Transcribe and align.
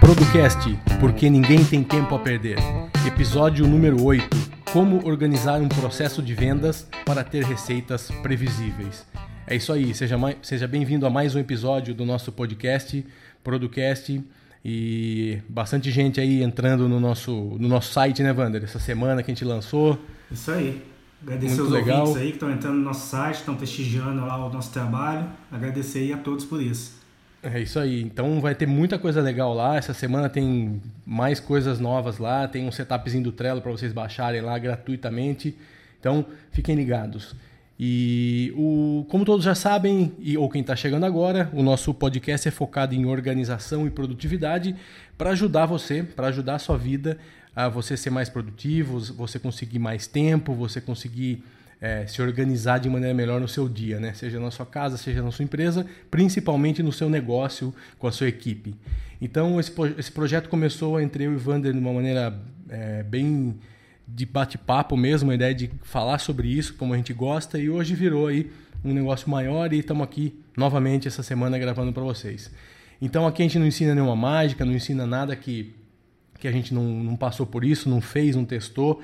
Producast, 0.00 0.78
porque 1.00 1.30
ninguém 1.30 1.64
tem 1.64 1.82
tempo 1.82 2.14
a 2.14 2.18
perder. 2.18 2.58
Episódio 3.06 3.66
número 3.66 4.02
8: 4.04 4.28
Como 4.72 5.06
organizar 5.06 5.60
um 5.60 5.68
processo 5.68 6.22
de 6.22 6.34
vendas 6.34 6.86
para 7.04 7.24
ter 7.24 7.44
receitas 7.44 8.10
previsíveis. 8.22 9.06
É 9.46 9.56
isso 9.56 9.72
aí, 9.72 9.94
seja, 9.94 10.16
seja 10.42 10.68
bem-vindo 10.68 11.06
a 11.06 11.10
mais 11.10 11.34
um 11.34 11.38
episódio 11.38 11.94
do 11.94 12.04
nosso 12.04 12.30
podcast, 12.30 13.06
Producast. 13.42 14.22
E 14.64 15.38
bastante 15.48 15.90
gente 15.90 16.20
aí 16.20 16.42
entrando 16.42 16.88
no 16.88 16.98
nosso, 16.98 17.56
no 17.58 17.68
nosso 17.68 17.92
site, 17.92 18.22
né, 18.22 18.32
Wander? 18.32 18.64
Essa 18.64 18.78
semana 18.78 19.22
que 19.22 19.30
a 19.30 19.34
gente 19.34 19.44
lançou. 19.44 19.98
Isso 20.30 20.50
aí. 20.50 20.82
Agradecer 21.22 21.56
Muito 21.56 21.64
os 21.64 21.72
legal. 21.72 22.00
ouvintes 22.00 22.22
aí 22.22 22.28
que 22.28 22.34
estão 22.34 22.50
entrando 22.50 22.76
no 22.76 22.84
nosso 22.84 23.08
site, 23.08 23.36
estão 23.36 23.56
prestigiando 23.56 24.24
lá 24.24 24.44
o 24.44 24.52
nosso 24.52 24.72
trabalho. 24.72 25.26
Agradecer 25.50 26.00
aí 26.00 26.12
a 26.12 26.18
todos 26.18 26.44
por 26.44 26.62
isso. 26.62 26.98
É 27.42 27.60
isso 27.60 27.78
aí. 27.78 28.02
Então 28.02 28.40
vai 28.40 28.54
ter 28.54 28.66
muita 28.66 28.98
coisa 28.98 29.20
legal 29.20 29.54
lá. 29.54 29.76
Essa 29.76 29.94
semana 29.94 30.28
tem 30.28 30.80
mais 31.06 31.40
coisas 31.40 31.78
novas 31.80 32.18
lá. 32.18 32.46
Tem 32.46 32.66
um 32.66 32.72
setupzinho 32.72 33.24
do 33.24 33.32
Trello 33.32 33.60
para 33.60 33.70
vocês 33.70 33.92
baixarem 33.92 34.40
lá 34.40 34.58
gratuitamente. 34.58 35.56
Então 35.98 36.26
fiquem 36.50 36.74
ligados. 36.74 37.34
E 37.78 38.52
o, 38.56 39.06
como 39.08 39.24
todos 39.24 39.44
já 39.44 39.54
sabem, 39.54 40.12
e, 40.18 40.36
ou 40.36 40.48
quem 40.50 40.62
está 40.62 40.74
chegando 40.74 41.06
agora, 41.06 41.48
o 41.52 41.62
nosso 41.62 41.94
podcast 41.94 42.48
é 42.48 42.50
focado 42.50 42.94
em 42.94 43.06
organização 43.06 43.86
e 43.86 43.90
produtividade 43.90 44.74
para 45.16 45.30
ajudar 45.30 45.66
você, 45.66 46.02
para 46.02 46.26
ajudar 46.26 46.56
a 46.56 46.58
sua 46.58 46.76
vida 46.76 47.18
a 47.54 47.68
você 47.68 47.96
ser 47.96 48.10
mais 48.10 48.28
produtivo, 48.28 48.98
você 49.14 49.38
conseguir 49.38 49.78
mais 49.78 50.06
tempo, 50.06 50.54
você 50.54 50.80
conseguir 50.80 51.44
é, 51.80 52.06
se 52.06 52.20
organizar 52.20 52.78
de 52.78 52.88
maneira 52.88 53.14
melhor 53.14 53.40
no 53.40 53.48
seu 53.48 53.68
dia, 53.68 54.00
né? 54.00 54.12
seja 54.12 54.40
na 54.40 54.50
sua 54.50 54.66
casa, 54.66 54.96
seja 54.96 55.22
na 55.22 55.30
sua 55.30 55.44
empresa, 55.44 55.86
principalmente 56.10 56.82
no 56.82 56.92
seu 56.92 57.08
negócio 57.08 57.72
com 57.98 58.06
a 58.06 58.12
sua 58.12 58.28
equipe. 58.28 58.74
Então, 59.20 59.58
esse, 59.58 59.72
esse 59.96 60.10
projeto 60.10 60.48
começou 60.48 61.00
entre 61.00 61.24
eu 61.24 61.32
e 61.32 61.36
Wander 61.36 61.72
de 61.72 61.78
uma 61.78 61.92
maneira 61.92 62.36
é, 62.68 63.02
bem 63.02 63.56
de 64.08 64.24
bate-papo 64.24 64.96
mesmo, 64.96 65.30
a 65.30 65.34
ideia 65.34 65.54
de 65.54 65.70
falar 65.82 66.18
sobre 66.18 66.48
isso, 66.48 66.74
como 66.74 66.94
a 66.94 66.96
gente 66.96 67.12
gosta, 67.12 67.58
e 67.58 67.68
hoje 67.68 67.94
virou 67.94 68.26
aí 68.26 68.50
um 68.82 68.94
negócio 68.94 69.28
maior 69.28 69.72
e 69.72 69.80
estamos 69.80 70.02
aqui 70.02 70.34
novamente 70.56 71.06
essa 71.06 71.22
semana 71.22 71.58
gravando 71.58 71.92
para 71.92 72.02
vocês. 72.02 72.50
Então 73.02 73.26
aqui 73.26 73.42
a 73.42 73.44
gente 73.44 73.58
não 73.58 73.66
ensina 73.66 73.94
nenhuma 73.94 74.16
mágica, 74.16 74.64
não 74.64 74.72
ensina 74.72 75.06
nada 75.06 75.36
que, 75.36 75.74
que 76.38 76.48
a 76.48 76.52
gente 76.52 76.72
não, 76.72 76.84
não 76.84 77.16
passou 77.16 77.46
por 77.46 77.64
isso, 77.64 77.88
não 77.88 78.00
fez, 78.00 78.34
não 78.34 78.44
testou, 78.44 79.02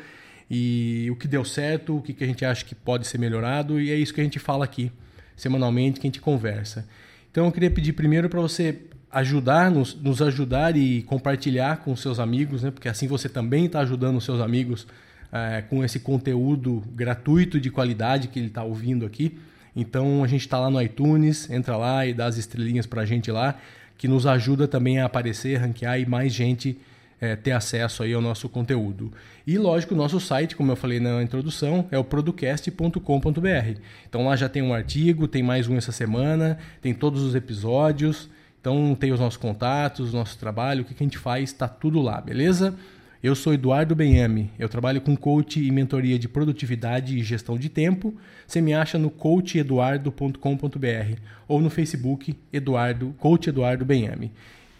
e 0.50 1.08
o 1.11 1.16
que 1.16 1.28
deu 1.28 1.44
certo, 1.44 1.98
o 1.98 2.02
que, 2.02 2.14
que 2.14 2.24
a 2.24 2.27
gente 2.27 2.44
acha 2.44 2.64
que 2.64 2.74
pode 2.74 3.06
ser 3.06 3.18
melhorado, 3.18 3.80
e 3.80 3.91
é 3.91 3.94
isso 3.94 4.14
que 4.14 4.20
a 4.20 4.24
gente 4.24 4.39
fala 4.39 4.64
aqui 4.64 4.91
semanalmente, 5.36 6.00
que 6.00 6.06
a 6.06 6.08
gente 6.08 6.20
conversa. 6.20 6.89
Então 7.30 7.44
eu 7.44 7.52
queria 7.52 7.70
pedir 7.70 7.92
primeiro 7.92 8.28
para 8.28 8.41
você 8.41 8.78
ajudar, 9.15 9.70
nos, 9.70 9.95
nos, 9.95 10.20
ajudar 10.20 10.77
e 10.77 11.03
compartilhar 11.03 11.79
com 11.79 11.95
seus 11.95 12.19
amigos, 12.19 12.62
né? 12.65 12.70
porque 12.70 12.89
assim 12.89 13.07
você 13.07 13.29
também 13.29 13.67
está 13.67 13.81
ajudando 13.81 14.17
os 14.17 14.25
seus 14.25 14.41
amigos 14.41 14.87
é, 15.33 15.62
com 15.62 15.84
esse 15.84 16.01
conteúdo 16.01 16.83
gratuito 16.95 17.61
de 17.61 17.70
qualidade 17.70 18.29
que 18.29 18.39
ele 18.39 18.48
está 18.48 18.65
ouvindo 18.65 19.07
aqui. 19.07 19.39
Então 19.75 20.23
a 20.25 20.27
gente 20.27 20.42
está 20.42 20.59
lá 20.59 20.69
no 20.69 20.83
iTunes, 20.83 21.48
entra 21.48 21.77
lá 21.77 22.05
e 22.05 22.12
dá 22.12 22.27
as 22.27 22.37
estrelinhas 22.37 22.87
para 22.87 23.03
a 23.03 23.07
gente 23.07 23.31
lá, 23.31 23.57
que 23.97 24.09
nos 24.09 24.27
ajuda 24.27 24.67
também 24.67 24.98
a 24.98 25.07
aparecer, 25.07 25.59
ranquear 25.59 26.01
e 26.01 26.07
mais 26.07 26.33
gente 26.33 26.77
é, 27.20 27.37
ter 27.37 27.53
acesso 27.53 28.03
aí 28.03 28.12
ao 28.12 28.20
nosso 28.20 28.48
conteúdo. 28.48 29.12
E 29.47 29.57
lógico, 29.59 29.95
o 29.95 29.97
nosso 29.97 30.19
site, 30.20 30.57
como 30.57 30.73
eu 30.73 30.77
falei 30.77 30.98
na 30.98 31.23
introdução, 31.23 31.87
é 31.91 31.98
o 31.98 32.05
producast.com.br. 32.05 33.81
Então 34.09 34.27
lá 34.27 34.35
já 34.37 34.48
tem 34.48 34.62
um 34.62 34.75
artigo, 34.75 35.29
tem 35.29 35.42
mais 35.42 35.69
um 35.69 35.77
essa 35.77 35.92
semana, 35.92 36.59
tem 36.83 36.92
todos 36.92 37.23
os 37.23 37.35
episódios. 37.35 38.29
Então 38.64 38.95
tem 38.95 39.13
os 39.13 39.20
nossos 39.20 39.36
contatos, 39.36 40.14
o 40.14 40.17
nosso 40.17 40.39
trabalho, 40.39 40.80
o 40.80 40.86
que, 40.86 40.95
que 40.95 41.02
a 41.02 41.07
gente 41.07 41.19
faz, 41.19 41.51
está 41.51 41.69
tudo 41.69 42.01
lá, 42.01 42.19
beleza? 42.19 42.75
Eu 43.23 43.35
sou 43.35 43.52
Eduardo 43.52 43.95
Benhame, 43.95 44.51
eu 44.58 44.70
trabalho 44.70 45.02
com 45.02 45.14
coach 45.14 45.63
e 45.63 45.70
mentoria 45.70 46.19
de 46.19 46.27
produtividade 46.27 47.19
e 47.19 47.23
gestão 47.23 47.58
de 47.58 47.69
tempo. 47.69 48.14
Você 48.47 48.63
me 48.63 48.73
acha 48.73 48.98
no 48.98 49.11
coacheduardo.com.br 49.11 51.19
ou 51.47 51.61
no 51.61 51.69
Facebook 51.69 52.35
Eduardo, 52.51 53.14
Coach 53.19 53.51
Eduardo 53.51 53.85
Benhame. 53.85 54.33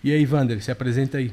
E 0.03 0.11
aí, 0.11 0.25
Vander, 0.25 0.65
se 0.65 0.71
apresenta 0.71 1.19
aí. 1.19 1.31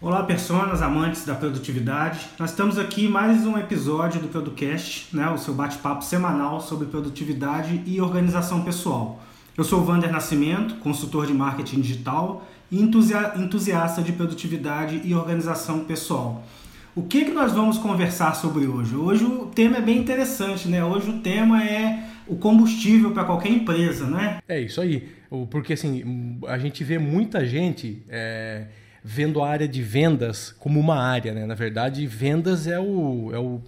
Olá, 0.00 0.22
pessoas 0.22 0.80
amantes 0.80 1.26
da 1.26 1.34
produtividade. 1.34 2.28
Nós 2.38 2.50
estamos 2.50 2.78
aqui 2.78 3.08
mais 3.08 3.44
um 3.44 3.58
episódio 3.58 4.20
do 4.20 4.28
Producast, 4.28 5.16
né, 5.16 5.28
o 5.30 5.36
seu 5.36 5.52
bate-papo 5.52 6.04
semanal 6.04 6.60
sobre 6.60 6.86
produtividade 6.86 7.82
e 7.84 8.00
organização 8.00 8.62
pessoal. 8.62 9.20
Eu 9.58 9.64
sou 9.64 9.80
o 9.80 9.84
Vander 9.84 10.12
Nascimento, 10.12 10.76
consultor 10.76 11.26
de 11.26 11.34
marketing 11.34 11.80
digital 11.80 12.48
e 12.70 12.80
entusiasta 12.80 14.00
de 14.00 14.12
produtividade 14.12 15.00
e 15.02 15.12
organização 15.12 15.80
pessoal. 15.80 16.46
O 16.94 17.02
que, 17.02 17.24
que 17.24 17.32
nós 17.32 17.50
vamos 17.50 17.76
conversar 17.76 18.36
sobre 18.36 18.68
hoje? 18.68 18.94
Hoje 18.94 19.24
o 19.24 19.46
tema 19.46 19.78
é 19.78 19.80
bem 19.80 19.98
interessante, 19.98 20.68
né? 20.68 20.84
Hoje 20.84 21.10
o 21.10 21.18
tema 21.18 21.64
é 21.64 22.04
o 22.28 22.36
combustível 22.36 23.10
para 23.10 23.24
qualquer 23.24 23.48
empresa, 23.48 24.06
né? 24.06 24.38
É 24.46 24.60
isso 24.60 24.80
aí, 24.80 25.08
porque 25.50 25.72
assim, 25.72 26.38
a 26.46 26.56
gente 26.56 26.84
vê 26.84 26.96
muita 26.96 27.44
gente 27.44 28.04
é, 28.08 28.66
vendo 29.02 29.42
a 29.42 29.50
área 29.50 29.66
de 29.66 29.82
vendas 29.82 30.54
como 30.56 30.78
uma 30.78 31.02
área, 31.02 31.34
né? 31.34 31.44
Na 31.46 31.56
verdade, 31.56 32.06
vendas 32.06 32.68
é 32.68 32.78
o, 32.78 33.32
é 33.34 33.38
o 33.40 33.60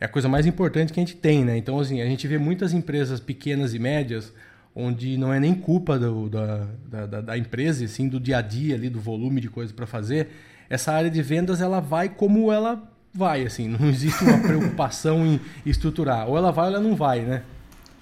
é 0.00 0.04
a 0.06 0.08
coisa 0.08 0.28
mais 0.28 0.46
importante 0.46 0.92
que 0.92 1.00
a 1.00 1.02
gente 1.02 1.16
tem, 1.16 1.44
né? 1.44 1.56
Então, 1.58 1.78
assim, 1.78 2.00
a 2.00 2.06
gente 2.06 2.26
vê 2.26 2.38
muitas 2.38 2.72
empresas 2.72 3.20
pequenas 3.20 3.74
e 3.74 3.78
médias 3.78 4.32
onde 4.76 5.16
não 5.16 5.32
é 5.32 5.40
nem 5.40 5.54
culpa 5.54 5.98
do, 5.98 6.28
da, 6.28 6.66
da, 7.06 7.20
da, 7.22 7.38
empresa, 7.38 7.88
sim 7.88 8.08
do 8.08 8.20
dia 8.20 8.36
a 8.36 8.42
dia 8.42 8.74
ali, 8.74 8.90
do 8.90 9.00
volume 9.00 9.40
de 9.40 9.48
coisas 9.48 9.72
para 9.72 9.86
fazer. 9.86 10.28
Essa 10.68 10.92
área 10.92 11.10
de 11.10 11.22
vendas 11.22 11.62
ela 11.62 11.80
vai 11.80 12.10
como 12.10 12.52
ela 12.52 12.82
vai, 13.14 13.46
assim, 13.46 13.66
não 13.80 13.88
existe 13.88 14.22
uma 14.22 14.38
preocupação 14.38 15.24
em 15.26 15.40
estruturar. 15.64 16.28
Ou 16.28 16.36
ela 16.36 16.52
vai 16.52 16.66
ou 16.68 16.74
ela 16.74 16.82
não 16.82 16.94
vai, 16.94 17.20
né? 17.20 17.42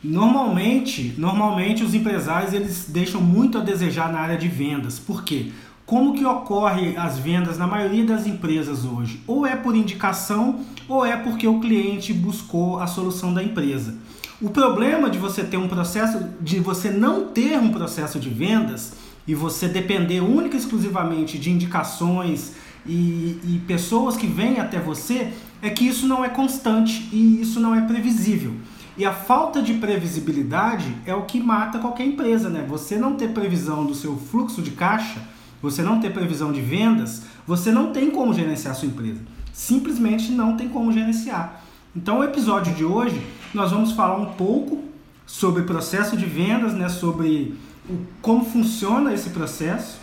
Normalmente, 0.03 1.15
normalmente 1.17 1.85
os 1.85 1.95
empresários 1.95 2.53
eles 2.53 2.87
deixam 2.89 3.23
muito 3.23 3.57
a 3.57 3.63
desejar 3.63 4.13
na 4.13 4.19
área 4.19 4.37
de 4.37 4.49
vendas. 4.49 4.99
Por 4.99 5.23
quê? 5.23 5.53
Como 5.87 6.15
que 6.15 6.25
ocorre 6.25 6.97
as 6.97 7.19
vendas 7.19 7.57
na 7.57 7.67
maioria 7.67 8.05
das 8.05 8.27
empresas 8.27 8.85
hoje? 8.85 9.21
Ou 9.27 9.47
é 9.47 9.55
por 9.55 9.77
indicação 9.77 10.61
ou 10.89 11.07
é 11.07 11.17
porque 11.17 11.47
o 11.47 11.61
cliente 11.61 12.13
buscou 12.13 12.81
a 12.81 12.87
solução 12.87 13.33
da 13.33 13.43
empresa. 13.43 13.95
O 14.45 14.51
problema 14.51 15.09
de 15.09 15.17
você 15.17 15.43
ter 15.43 15.57
um 15.57 15.67
processo, 15.67 16.23
de 16.39 16.61
você 16.61 16.91
não 16.91 17.29
ter 17.29 17.59
um 17.59 17.73
processo 17.73 18.21
de 18.21 18.29
vendas 18.29 18.93
e 19.27 19.35
você 19.35 19.67
depender 19.67 20.21
única 20.21 20.55
e 20.55 20.59
exclusivamente 20.59 21.39
de 21.39 21.51
indicações 21.51 22.53
e, 22.85 23.41
e 23.43 23.63
pessoas 23.67 24.19
que 24.19 24.27
vêm 24.27 24.61
até 24.61 24.79
você, 24.79 25.33
é 25.63 25.71
que 25.71 25.89
isso 25.89 26.07
não 26.07 26.23
é 26.23 26.29
constante 26.29 27.09
e 27.11 27.41
isso 27.41 27.59
não 27.59 27.75
é 27.75 27.81
previsível. 27.87 28.53
E 28.99 29.07
a 29.07 29.15
falta 29.15 29.63
de 29.63 29.73
previsibilidade 29.73 30.95
é 31.07 31.15
o 31.15 31.23
que 31.23 31.41
mata 31.41 31.79
qualquer 31.79 32.05
empresa, 32.05 32.51
né? 32.51 32.67
Você 32.69 32.99
não 32.99 33.15
ter 33.15 33.31
previsão 33.31 33.87
do 33.87 33.95
seu 33.95 34.15
fluxo 34.15 34.61
de 34.61 34.73
caixa, 34.73 35.23
você 35.63 35.83
não 35.83 36.01
ter 36.01 36.13
previsão 36.13 36.53
de 36.53 36.61
vendas, 36.61 37.23
você 37.47 37.73
não 37.73 37.95
tem 37.95 38.11
como 38.11 38.35
gerenciar 38.35 38.75
sua 38.75 38.89
empresa. 38.89 39.23
Simplesmente 39.55 40.31
não 40.31 40.55
tem 40.55 40.69
como 40.69 40.93
gerenciar. 40.93 41.63
Então, 41.97 42.19
o 42.19 42.25
episódio 42.25 42.75
de 42.75 42.85
hoje 42.85 43.23
nós 43.57 43.71
vamos 43.71 43.93
falar 43.93 44.17
um 44.17 44.33
pouco 44.35 44.85
sobre 45.27 45.63
processo 45.63 46.17
de 46.17 46.27
vendas, 46.27 46.75
né, 46.75 46.89
sobre 46.89 47.55
o, 47.89 48.05
como 48.21 48.45
funciona 48.45 49.13
esse 49.13 49.31
processo. 49.31 49.99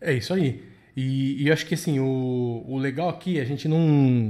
É 0.00 0.12
isso 0.12 0.34
aí. 0.34 0.62
E, 0.96 1.42
e 1.42 1.50
acho 1.50 1.66
que 1.66 1.74
assim, 1.74 1.98
o, 1.98 2.64
o 2.68 2.78
legal 2.78 3.08
aqui, 3.08 3.40
a 3.40 3.44
gente 3.44 3.66
não, 3.66 3.80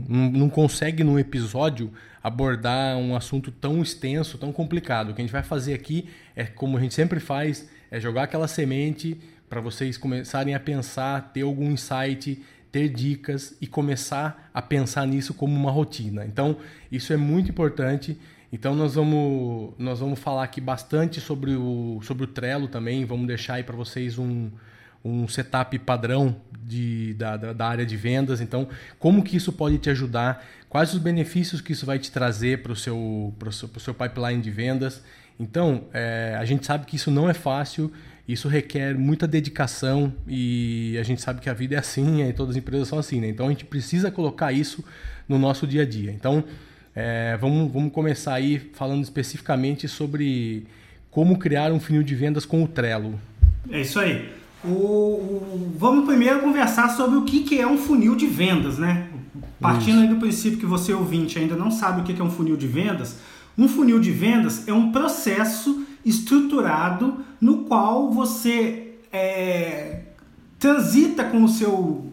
não, 0.09 0.31
não, 0.31 0.49
consegue 0.49 1.05
num 1.05 1.19
episódio 1.19 1.93
abordar 2.22 2.96
um 2.96 3.14
assunto 3.14 3.50
tão 3.50 3.82
extenso, 3.82 4.38
tão 4.38 4.50
complicado. 4.50 5.11
O 5.11 5.14
que 5.14 5.20
a 5.20 5.25
gente 5.25 5.32
vai 5.32 5.43
fazer 5.43 5.75
aqui 5.75 6.08
é 6.35 6.44
como 6.44 6.79
a 6.79 6.81
gente 6.81 6.94
sempre 6.94 7.20
faz, 7.20 7.69
é 7.90 8.00
jogar 8.00 8.23
aquela 8.23 8.49
semente 8.49 9.19
para 9.49 9.61
vocês 9.61 9.99
começarem 9.99 10.55
a 10.55 10.61
pensar, 10.61 11.32
ter 11.35 11.43
algum 11.43 11.70
insight, 11.70 12.43
ter 12.73 12.88
dicas 12.88 13.56
e 13.61 13.67
começar 13.67 14.50
a 14.52 14.62
pensar 14.62 15.06
nisso 15.06 15.35
como 15.35 15.55
uma 15.55 15.70
rotina. 15.70 16.25
Então, 16.25 16.56
isso 16.90 17.12
é 17.12 17.17
muito 17.17 17.50
importante. 17.50 18.19
Então 18.55 18.73
nós 18.73 18.95
vamos, 18.95 19.75
nós 19.77 19.99
vamos 19.99 20.21
falar 20.21 20.45
aqui 20.45 20.61
bastante 20.61 21.21
sobre 21.21 21.56
o, 21.56 21.99
sobre 22.05 22.23
o 22.23 22.27
Trello 22.29 22.69
também, 22.69 23.05
vamos 23.05 23.27
deixar 23.27 23.55
aí 23.55 23.65
para 23.65 23.75
vocês 23.75 24.17
um, 24.17 24.49
um 25.05 25.27
setup 25.27 25.77
padrão 25.81 26.37
de, 26.62 27.15
da, 27.15 27.37
da, 27.37 27.67
área 27.67 27.85
de 27.85 27.97
vendas. 27.97 28.41
Então, 28.41 28.69
como 28.97 29.25
que 29.25 29.37
isso 29.37 29.53
pode 29.53 29.79
te 29.79 29.91
ajudar, 29.91 30.47
quais 30.69 30.95
os 30.95 31.01
benefícios 31.01 31.61
que 31.61 31.73
isso 31.73 31.85
vai 31.85 31.99
te 31.99 32.12
trazer 32.12 32.62
para 32.62 32.71
o 32.71 32.77
seu, 32.77 33.35
seu, 33.51 33.69
seu 33.77 33.93
pipeline 33.93 34.41
de 34.41 34.53
vendas. 34.53 35.03
Então, 35.37 35.87
é, 35.93 36.37
a 36.39 36.45
gente 36.45 36.65
sabe 36.65 36.87
que 36.87 36.95
isso 36.95 37.11
não 37.11 37.29
é 37.29 37.35
fácil, 37.35 37.93
isso 38.27 38.47
requer 38.47 38.97
muita 38.97 39.27
dedicação 39.27 40.15
e 40.29 40.97
a 40.97 41.03
gente 41.03 41.21
sabe 41.21 41.41
que 41.41 41.50
a 41.50 41.55
vida 41.55 41.75
é 41.75 41.79
assim 41.79 42.23
e 42.23 42.33
todas 42.33 42.55
as 42.55 42.57
empresas 42.57 42.87
são 42.87 43.00
assim. 43.00 43.21
Né? 43.21 43.27
Então, 43.31 43.49
a 43.49 43.50
gente 43.50 43.65
precisa 43.65 44.12
colocar 44.12 44.53
isso 44.53 44.85
no 45.29 45.41
nosso 45.41 45.67
dia 45.67 45.83
a 45.83 45.85
dia. 45.85 46.12
Então, 46.12 46.45
É, 46.94 47.37
vamos, 47.41 47.73
vamos 47.73 47.93
começar 47.93 48.35
aí 48.35 48.58
falando 48.75 49.02
especificamente 49.02 49.88
sobre 49.88 50.67
como 51.11 51.38
criar 51.38 51.73
um 51.73 51.81
funil 51.81 52.02
de 52.02 52.14
vendas 52.14 52.44
com 52.44 52.62
o 52.62 52.69
Trello. 52.69 53.19
É 53.70 53.81
isso 53.81 53.99
aí. 53.99 54.32
O, 54.64 54.69
o, 54.69 55.75
vamos 55.76 56.06
primeiro 56.06 56.41
conversar 56.41 56.88
sobre 56.91 57.19
o 57.19 57.25
que, 57.25 57.41
que 57.41 57.61
é 57.61 57.67
um 57.67 57.76
funil 57.76 58.14
de 58.14 58.26
vendas, 58.26 58.79
né? 58.79 59.08
Partindo 59.61 60.00
aí 60.00 60.08
do 60.08 60.17
princípio 60.17 60.58
que 60.58 60.67
você 60.67 60.93
ouvinte 60.93 61.38
ainda 61.38 61.56
não 61.56 61.70
sabe 61.70 62.00
o 62.00 62.05
que, 62.05 62.14
que 62.14 62.20
é 62.20 62.25
um 62.25 62.31
funil 62.31 62.56
de 62.56 62.67
vendas, 62.67 63.19
um 63.56 63.69
funil 63.69 64.00
de 64.00 64.11
vendas 64.11 64.67
é 64.67 64.73
um 64.73 64.90
processo 64.90 65.85
estruturado 66.05 67.19
no 67.40 67.64
qual 67.64 68.11
você 68.11 68.94
é, 69.12 70.00
transita 70.58 71.25
com 71.25 71.44
o 71.44 71.49
seu 71.49 72.11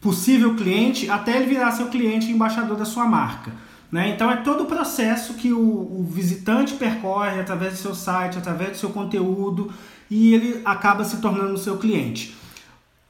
possível 0.00 0.54
cliente 0.54 1.08
até 1.10 1.36
ele 1.36 1.46
virar 1.46 1.72
seu 1.72 1.88
cliente 1.88 2.30
embaixador 2.30 2.76
da 2.76 2.84
sua 2.84 3.06
marca. 3.06 3.52
Né? 3.94 4.08
Então 4.08 4.28
é 4.28 4.38
todo 4.38 4.64
o 4.64 4.66
processo 4.66 5.34
que 5.34 5.52
o, 5.52 5.60
o, 5.60 6.04
visitante 6.10 6.74
percorre 6.74 7.38
através 7.38 7.74
do 7.74 7.78
seu 7.78 7.94
site, 7.94 8.36
através 8.36 8.72
do 8.72 8.76
seu 8.76 8.90
conteúdo 8.90 9.72
e 10.10 10.34
ele 10.34 10.60
acaba 10.64 11.04
se 11.04 11.18
tornando 11.18 11.56
seu 11.56 11.78
cliente. 11.78 12.36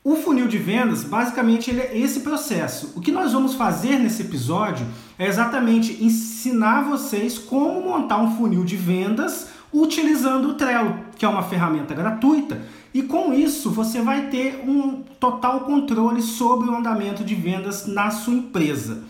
O 0.05 0.15
funil 0.15 0.47
de 0.47 0.59
vendas, 0.59 1.03
basicamente, 1.03 1.71
ele 1.71 1.81
é 1.81 1.99
esse 1.99 2.21
processo. 2.21 2.93
O 2.95 3.01
que 3.01 3.11
nós 3.11 3.33
vamos 3.33 3.55
fazer 3.55 3.99
nesse 3.99 4.21
episódio 4.21 4.87
é 5.19 5.27
exatamente 5.27 6.05
ensinar 6.05 6.83
vocês 6.83 7.39
como 7.39 7.81
montar 7.81 8.19
um 8.19 8.37
funil 8.37 8.63
de 8.63 8.77
vendas 8.77 9.49
utilizando 9.73 10.51
o 10.51 10.55
Trello, 10.55 10.99
que 11.17 11.25
é 11.25 11.29
uma 11.29 11.45
ferramenta 11.45 11.95
gratuita, 11.95 12.61
e 12.93 13.01
com 13.01 13.33
isso 13.33 13.71
você 13.71 14.03
vai 14.03 14.27
ter 14.27 14.63
um 14.69 15.03
total 15.19 15.61
controle 15.61 16.21
sobre 16.21 16.69
o 16.69 16.77
andamento 16.77 17.25
de 17.25 17.35
vendas 17.35 17.87
na 17.87 18.11
sua 18.11 18.35
empresa. 18.35 19.03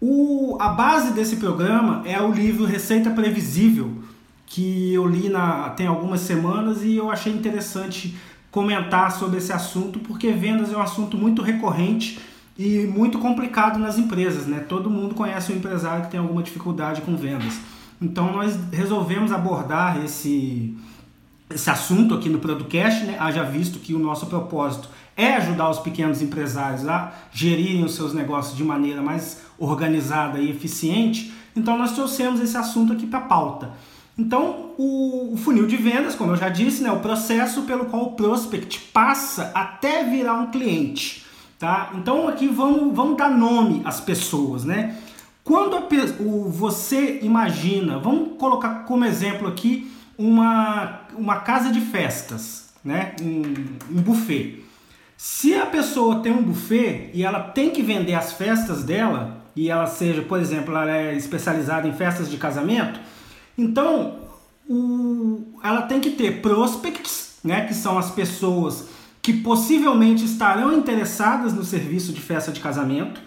O, 0.00 0.58
a 0.60 0.68
base 0.68 1.12
desse 1.12 1.36
programa 1.36 2.02
é 2.04 2.20
o 2.20 2.30
livro 2.30 2.66
Receita 2.66 3.10
Previsível, 3.10 4.02
que 4.44 4.92
eu 4.92 5.06
li 5.06 5.28
na, 5.28 5.70
tem 5.70 5.86
algumas 5.86 6.20
semanas 6.20 6.82
e 6.82 6.96
eu 6.96 7.10
achei 7.10 7.32
interessante 7.32 8.16
comentar 8.50 9.12
sobre 9.12 9.38
esse 9.38 9.52
assunto, 9.52 9.98
porque 10.00 10.30
vendas 10.32 10.72
é 10.72 10.76
um 10.76 10.80
assunto 10.80 11.16
muito 11.16 11.42
recorrente 11.42 12.18
e 12.58 12.86
muito 12.86 13.18
complicado 13.18 13.78
nas 13.78 13.98
empresas, 13.98 14.46
né? 14.46 14.60
Todo 14.60 14.88
mundo 14.88 15.14
conhece 15.14 15.52
um 15.52 15.56
empresário 15.56 16.04
que 16.04 16.10
tem 16.10 16.20
alguma 16.20 16.42
dificuldade 16.42 17.02
com 17.02 17.16
vendas. 17.16 17.58
Então 18.00 18.32
nós 18.32 18.58
resolvemos 18.72 19.32
abordar 19.32 20.02
esse, 20.04 20.76
esse 21.50 21.68
assunto 21.68 22.14
aqui 22.14 22.28
no 22.28 22.38
Producast, 22.38 23.04
né? 23.04 23.16
Haja 23.18 23.42
visto 23.42 23.78
que 23.78 23.94
o 23.94 23.98
nosso 23.98 24.26
propósito 24.26 24.88
é 25.16 25.34
ajudar 25.34 25.70
os 25.70 25.78
pequenos 25.78 26.20
empresários 26.20 26.86
a 26.86 27.12
gerirem 27.32 27.84
os 27.84 27.94
seus 27.94 28.12
negócios 28.12 28.56
de 28.56 28.62
maneira 28.62 29.00
mais 29.00 29.45
organizada 29.58 30.38
e 30.38 30.50
eficiente. 30.50 31.32
Então 31.54 31.76
nós 31.76 31.92
trouxemos 31.92 32.40
esse 32.40 32.56
assunto 32.56 32.92
aqui 32.92 33.06
para 33.06 33.20
a 33.20 33.22
pauta. 33.22 33.72
Então, 34.18 34.70
o, 34.78 35.34
funil 35.36 35.66
de 35.66 35.76
vendas, 35.76 36.14
como 36.14 36.32
eu 36.32 36.36
já 36.36 36.48
disse, 36.48 36.82
né, 36.82 36.90
o 36.90 37.00
processo 37.00 37.62
pelo 37.62 37.84
qual 37.86 38.04
o 38.04 38.12
prospect 38.12 38.80
passa 38.92 39.52
até 39.54 40.04
virar 40.04 40.34
um 40.34 40.50
cliente. 40.50 41.26
Tá? 41.58 41.90
Então, 41.94 42.26
aqui 42.26 42.48
vamos, 42.48 42.94
vamos 42.94 43.16
dar 43.18 43.30
nome 43.30 43.82
às 43.84 44.00
pessoas. 44.00 44.64
Né? 44.64 44.96
Quando 45.44 45.76
a, 45.76 45.82
o, 46.20 46.48
você 46.50 47.20
imagina, 47.22 47.98
vamos 47.98 48.38
colocar 48.38 48.84
como 48.84 49.04
exemplo 49.04 49.46
aqui 49.48 49.90
uma, 50.16 51.02
uma 51.14 51.36
casa 51.40 51.70
de 51.70 51.80
festas, 51.82 52.70
né? 52.82 53.14
um, 53.20 53.42
um 53.98 54.00
buffet. 54.00 54.64
Se 55.14 55.54
a 55.54 55.66
pessoa 55.66 56.20
tem 56.20 56.32
um 56.32 56.42
buffet 56.42 57.10
e 57.12 57.22
ela 57.22 57.40
tem 57.40 57.70
que 57.70 57.82
vender 57.82 58.14
as 58.14 58.32
festas 58.32 58.82
dela, 58.82 59.35
e 59.56 59.70
ela 59.70 59.86
seja, 59.86 60.22
por 60.22 60.38
exemplo, 60.38 60.76
ela 60.76 60.94
é 60.94 61.16
especializada 61.16 61.88
em 61.88 61.92
festas 61.94 62.30
de 62.30 62.36
casamento, 62.36 63.00
então, 63.56 64.18
o, 64.68 65.58
ela 65.62 65.82
tem 65.82 66.00
que 66.00 66.10
ter 66.10 66.42
prospects, 66.42 67.38
né, 67.42 67.66
que 67.66 67.74
são 67.74 67.98
as 67.98 68.10
pessoas 68.10 68.88
que 69.22 69.32
possivelmente 69.32 70.24
estarão 70.24 70.76
interessadas 70.76 71.52
no 71.52 71.64
serviço 71.64 72.12
de 72.12 72.20
festa 72.20 72.52
de 72.52 72.60
casamento. 72.60 73.20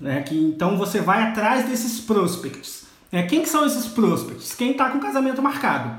Né, 0.00 0.22
que, 0.22 0.36
então 0.36 0.76
você 0.76 1.00
vai 1.00 1.22
atrás 1.22 1.68
desses 1.68 2.00
prospects. 2.00 2.86
Né, 3.10 3.22
quem 3.24 3.42
que 3.42 3.48
são 3.48 3.64
esses 3.64 3.86
prospects? 3.86 4.54
Quem 4.54 4.72
está 4.72 4.90
com 4.90 4.98
casamento 4.98 5.40
marcado. 5.40 5.90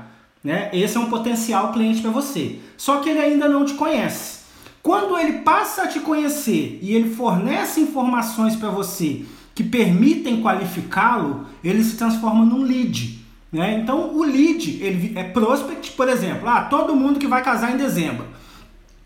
Né? 0.42 0.70
Esse 0.72 0.96
é 0.96 1.00
um 1.00 1.10
potencial 1.10 1.72
cliente 1.72 2.00
para 2.00 2.10
você. 2.10 2.60
Só 2.76 2.98
que 2.98 3.08
ele 3.08 3.18
ainda 3.18 3.48
não 3.48 3.64
te 3.64 3.74
conhece. 3.74 4.40
Quando 4.82 5.18
ele 5.18 5.40
passa 5.40 5.82
a 5.82 5.86
te 5.86 6.00
conhecer 6.00 6.78
e 6.80 6.94
ele 6.94 7.14
fornece 7.14 7.80
informações 7.80 8.56
para 8.56 8.70
você 8.70 9.26
que 9.60 9.64
permitem 9.64 10.40
qualificá-lo, 10.40 11.44
ele 11.62 11.84
se 11.84 11.94
transforma 11.96 12.46
num 12.46 12.62
lead. 12.62 13.18
Né? 13.52 13.78
Então 13.78 14.16
o 14.16 14.22
lead 14.22 14.82
ele 14.82 15.12
é 15.14 15.22
prospect, 15.22 15.92
por 15.92 16.08
exemplo, 16.08 16.48
ah, 16.48 16.62
todo 16.62 16.96
mundo 16.96 17.18
que 17.18 17.26
vai 17.26 17.42
casar 17.42 17.74
em 17.74 17.76
dezembro. 17.76 18.24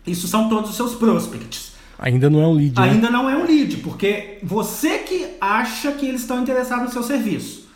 Isso 0.07 0.29
são 0.29 0.47
todos 0.47 0.69
os 0.69 0.77
seus 0.77 0.95
prospects. 0.95 1.73
Ainda 1.99 2.29
não 2.29 2.41
é 2.41 2.47
um 2.47 2.53
lead. 2.53 2.79
Né? 2.79 2.89
Ainda 2.89 3.09
não 3.09 3.29
é 3.29 3.35
um 3.35 3.45
lead, 3.45 3.77
porque 3.77 4.37
você 4.41 4.99
que 4.99 5.27
acha 5.41 5.91
que 5.91 6.05
eles 6.05 6.21
estão 6.21 6.41
interessados 6.41 6.85
no 6.85 6.91
seu 6.91 7.03
serviço. 7.03 7.67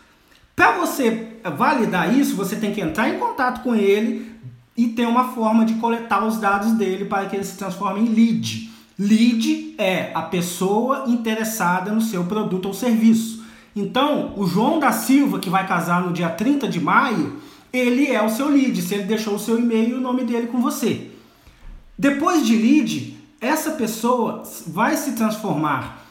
Para 0.56 0.78
você 0.78 1.26
validar 1.54 2.16
isso, 2.16 2.34
você 2.34 2.56
tem 2.56 2.72
que 2.72 2.80
entrar 2.80 3.10
em 3.10 3.18
contato 3.18 3.62
com 3.62 3.74
ele 3.74 4.32
e 4.74 4.88
ter 4.88 5.06
uma 5.06 5.34
forma 5.34 5.66
de 5.66 5.74
coletar 5.74 6.24
os 6.24 6.38
dados 6.38 6.72
dele 6.72 7.04
para 7.04 7.28
que 7.28 7.36
ele 7.36 7.44
se 7.44 7.58
transforme 7.58 8.00
em 8.00 8.14
lead. 8.14 8.70
Lead 9.02 9.76
é 9.78 10.10
a 10.12 10.20
pessoa 10.20 11.04
interessada 11.06 11.90
no 11.90 12.02
seu 12.02 12.24
produto 12.24 12.66
ou 12.66 12.74
serviço. 12.74 13.42
Então, 13.74 14.34
o 14.36 14.46
João 14.46 14.78
da 14.78 14.92
Silva, 14.92 15.38
que 15.38 15.48
vai 15.48 15.66
casar 15.66 16.02
no 16.02 16.12
dia 16.12 16.28
30 16.28 16.68
de 16.68 16.78
maio, 16.78 17.36
ele 17.72 18.08
é 18.08 18.22
o 18.22 18.28
seu 18.28 18.50
lead, 18.50 18.82
se 18.82 18.92
ele 18.94 19.04
deixou 19.04 19.36
o 19.36 19.38
seu 19.38 19.58
e-mail 19.58 19.92
e 19.92 19.94
o 19.94 20.00
nome 20.02 20.24
dele 20.24 20.48
com 20.48 20.60
você. 20.60 21.12
Depois 21.98 22.46
de 22.46 22.54
lead, 22.54 23.16
essa 23.40 23.70
pessoa 23.70 24.42
vai 24.66 24.94
se 24.98 25.12
transformar 25.12 26.04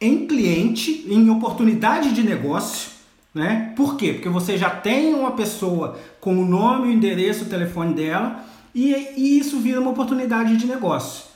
em 0.00 0.26
cliente, 0.26 1.06
em 1.08 1.30
oportunidade 1.30 2.12
de 2.12 2.24
negócio, 2.24 2.90
né? 3.32 3.72
Por 3.76 3.96
quê? 3.96 4.14
Porque 4.14 4.28
você 4.28 4.58
já 4.58 4.68
tem 4.68 5.14
uma 5.14 5.30
pessoa 5.30 5.96
com 6.20 6.36
o 6.36 6.44
nome, 6.44 6.88
o 6.88 6.90
endereço, 6.90 7.44
o 7.44 7.48
telefone 7.48 7.94
dela 7.94 8.44
e, 8.74 8.92
e 9.16 9.38
isso 9.38 9.60
vira 9.60 9.80
uma 9.80 9.92
oportunidade 9.92 10.56
de 10.56 10.66
negócio. 10.66 11.30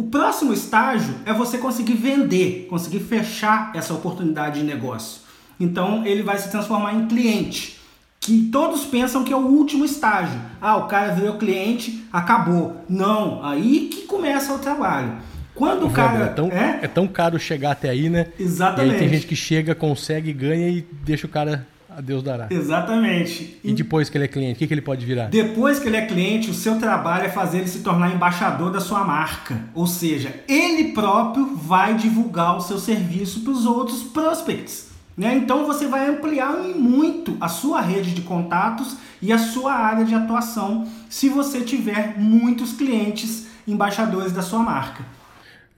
O 0.00 0.04
próximo 0.04 0.50
estágio 0.54 1.14
é 1.26 1.32
você 1.34 1.58
conseguir 1.58 1.92
vender, 1.92 2.66
conseguir 2.70 3.00
fechar 3.00 3.70
essa 3.74 3.92
oportunidade 3.92 4.58
de 4.58 4.66
negócio. 4.66 5.20
Então 5.60 6.06
ele 6.06 6.22
vai 6.22 6.38
se 6.38 6.50
transformar 6.50 6.94
em 6.94 7.06
cliente, 7.06 7.78
que 8.18 8.48
todos 8.50 8.86
pensam 8.86 9.22
que 9.22 9.30
é 9.30 9.36
o 9.36 9.40
último 9.40 9.84
estágio. 9.84 10.40
Ah, 10.58 10.78
o 10.78 10.88
cara 10.88 11.12
virou 11.12 11.36
cliente, 11.36 12.02
acabou. 12.10 12.82
Não, 12.88 13.44
aí 13.44 13.90
que 13.92 14.06
começa 14.06 14.54
o 14.54 14.58
trabalho. 14.58 15.18
Quando 15.54 15.86
o 15.86 15.90
cara. 15.90 16.24
É 16.24 16.28
tão, 16.28 16.46
é? 16.46 16.78
é 16.80 16.88
tão 16.88 17.06
caro 17.06 17.38
chegar 17.38 17.72
até 17.72 17.90
aí, 17.90 18.08
né? 18.08 18.28
Exatamente. 18.38 18.92
E 18.92 18.94
aí 18.94 18.98
tem 19.00 19.08
gente 19.10 19.26
que 19.26 19.36
chega, 19.36 19.74
consegue, 19.74 20.32
ganha 20.32 20.70
e 20.70 20.80
deixa 21.04 21.26
o 21.26 21.30
cara 21.30 21.66
a 21.96 22.00
Deus 22.00 22.22
dará. 22.22 22.46
Exatamente. 22.50 23.58
E, 23.64 23.70
e 23.70 23.74
depois 23.74 24.08
que 24.08 24.16
ele 24.16 24.24
é 24.24 24.28
cliente, 24.28 24.54
o 24.54 24.58
que, 24.58 24.66
que 24.66 24.74
ele 24.74 24.80
pode 24.80 25.04
virar? 25.04 25.26
Depois 25.28 25.78
que 25.78 25.88
ele 25.88 25.96
é 25.96 26.06
cliente, 26.06 26.50
o 26.50 26.54
seu 26.54 26.78
trabalho 26.78 27.24
é 27.24 27.28
fazer 27.28 27.58
ele 27.58 27.68
se 27.68 27.80
tornar 27.80 28.14
embaixador 28.14 28.70
da 28.70 28.80
sua 28.80 29.04
marca. 29.04 29.60
Ou 29.74 29.86
seja, 29.86 30.34
ele 30.48 30.92
próprio 30.92 31.56
vai 31.56 31.94
divulgar 31.94 32.56
o 32.56 32.60
seu 32.60 32.78
serviço 32.78 33.40
para 33.40 33.52
os 33.52 33.66
outros 33.66 34.02
prospects. 34.02 34.88
Né? 35.16 35.36
Então 35.36 35.66
você 35.66 35.86
vai 35.86 36.08
ampliar 36.08 36.52
muito 36.74 37.36
a 37.40 37.48
sua 37.48 37.80
rede 37.80 38.14
de 38.14 38.22
contatos 38.22 38.96
e 39.20 39.32
a 39.32 39.38
sua 39.38 39.74
área 39.74 40.04
de 40.04 40.14
atuação 40.14 40.88
se 41.10 41.28
você 41.28 41.60
tiver 41.60 42.14
muitos 42.18 42.72
clientes 42.72 43.46
embaixadores 43.66 44.32
da 44.32 44.42
sua 44.42 44.60
marca. 44.60 45.04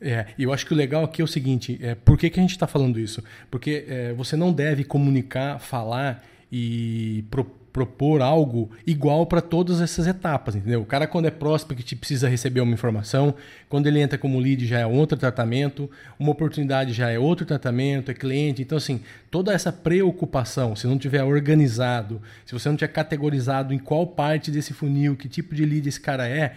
É, 0.03 0.27
e 0.37 0.43
eu 0.43 0.53
acho 0.53 0.67
que 0.67 0.75
o 0.75 0.77
legal 0.77 1.05
aqui 1.05 1.23
é 1.23 1.25
o 1.25 1.29
seguinte: 1.29 1.79
é, 1.81 1.95
por 1.95 2.19
que, 2.19 2.29
que 2.29 2.41
a 2.41 2.43
gente 2.43 2.51
está 2.51 2.67
falando 2.67 2.99
isso? 2.99 3.23
Porque 3.51 3.85
é, 3.89 4.13
você 4.13 4.37
não 4.37 4.53
deve 4.53 4.85
comunicar, 4.85 5.59
falar 5.61 6.25
e 6.51 7.25
pro, 7.31 7.45
propor 7.73 8.21
algo 8.21 8.71
igual 8.87 9.25
para 9.27 9.41
todas 9.41 9.81
essas 9.81 10.07
etapas, 10.07 10.55
entendeu? 10.55 10.83
O 10.83 10.85
cara, 10.85 11.07
quando 11.07 11.27
é 11.27 11.31
prospect, 11.31 11.97
precisa 11.97 12.29
receber 12.29 12.61
uma 12.61 12.75
informação, 12.75 13.35
quando 13.69 13.87
ele 13.87 14.01
entra 14.01 14.19
como 14.19 14.39
lead, 14.39 14.67
já 14.67 14.81
é 14.81 14.87
outro 14.87 15.17
tratamento, 15.17 15.91
uma 16.19 16.33
oportunidade 16.33 16.93
já 16.93 17.11
é 17.11 17.19
outro 17.19 17.47
tratamento, 17.47 18.11
é 18.11 18.15
cliente. 18.15 18.61
Então, 18.61 18.77
assim, 18.77 19.01
toda 19.31 19.53
essa 19.53 19.73
preocupação, 19.73 20.77
se 20.77 20.87
não 20.87 20.99
tiver 20.99 21.23
organizado, 21.23 22.21
se 22.45 22.53
você 22.53 22.69
não 22.69 22.77
tiver 22.77 22.93
categorizado 22.93 23.73
em 23.73 23.79
qual 23.79 24.07
parte 24.07 24.51
desse 24.51 24.75
funil, 24.75 25.17
que 25.17 25.29
tipo 25.29 25.55
de 25.55 25.65
lead 25.65 25.89
esse 25.89 26.01
cara 26.01 26.29
é, 26.29 26.57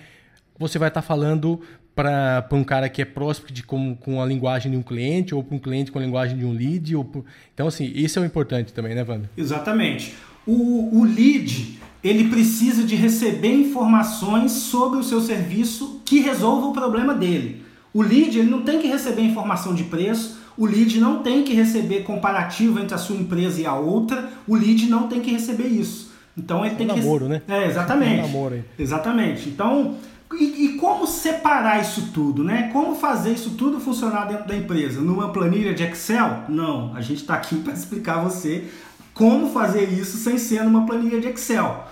você 0.60 0.78
vai 0.78 0.90
estar 0.90 1.02
tá 1.02 1.08
falando 1.08 1.62
para 1.96 2.46
um 2.52 2.64
cara 2.64 2.90
que 2.90 3.02
é 3.02 3.06
prospect 3.06 3.64
com, 3.64 3.96
com 3.96 4.22
a 4.22 4.26
linguagem 4.26 4.72
de 4.72 4.78
um 4.78 4.84
cliente 4.84 5.34
ou 5.34 5.42
para 5.44 5.56
um 5.56 5.60
cliente 5.60 5.92
com 5.92 5.98
a 5.98 6.02
linguagem 6.02 6.38
de 6.38 6.46
um 6.46 6.52
lead. 6.52 6.96
Ou 6.96 7.06
por... 7.06 7.24
Então, 7.54 7.68
assim, 7.68 7.90
isso 7.96 8.20
é 8.20 8.22
o 8.22 8.26
importante 8.26 8.74
também, 8.74 8.94
né, 8.94 9.06
Wanda? 9.08 9.30
Exatamente. 9.38 10.14
O, 10.46 11.00
o 11.00 11.04
lead, 11.06 11.80
ele 12.04 12.30
precisa 12.30 12.84
de 12.84 12.96
receber 12.96 13.54
informações 13.54 14.52
sobre 14.52 15.00
o 15.00 15.04
seu 15.04 15.22
serviço 15.22 16.02
que 16.04 16.20
resolva 16.20 16.68
o 16.68 16.74
problema 16.74 17.14
dele. 17.14 17.64
O 17.94 18.02
lead, 18.02 18.38
ele 18.38 18.50
não 18.50 18.62
tem 18.62 18.80
que 18.80 18.88
receber 18.88 19.22
informação 19.22 19.74
de 19.74 19.86
preço, 19.86 20.38
o 20.58 20.66
lead 20.66 21.00
não 21.00 21.24
tem 21.24 21.44
que 21.44 21.54
receber 21.54 22.04
comparativo 22.04 22.80
entre 22.80 22.94
a 22.94 22.98
sua 22.98 23.16
empresa 23.16 23.62
e 23.62 23.66
a 23.66 23.74
outra, 23.74 24.30
o 24.48 24.56
lead 24.56 24.88
não 24.88 25.08
tem 25.08 25.22
que 25.22 25.32
receber 25.32 25.68
isso. 25.68 26.14
Então 26.38 26.66
ele 26.66 26.76
tem 26.76 26.90
um 26.90 26.94
que. 26.94 27.00
Namoro, 27.00 27.30
né? 27.30 27.42
É, 27.48 27.66
exatamente. 27.66 28.20
Um 28.20 28.28
namoro 28.28 28.56
aí. 28.56 28.64
Exatamente. 28.78 29.50
Então, 29.50 29.96
e, 30.34 30.66
e, 30.66 30.78
como 30.78 31.06
separar 31.06 31.82
isso 31.82 32.10
tudo, 32.14 32.44
né? 32.44 32.70
Como 32.74 32.96
fazer 32.96 33.34
isso 33.34 33.52
tudo 33.52 33.80
funcionar 33.80 34.26
dentro 34.26 34.48
da 34.48 34.56
empresa? 34.56 35.00
Numa 35.00 35.32
planilha 35.32 35.74
de 35.74 35.84
Excel? 35.84 36.46
Não, 36.50 36.96
a 36.96 37.02
gente 37.02 37.22
está 37.22 37.36
aqui 37.36 37.58
para 37.62 37.74
explicar 37.74 38.20
a 38.20 38.24
você 38.24 38.68
como 39.14 39.52
fazer 39.52 39.90
isso 39.90 40.18
sem 40.18 40.38
ser 40.38 40.64
numa 40.64 40.86
planilha 40.86 41.22
de 41.22 41.28
Excel. 41.28 41.88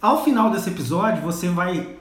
Ao 0.00 0.24
final 0.24 0.50
desse 0.50 0.70
episódio, 0.70 1.22
você 1.22 1.48
vai 1.48 1.96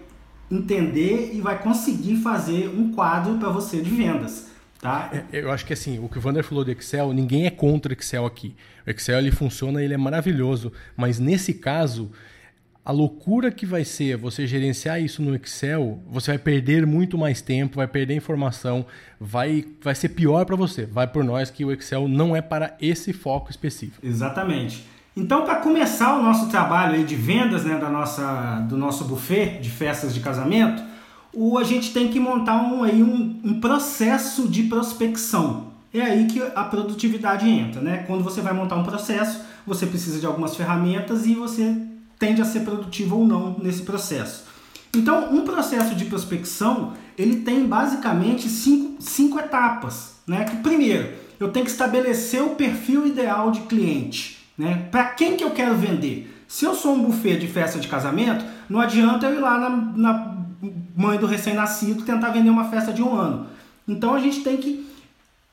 entender 0.50 1.32
e 1.34 1.42
vai 1.42 1.60
conseguir 1.60 2.18
fazer 2.18 2.70
um 2.70 2.94
quadro 2.94 3.38
para 3.38 3.50
você 3.50 3.82
de 3.82 3.90
vendas. 3.90 4.48
Tá? 4.80 5.10
É, 5.12 5.42
eu 5.42 5.52
acho 5.52 5.66
que 5.66 5.74
assim, 5.74 6.00
o 6.00 6.08
que 6.08 6.20
o 6.20 6.22
Vander 6.22 6.44
falou 6.44 6.64
do 6.64 6.72
Excel, 6.72 7.12
ninguém 7.12 7.48
é 7.48 7.50
contra 7.50 7.92
o 7.92 7.98
Excel 7.98 8.26
aqui. 8.26 8.56
O 8.86 8.90
Excel 8.92 9.18
ele 9.18 9.32
funciona, 9.32 9.84
ele 9.84 9.94
é 9.94 9.98
maravilhoso, 9.98 10.72
mas 10.96 11.20
nesse 11.20 11.54
caso, 11.54 12.12
a 12.88 12.92
loucura 12.94 13.52
que 13.52 13.66
vai 13.66 13.84
ser 13.84 14.16
você 14.16 14.48
gerenciar 14.48 15.02
isso 15.02 15.22
no 15.22 15.36
Excel, 15.36 16.02
você 16.10 16.32
vai 16.32 16.38
perder 16.38 16.88
muito 16.88 17.18
mais 17.18 17.42
tempo, 17.42 17.76
vai 17.76 17.88
perder 17.88 18.16
informação, 18.16 18.86
vai, 19.20 19.66
vai 19.82 19.94
ser 19.94 20.08
pior 20.08 20.46
para 20.46 20.56
você. 20.56 20.86
Vai 20.86 21.06
por 21.06 21.22
nós 21.22 21.52
que 21.52 21.66
o 21.66 21.72
Excel 21.74 22.08
não 22.08 22.34
é 22.34 22.42
para 22.42 22.78
esse 22.80 23.12
foco 23.12 23.52
específico. 23.52 24.08
Exatamente. 24.08 24.88
Então, 25.18 25.44
para 25.44 25.56
começar 25.58 26.18
o 26.18 26.24
nosso 26.24 26.48
trabalho 26.48 27.04
de 27.04 27.14
vendas 27.14 27.66
né, 27.66 27.78
da 27.78 27.90
nossa, 27.90 28.66
do 28.70 28.78
nosso 28.78 29.04
buffet 29.04 29.60
de 29.60 29.70
festas 29.70 30.14
de 30.14 30.22
casamento, 30.22 30.82
o, 31.34 31.58
a 31.58 31.66
gente 31.66 31.92
tem 31.92 32.08
que 32.08 32.22
montar 32.22 32.56
um, 32.56 32.84
aí 32.84 33.04
um, 33.04 33.42
um 33.44 33.60
processo 33.60 34.48
de 34.48 34.64
prospecção. 34.64 35.74
É 35.94 36.00
aí 36.00 36.26
que 36.28 36.42
a 36.56 36.64
produtividade 36.64 37.50
entra. 37.50 37.82
Né? 37.82 38.06
Quando 38.08 38.24
você 38.24 38.40
vai 38.40 38.54
montar 38.54 38.78
um 38.78 38.84
processo, 38.84 39.42
você 39.66 39.86
precisa 39.86 40.22
de 40.22 40.26
algumas 40.26 40.56
ferramentas 40.56 41.26
e 41.26 41.36
você 41.36 41.76
tende 42.20 42.42
a 42.42 42.46
ser 42.46 42.62
produtivo 42.62 43.18
ou 43.18 43.28
não 43.28 43.58
nesse 43.60 43.84
processo. 43.84 44.46
Então, 44.96 45.34
um 45.34 45.44
processo 45.44 45.96
de 45.96 46.06
prospecção 46.06 46.94
ele 47.18 47.38
tem 47.38 47.66
basicamente 47.66 48.48
cinco, 48.48 49.02
cinco 49.02 49.40
etapas. 49.40 50.16
Né? 50.26 50.44
Que, 50.44 50.58
primeiro, 50.58 51.14
eu 51.40 51.52
tenho 51.52 51.66
que 51.66 51.72
estabelecer 51.72 52.42
o 52.42 52.56
perfil 52.56 53.08
ideal 53.08 53.52
de 53.52 53.62
cliente. 53.62 54.38
Né? 54.58 54.88
Para 54.92 55.06
quem 55.06 55.36
que 55.36 55.44
eu 55.44 55.52
quero 55.52 55.76
vender? 55.76 56.34
Se 56.48 56.66
eu 56.66 56.74
sou 56.74 56.94
um 56.94 57.04
buffet 57.04 57.38
de 57.38 57.48
festa 57.48 57.80
de 57.80 57.88
casamento, 57.88 58.46
não 58.70 58.80
adianta 58.80 59.28
eu 59.28 59.36
ir 59.36 59.40
lá 59.40 59.60
na, 59.60 59.70
na 59.70 60.38
mãe 60.96 61.18
do 61.18 61.26
recém-nascido 61.26 62.04
tentar 62.04 62.30
vender 62.30 62.50
uma 62.50 62.70
festa 62.70 62.92
de 62.94 63.04
um 63.04 63.14
ano. 63.16 63.48
Então 63.88 64.14
a 64.14 64.20
gente 64.20 64.42
tem 64.42 64.58
que 64.58 64.88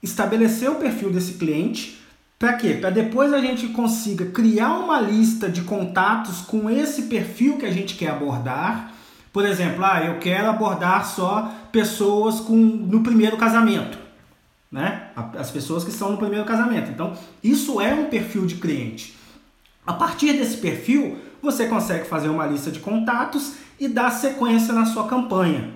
estabelecer 0.02 0.70
o 0.70 0.76
perfil 0.76 1.10
desse 1.10 1.34
cliente. 1.34 2.00
Para 2.38 2.54
quê? 2.54 2.74
Para 2.74 2.90
depois 2.90 3.32
a 3.32 3.38
gente 3.38 3.68
consiga 3.68 4.26
criar 4.26 4.74
uma 4.74 5.00
lista 5.00 5.48
de 5.48 5.62
contatos 5.62 6.40
com 6.40 6.68
esse 6.68 7.02
perfil 7.02 7.56
que 7.56 7.66
a 7.66 7.72
gente 7.72 7.94
quer 7.94 8.10
abordar. 8.10 8.92
Por 9.32 9.46
exemplo, 9.46 9.84
ah, 9.84 10.04
eu 10.04 10.18
quero 10.18 10.48
abordar 10.48 11.06
só 11.06 11.52
pessoas 11.72 12.40
com, 12.40 12.54
no 12.54 13.02
primeiro 13.02 13.36
casamento 13.36 14.04
né? 14.74 15.10
As 15.38 15.52
pessoas 15.52 15.84
que 15.84 15.90
estão 15.90 16.10
no 16.10 16.18
primeiro 16.18 16.44
casamento. 16.44 16.90
Então, 16.90 17.16
isso 17.44 17.80
é 17.80 17.94
um 17.94 18.06
perfil 18.06 18.44
de 18.44 18.56
cliente. 18.56 19.14
A 19.86 19.92
partir 19.92 20.32
desse 20.32 20.56
perfil, 20.56 21.16
você 21.40 21.68
consegue 21.68 22.08
fazer 22.08 22.28
uma 22.28 22.44
lista 22.44 22.72
de 22.72 22.80
contatos 22.80 23.52
e 23.78 23.86
dar 23.86 24.10
sequência 24.10 24.74
na 24.74 24.84
sua 24.84 25.06
campanha. 25.06 25.70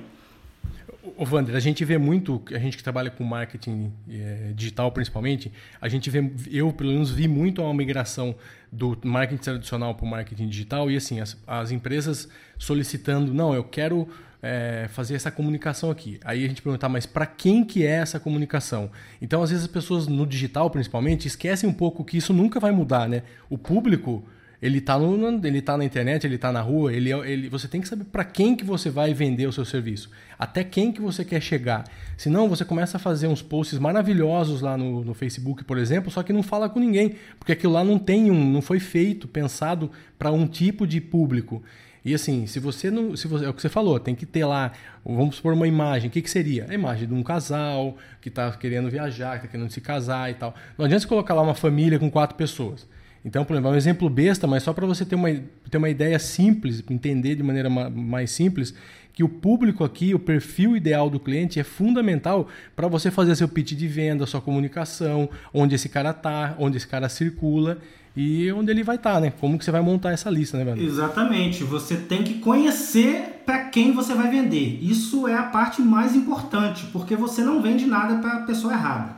O 1.16 1.24
Wander, 1.24 1.54
a 1.54 1.60
gente 1.60 1.84
vê 1.84 1.98
muito, 1.98 2.42
a 2.52 2.58
gente 2.58 2.76
que 2.76 2.82
trabalha 2.82 3.10
com 3.10 3.24
marketing 3.24 3.92
é, 4.10 4.52
digital 4.54 4.90
principalmente, 4.92 5.52
a 5.80 5.88
gente 5.88 6.10
vê, 6.10 6.30
eu 6.50 6.72
pelo 6.72 6.90
menos 6.90 7.10
vi 7.10 7.26
muito 7.26 7.62
uma 7.62 7.74
migração 7.74 8.34
do 8.70 8.98
marketing 9.04 9.42
tradicional 9.42 9.94
para 9.94 10.04
o 10.04 10.08
marketing 10.08 10.48
digital 10.48 10.90
e 10.90 10.96
assim, 10.96 11.20
as, 11.20 11.36
as 11.46 11.70
empresas 11.70 12.28
solicitando, 12.58 13.32
não, 13.32 13.54
eu 13.54 13.64
quero 13.64 14.08
é, 14.42 14.86
fazer 14.90 15.14
essa 15.14 15.30
comunicação 15.30 15.90
aqui. 15.90 16.18
Aí 16.24 16.44
a 16.44 16.48
gente 16.48 16.62
perguntar, 16.62 16.88
mas 16.88 17.06
para 17.06 17.26
quem 17.26 17.64
que 17.64 17.84
é 17.84 17.96
essa 17.96 18.20
comunicação? 18.20 18.90
Então, 19.20 19.42
às 19.42 19.50
vezes 19.50 19.64
as 19.64 19.70
pessoas 19.70 20.06
no 20.06 20.26
digital, 20.26 20.70
principalmente, 20.70 21.26
esquecem 21.26 21.68
um 21.68 21.72
pouco 21.72 22.04
que 22.04 22.16
isso 22.16 22.32
nunca 22.32 22.60
vai 22.60 22.70
mudar, 22.70 23.08
né? 23.08 23.22
O 23.50 23.58
público, 23.58 24.24
ele 24.60 24.78
está 24.78 24.98
no, 24.98 25.46
ele 25.46 25.62
tá 25.62 25.76
na 25.76 25.84
internet, 25.84 26.26
ele 26.26 26.34
está 26.34 26.50
na 26.50 26.60
rua, 26.60 26.92
ele, 26.92 27.12
é, 27.12 27.30
ele, 27.30 27.48
você 27.48 27.68
tem 27.68 27.80
que 27.80 27.86
saber 27.86 28.04
para 28.04 28.24
quem 28.24 28.56
que 28.56 28.64
você 28.64 28.90
vai 28.90 29.14
vender 29.14 29.46
o 29.46 29.52
seu 29.52 29.64
serviço, 29.64 30.10
até 30.38 30.64
quem 30.64 30.90
que 30.90 31.00
você 31.00 31.24
quer 31.24 31.40
chegar. 31.40 31.84
Senão 32.16 32.48
você 32.48 32.64
começa 32.64 32.96
a 32.96 33.00
fazer 33.00 33.28
uns 33.28 33.40
posts 33.40 33.78
maravilhosos 33.78 34.60
lá 34.60 34.76
no, 34.76 35.04
no 35.04 35.14
Facebook, 35.14 35.62
por 35.64 35.78
exemplo, 35.78 36.10
só 36.10 36.22
que 36.22 36.32
não 36.32 36.42
fala 36.42 36.68
com 36.68 36.80
ninguém, 36.80 37.14
porque 37.38 37.52
aquilo 37.52 37.72
lá 37.72 37.84
não 37.84 37.98
tem 37.98 38.30
um, 38.30 38.52
não 38.52 38.60
foi 38.60 38.80
feito, 38.80 39.28
pensado 39.28 39.90
para 40.18 40.32
um 40.32 40.46
tipo 40.46 40.86
de 40.86 41.00
público. 41.00 41.62
E 42.04 42.14
assim, 42.14 42.46
se 42.46 42.58
você 42.58 42.90
não. 42.90 43.16
Se 43.16 43.28
você, 43.28 43.44
é 43.44 43.48
o 43.48 43.54
que 43.54 43.60
você 43.60 43.68
falou, 43.68 43.98
tem 44.00 44.14
que 44.14 44.24
ter 44.24 44.44
lá, 44.44 44.72
vamos 45.04 45.36
supor 45.36 45.52
uma 45.52 45.66
imagem. 45.66 46.08
O 46.08 46.10
que, 46.10 46.22
que 46.22 46.30
seria? 46.30 46.66
A 46.68 46.72
imagem 46.72 47.06
de 47.06 47.12
um 47.12 47.22
casal 47.22 47.98
que 48.20 48.28
está 48.28 48.50
querendo 48.52 48.88
viajar, 48.88 49.32
que 49.32 49.46
está 49.46 49.48
querendo 49.48 49.70
se 49.70 49.80
casar 49.80 50.30
e 50.30 50.34
tal. 50.34 50.54
Não 50.78 50.86
adianta 50.86 51.02
você 51.02 51.08
colocar 51.08 51.34
lá 51.34 51.42
uma 51.42 51.54
família 51.54 51.98
com 51.98 52.10
quatro 52.10 52.36
pessoas. 52.36 52.86
Então, 53.28 53.44
por 53.44 53.52
exemplo, 53.52 53.68
é 53.70 53.74
um 53.74 53.76
exemplo 53.76 54.08
besta, 54.08 54.46
mas 54.46 54.62
só 54.62 54.72
para 54.72 54.86
você 54.86 55.04
ter 55.04 55.14
uma, 55.14 55.28
ter 55.70 55.76
uma 55.76 55.90
ideia 55.90 56.18
simples, 56.18 56.82
entender 56.88 57.34
de 57.34 57.42
maneira 57.42 57.68
mais 57.68 58.30
simples, 58.30 58.74
que 59.12 59.22
o 59.22 59.28
público 59.28 59.84
aqui, 59.84 60.14
o 60.14 60.18
perfil 60.18 60.74
ideal 60.74 61.10
do 61.10 61.20
cliente 61.20 61.60
é 61.60 61.62
fundamental 61.62 62.48
para 62.74 62.88
você 62.88 63.10
fazer 63.10 63.36
seu 63.36 63.46
pitch 63.46 63.72
de 63.72 63.86
venda, 63.86 64.24
sua 64.24 64.40
comunicação, 64.40 65.28
onde 65.52 65.74
esse 65.74 65.90
cara 65.90 66.10
está, 66.10 66.56
onde 66.58 66.78
esse 66.78 66.86
cara 66.86 67.06
circula 67.10 67.76
e 68.16 68.50
onde 68.50 68.70
ele 68.70 68.82
vai 68.82 68.96
estar, 68.96 69.14
tá, 69.14 69.20
né? 69.20 69.30
Como 69.38 69.58
que 69.58 69.64
você 69.64 69.70
vai 69.70 69.82
montar 69.82 70.12
essa 70.12 70.30
lista, 70.30 70.64
né? 70.64 70.74
Exatamente. 70.82 71.62
Você 71.64 71.96
tem 71.96 72.22
que 72.22 72.34
conhecer 72.38 73.42
para 73.44 73.64
quem 73.64 73.92
você 73.92 74.14
vai 74.14 74.30
vender. 74.30 74.78
Isso 74.80 75.28
é 75.28 75.34
a 75.34 75.42
parte 75.42 75.82
mais 75.82 76.16
importante, 76.16 76.86
porque 76.94 77.14
você 77.14 77.42
não 77.42 77.60
vende 77.60 77.84
nada 77.84 78.16
para 78.22 78.38
a 78.38 78.42
pessoa 78.46 78.72
errada. 78.72 79.16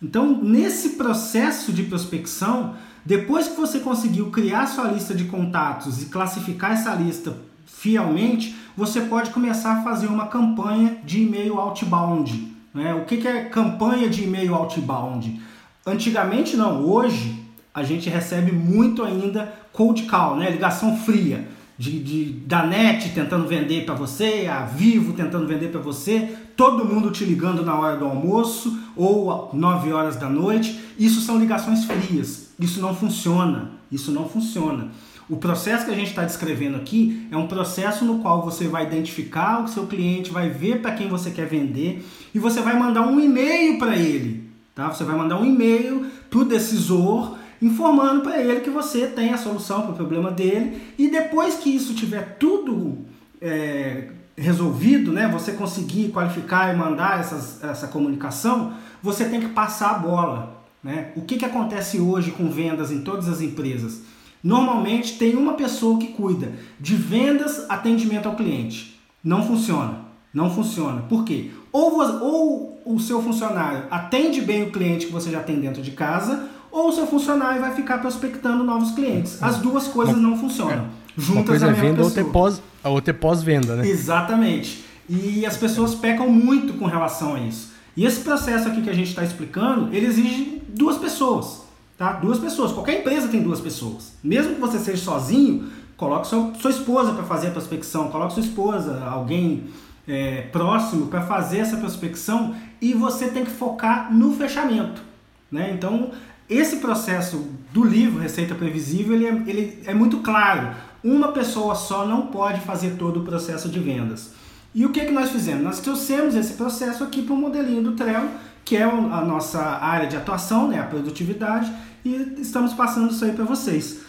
Então, 0.00 0.40
nesse 0.40 0.90
processo 0.90 1.72
de 1.72 1.82
prospecção, 1.82 2.76
depois 3.08 3.48
que 3.48 3.56
você 3.56 3.78
conseguiu 3.78 4.30
criar 4.30 4.66
sua 4.66 4.88
lista 4.88 5.14
de 5.14 5.24
contatos 5.24 6.02
e 6.02 6.06
classificar 6.10 6.72
essa 6.72 6.94
lista 6.94 7.34
fielmente, 7.64 8.54
você 8.76 9.00
pode 9.00 9.30
começar 9.30 9.78
a 9.78 9.82
fazer 9.82 10.08
uma 10.08 10.26
campanha 10.26 10.98
de 11.02 11.22
e-mail 11.22 11.58
outbound. 11.58 12.52
Né? 12.74 12.92
O 12.92 13.06
que 13.06 13.26
é 13.26 13.44
campanha 13.44 14.10
de 14.10 14.24
e-mail 14.24 14.54
outbound? 14.54 15.40
Antigamente 15.86 16.54
não, 16.54 16.84
hoje 16.84 17.42
a 17.72 17.82
gente 17.82 18.10
recebe 18.10 18.52
muito 18.52 19.02
ainda 19.02 19.54
cold 19.72 20.02
call, 20.02 20.36
né? 20.36 20.50
ligação 20.50 20.94
fria. 20.98 21.48
De, 21.78 22.02
de, 22.02 22.24
da 22.44 22.66
NET 22.66 23.14
tentando 23.14 23.46
vender 23.46 23.86
para 23.86 23.94
você, 23.94 24.46
a 24.52 24.66
Vivo 24.66 25.14
tentando 25.14 25.46
vender 25.46 25.68
para 25.68 25.80
você, 25.80 26.36
todo 26.54 26.84
mundo 26.84 27.10
te 27.10 27.24
ligando 27.24 27.64
na 27.64 27.74
hora 27.74 27.96
do 27.96 28.04
almoço 28.04 28.78
ou 28.94 29.48
9 29.54 29.92
horas 29.92 30.16
da 30.16 30.28
noite. 30.28 30.78
Isso 30.98 31.22
são 31.22 31.38
ligações 31.38 31.86
frias. 31.86 32.47
Isso 32.58 32.80
não 32.80 32.94
funciona. 32.94 33.70
Isso 33.90 34.10
não 34.10 34.28
funciona. 34.28 34.88
O 35.28 35.36
processo 35.36 35.84
que 35.84 35.90
a 35.90 35.94
gente 35.94 36.08
está 36.08 36.24
descrevendo 36.24 36.76
aqui 36.76 37.28
é 37.30 37.36
um 37.36 37.46
processo 37.46 38.04
no 38.04 38.20
qual 38.20 38.42
você 38.42 38.66
vai 38.66 38.86
identificar 38.86 39.62
o 39.62 39.68
seu 39.68 39.86
cliente, 39.86 40.30
vai 40.30 40.48
ver 40.48 40.80
para 40.80 40.92
quem 40.92 41.08
você 41.08 41.30
quer 41.30 41.46
vender 41.46 42.06
e 42.34 42.38
você 42.38 42.60
vai 42.62 42.78
mandar 42.78 43.06
um 43.06 43.20
e-mail 43.20 43.78
para 43.78 43.94
ele. 43.94 44.48
Tá? 44.74 44.88
Você 44.88 45.04
vai 45.04 45.16
mandar 45.16 45.38
um 45.38 45.44
e-mail 45.44 46.06
para 46.30 46.38
o 46.38 46.44
decisor 46.44 47.36
informando 47.60 48.22
para 48.22 48.40
ele 48.40 48.60
que 48.60 48.70
você 48.70 49.06
tem 49.08 49.34
a 49.34 49.36
solução 49.36 49.82
para 49.82 49.92
o 49.92 49.96
problema 49.96 50.30
dele 50.30 50.80
e 50.96 51.10
depois 51.10 51.56
que 51.56 51.68
isso 51.68 51.92
tiver 51.94 52.36
tudo 52.38 52.98
é, 53.40 54.08
resolvido, 54.36 55.12
né, 55.12 55.28
você 55.28 55.52
conseguir 55.52 56.10
qualificar 56.10 56.72
e 56.72 56.76
mandar 56.76 57.20
essas, 57.20 57.62
essa 57.62 57.88
comunicação, 57.88 58.72
você 59.02 59.24
tem 59.24 59.40
que 59.40 59.48
passar 59.48 59.90
a 59.90 59.98
bola. 59.98 60.57
Né? 60.82 61.12
O 61.16 61.22
que, 61.22 61.36
que 61.36 61.44
acontece 61.44 61.98
hoje 62.00 62.30
com 62.30 62.50
vendas 62.50 62.90
em 62.90 63.00
todas 63.00 63.28
as 63.28 63.40
empresas? 63.40 64.02
Normalmente 64.42 65.18
tem 65.18 65.34
uma 65.34 65.54
pessoa 65.54 65.98
que 65.98 66.08
cuida 66.08 66.52
de 66.78 66.94
vendas, 66.94 67.68
atendimento 67.68 68.28
ao 68.28 68.36
cliente. 68.36 68.98
Não 69.22 69.44
funciona. 69.44 70.06
Não 70.32 70.50
funciona. 70.50 71.02
Por 71.02 71.24
quê? 71.24 71.50
Ou, 71.72 72.00
ou 72.22 72.82
o 72.84 73.00
seu 73.00 73.20
funcionário 73.22 73.84
atende 73.90 74.40
bem 74.40 74.62
o 74.62 74.70
cliente 74.70 75.06
que 75.06 75.12
você 75.12 75.30
já 75.30 75.40
tem 75.40 75.60
dentro 75.60 75.82
de 75.82 75.90
casa, 75.90 76.48
ou 76.70 76.88
o 76.88 76.92
seu 76.92 77.06
funcionário 77.06 77.60
vai 77.60 77.74
ficar 77.74 77.98
prospectando 77.98 78.62
novos 78.62 78.92
clientes. 78.92 79.42
As 79.42 79.58
duas 79.58 79.88
coisas 79.88 80.16
não 80.16 80.36
funcionam. 80.36 80.84
É. 80.84 81.20
Juntas 81.20 81.36
uma 81.36 81.44
coisa 81.44 81.66
é 81.66 81.72
venda, 81.72 82.02
outra 82.04 82.20
é 82.20 82.24
pós, 82.24 82.62
a 82.84 82.88
outra 82.88 83.10
é 83.10 83.14
pós-venda, 83.14 83.74
né? 83.74 83.88
Exatamente. 83.88 84.84
E 85.08 85.44
as 85.44 85.56
pessoas 85.56 85.94
pecam 85.94 86.30
muito 86.30 86.74
com 86.74 86.84
relação 86.84 87.34
a 87.34 87.40
isso. 87.40 87.72
E 87.98 88.04
esse 88.06 88.20
processo 88.20 88.68
aqui 88.68 88.80
que 88.80 88.90
a 88.90 88.94
gente 88.94 89.08
está 89.08 89.24
explicando, 89.24 89.92
ele 89.92 90.06
exige 90.06 90.62
duas 90.68 90.96
pessoas. 90.98 91.62
Tá? 91.96 92.12
Duas 92.12 92.38
pessoas. 92.38 92.70
Qualquer 92.70 93.00
empresa 93.00 93.26
tem 93.26 93.42
duas 93.42 93.60
pessoas. 93.60 94.12
Mesmo 94.22 94.54
que 94.54 94.60
você 94.60 94.78
seja 94.78 95.02
sozinho, 95.02 95.68
coloque 95.96 96.28
sua, 96.28 96.54
sua 96.54 96.70
esposa 96.70 97.10
para 97.12 97.24
fazer 97.24 97.48
a 97.48 97.50
prospecção, 97.50 98.06
coloque 98.06 98.34
sua 98.34 98.44
esposa, 98.44 99.02
alguém 99.04 99.64
é, 100.06 100.42
próximo 100.42 101.08
para 101.08 101.22
fazer 101.22 101.58
essa 101.58 101.76
prospecção 101.76 102.54
e 102.80 102.94
você 102.94 103.30
tem 103.30 103.44
que 103.44 103.50
focar 103.50 104.14
no 104.14 104.32
fechamento. 104.32 105.02
Né? 105.50 105.72
Então, 105.72 106.12
esse 106.48 106.76
processo 106.76 107.48
do 107.72 107.82
livro 107.82 108.20
Receita 108.20 108.54
Previsível 108.54 109.16
ele 109.16 109.26
é, 109.26 109.42
ele 109.44 109.82
é 109.86 109.92
muito 109.92 110.18
claro. 110.18 110.68
Uma 111.02 111.32
pessoa 111.32 111.74
só 111.74 112.06
não 112.06 112.28
pode 112.28 112.60
fazer 112.60 112.90
todo 112.90 113.22
o 113.22 113.24
processo 113.24 113.68
de 113.68 113.80
vendas. 113.80 114.37
E 114.74 114.84
o 114.84 114.92
que, 114.92 115.04
que 115.04 115.12
nós 115.12 115.30
fizemos? 115.30 115.62
Nós 115.62 115.80
trouxemos 115.80 116.34
esse 116.34 116.54
processo 116.54 117.02
aqui 117.02 117.22
para 117.22 117.34
o 117.34 117.36
modelinho 117.36 117.82
do 117.82 117.92
Trello, 117.92 118.30
que 118.64 118.76
é 118.76 118.82
a 118.82 119.24
nossa 119.24 119.60
área 119.60 120.06
de 120.06 120.16
atuação, 120.16 120.68
né, 120.68 120.78
a 120.78 120.84
produtividade, 120.84 121.72
e 122.04 122.36
estamos 122.38 122.74
passando 122.74 123.10
isso 123.10 123.24
aí 123.24 123.32
para 123.32 123.44
vocês. 123.44 124.06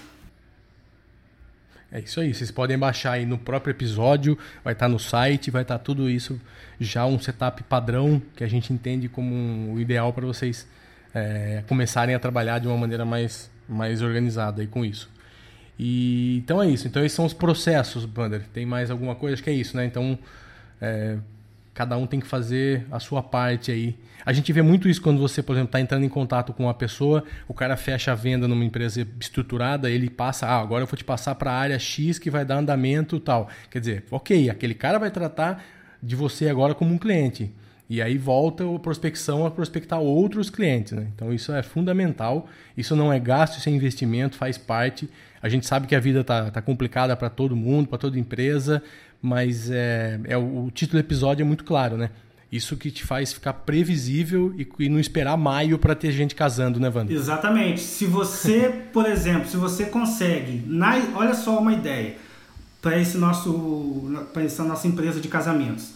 É 1.91 1.99
isso 1.99 2.19
aí, 2.19 2.33
vocês 2.33 2.51
podem 2.51 2.77
baixar 2.77 3.13
aí 3.13 3.25
no 3.25 3.37
próprio 3.37 3.71
episódio, 3.71 4.37
vai 4.63 4.73
estar 4.73 4.87
no 4.87 4.99
site, 4.99 5.49
vai 5.49 5.63
estar 5.63 5.79
tudo 5.79 6.09
isso 6.09 6.39
já 6.79 7.05
um 7.05 7.19
setup 7.19 7.61
padrão 7.63 8.21
que 8.35 8.43
a 8.43 8.47
gente 8.47 8.71
entende 8.71 9.09
como 9.09 9.73
o 9.73 9.79
ideal 9.79 10.13
para 10.13 10.25
vocês 10.25 10.67
é, 11.13 11.63
começarem 11.67 12.15
a 12.15 12.19
trabalhar 12.19 12.59
de 12.59 12.67
uma 12.67 12.77
maneira 12.77 13.03
mais, 13.03 13.51
mais 13.67 14.01
organizada 14.01 14.61
aí 14.61 14.67
com 14.67 14.85
isso. 14.85 15.09
E, 15.77 16.37
então 16.37 16.61
é 16.61 16.69
isso, 16.69 16.87
então 16.87 17.03
esses 17.03 17.15
são 17.15 17.25
os 17.25 17.33
processos, 17.33 18.05
Bander. 18.05 18.43
Tem 18.53 18.65
mais 18.65 18.89
alguma 18.89 19.15
coisa? 19.15 19.33
Acho 19.33 19.43
que 19.43 19.49
é 19.49 19.53
isso, 19.53 19.75
né? 19.75 19.85
Então 19.85 20.17
é, 20.81 21.17
cada 21.73 21.97
um 21.97 22.05
tem 22.05 22.19
que 22.19 22.27
fazer 22.27 22.85
a 22.91 22.99
sua 22.99 23.23
parte 23.23 23.71
aí. 23.71 23.95
A 24.25 24.33
gente 24.33 24.51
vê 24.51 24.61
muito 24.61 24.89
isso 24.89 25.01
quando 25.01 25.19
você, 25.19 25.41
por 25.41 25.53
exemplo, 25.53 25.69
está 25.69 25.79
entrando 25.79 26.03
em 26.03 26.09
contato 26.09 26.51
com 26.51 26.63
uma 26.63 26.73
pessoa, 26.73 27.23
o 27.47 27.53
cara 27.53 27.77
fecha 27.77 28.11
a 28.11 28.15
venda 28.15 28.47
numa 28.47 28.65
empresa 28.65 29.07
estruturada, 29.19 29.89
ele 29.89 30.09
passa, 30.09 30.45
ah, 30.45 30.59
agora 30.59 30.83
eu 30.83 30.87
vou 30.87 30.97
te 30.97 31.05
passar 31.05 31.35
para 31.35 31.51
a 31.51 31.55
área 31.55 31.79
X 31.79 32.19
que 32.19 32.29
vai 32.29 32.43
dar 32.43 32.57
andamento 32.57 33.19
tal. 33.19 33.49
Quer 33.71 33.79
dizer, 33.79 34.03
ok, 34.11 34.49
aquele 34.49 34.73
cara 34.73 34.99
vai 34.99 35.09
tratar 35.09 35.63
de 36.03 36.15
você 36.15 36.49
agora 36.49 36.75
como 36.75 36.93
um 36.93 36.97
cliente. 36.97 37.51
E 37.89 38.01
aí 38.01 38.17
volta 38.17 38.63
a 38.63 38.79
prospecção 38.79 39.45
a 39.45 39.51
prospectar 39.51 39.99
outros 39.99 40.49
clientes. 40.49 40.91
Né? 40.91 41.07
Então 41.15 41.33
isso 41.33 41.51
é 41.51 41.63
fundamental. 41.63 42.47
Isso 42.77 42.95
não 42.95 43.11
é 43.11 43.19
gasto, 43.19 43.57
isso 43.57 43.67
é 43.67 43.71
investimento, 43.71 44.35
faz 44.35 44.57
parte. 44.57 45.09
A 45.41 45.49
gente 45.49 45.65
sabe 45.65 45.87
que 45.87 45.95
a 45.95 45.99
vida 45.99 46.19
está 46.19 46.51
tá 46.51 46.61
complicada 46.61 47.15
para 47.15 47.29
todo 47.29 47.55
mundo, 47.55 47.87
para 47.87 47.97
toda 47.97 48.19
empresa 48.19 48.83
mas 49.21 49.69
é, 49.69 50.19
é 50.25 50.37
o, 50.37 50.65
o, 50.65 50.71
título 50.71 51.01
do 51.01 51.05
episódio 51.05 51.43
é 51.43 51.45
muito 51.45 51.63
claro, 51.63 51.97
né? 51.97 52.09
Isso 52.51 52.75
que 52.75 52.89
te 52.89 53.03
faz 53.03 53.31
ficar 53.31 53.53
previsível 53.53 54.53
e, 54.57 54.67
e 54.79 54.89
não 54.89 54.99
esperar 54.99 55.37
maio 55.37 55.77
para 55.77 55.93
ter 55.93 56.11
gente 56.11 56.33
casando, 56.33 56.79
né, 56.79 56.91
Wanda? 56.93 57.13
Exatamente. 57.13 57.81
Se 57.81 58.05
você, 58.05 58.85
por 58.91 59.05
exemplo, 59.05 59.47
se 59.47 59.57
você 59.57 59.85
consegue, 59.85 60.63
na, 60.65 60.95
olha 61.15 61.35
só 61.35 61.59
uma 61.59 61.73
ideia 61.73 62.15
para 62.81 62.97
esse 62.97 63.17
nosso, 63.17 64.09
para 64.33 64.43
essa 64.43 64.63
nossa 64.63 64.87
empresa 64.87 65.19
de 65.19 65.27
casamentos. 65.27 65.91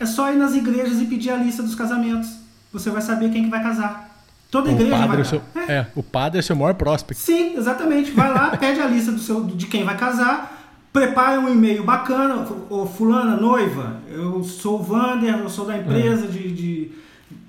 É 0.00 0.06
só 0.06 0.32
ir 0.32 0.36
nas 0.36 0.54
igrejas 0.54 1.00
e 1.00 1.04
pedir 1.04 1.30
a 1.30 1.36
lista 1.36 1.62
dos 1.62 1.74
casamentos. 1.74 2.28
Você 2.72 2.90
vai 2.90 3.02
saber 3.02 3.30
quem 3.30 3.44
que 3.44 3.50
vai 3.50 3.62
casar. 3.62 4.10
Toda 4.50 4.70
o 4.70 4.72
igreja 4.72 5.06
vai. 5.06 5.20
É, 5.20 5.24
seu, 5.24 5.42
é. 5.54 5.72
é, 5.72 5.86
o 5.94 6.02
padre 6.02 6.38
é 6.38 6.42
seu 6.42 6.56
maior 6.56 6.74
prospect. 6.74 7.22
Sim, 7.22 7.54
exatamente. 7.56 8.10
Vai 8.10 8.32
lá, 8.32 8.56
pede 8.56 8.80
a 8.80 8.86
lista 8.86 9.12
do 9.12 9.20
seu, 9.20 9.44
de 9.44 9.66
quem 9.66 9.84
vai 9.84 9.96
casar 9.96 10.61
prepara 10.92 11.40
um 11.40 11.48
e-mail 11.48 11.82
bacana, 11.82 12.46
ô 12.68 12.84
fulana, 12.84 13.36
noiva, 13.36 13.96
eu 14.10 14.44
sou 14.44 14.78
o 14.78 14.82
Vander, 14.82 15.38
eu 15.38 15.48
sou 15.48 15.64
da 15.64 15.78
empresa 15.78 16.26
é. 16.26 16.28
de, 16.28 16.52
de, 16.52 16.92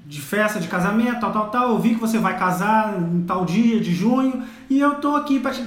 de, 0.06 0.22
festa 0.22 0.60
de 0.60 0.68
casamento, 0.68 1.20
tal, 1.20 1.34
tal, 1.34 1.50
tal, 1.50 1.70
eu 1.70 1.80
vi 1.80 1.96
que 1.96 2.00
você 2.00 2.18
vai 2.18 2.38
casar 2.40 2.98
em 2.98 3.24
tal 3.24 3.44
dia 3.44 3.80
de 3.82 3.94
junho, 3.94 4.44
e 4.70 4.80
eu 4.80 4.96
tô 4.96 5.16
aqui 5.16 5.40
para 5.40 5.52
te... 5.52 5.64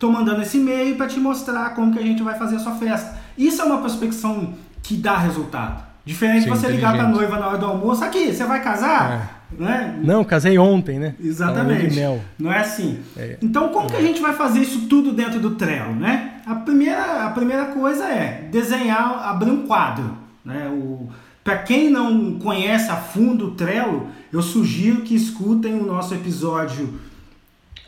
tô 0.00 0.10
mandando 0.10 0.42
esse 0.42 0.58
e-mail 0.58 0.96
para 0.96 1.06
te 1.06 1.20
mostrar 1.20 1.70
como 1.74 1.92
que 1.92 1.98
a 2.00 2.02
gente 2.02 2.22
vai 2.22 2.36
fazer 2.36 2.56
a 2.56 2.58
sua 2.58 2.74
festa. 2.74 3.16
Isso 3.38 3.62
é 3.62 3.64
uma 3.64 3.78
prospecção 3.78 4.54
que 4.82 4.96
dá 4.96 5.16
resultado. 5.16 5.92
Diferente 6.04 6.44
de 6.44 6.50
você 6.50 6.66
ligar 6.66 6.92
para 6.94 7.04
a 7.04 7.08
noiva 7.08 7.38
na 7.38 7.46
hora 7.46 7.58
do 7.58 7.66
almoço, 7.66 8.04
aqui, 8.04 8.32
você 8.32 8.44
vai 8.44 8.60
casar? 8.60 9.38
É. 9.38 9.62
Né? 9.62 10.00
Não, 10.02 10.24
casei 10.24 10.58
ontem, 10.58 10.98
né? 10.98 11.14
Exatamente. 11.22 12.00
Não 12.36 12.52
é 12.52 12.58
assim. 12.58 12.98
É. 13.16 13.36
Então, 13.40 13.68
como 13.68 13.88
que 13.88 13.96
a 13.96 14.00
gente 14.00 14.20
vai 14.20 14.32
fazer 14.32 14.60
isso 14.60 14.88
tudo 14.88 15.12
dentro 15.12 15.38
do 15.38 15.52
Trello, 15.54 15.94
né? 15.94 16.31
A 16.46 16.54
primeira, 16.56 17.26
a 17.26 17.30
primeira 17.30 17.66
coisa 17.66 18.04
é 18.04 18.48
desenhar, 18.50 19.28
abrir 19.28 19.50
um 19.50 19.66
quadro, 19.66 20.16
né? 20.44 20.68
O, 20.68 21.08
para 21.44 21.58
quem 21.58 21.90
não 21.90 22.38
conhece 22.38 22.90
a 22.90 22.96
fundo 22.96 23.48
o 23.48 23.50
Trello, 23.52 24.08
eu 24.32 24.40
sugiro 24.42 25.02
que 25.02 25.14
escutem 25.14 25.74
o 25.74 25.84
nosso 25.84 26.14
episódio 26.14 27.00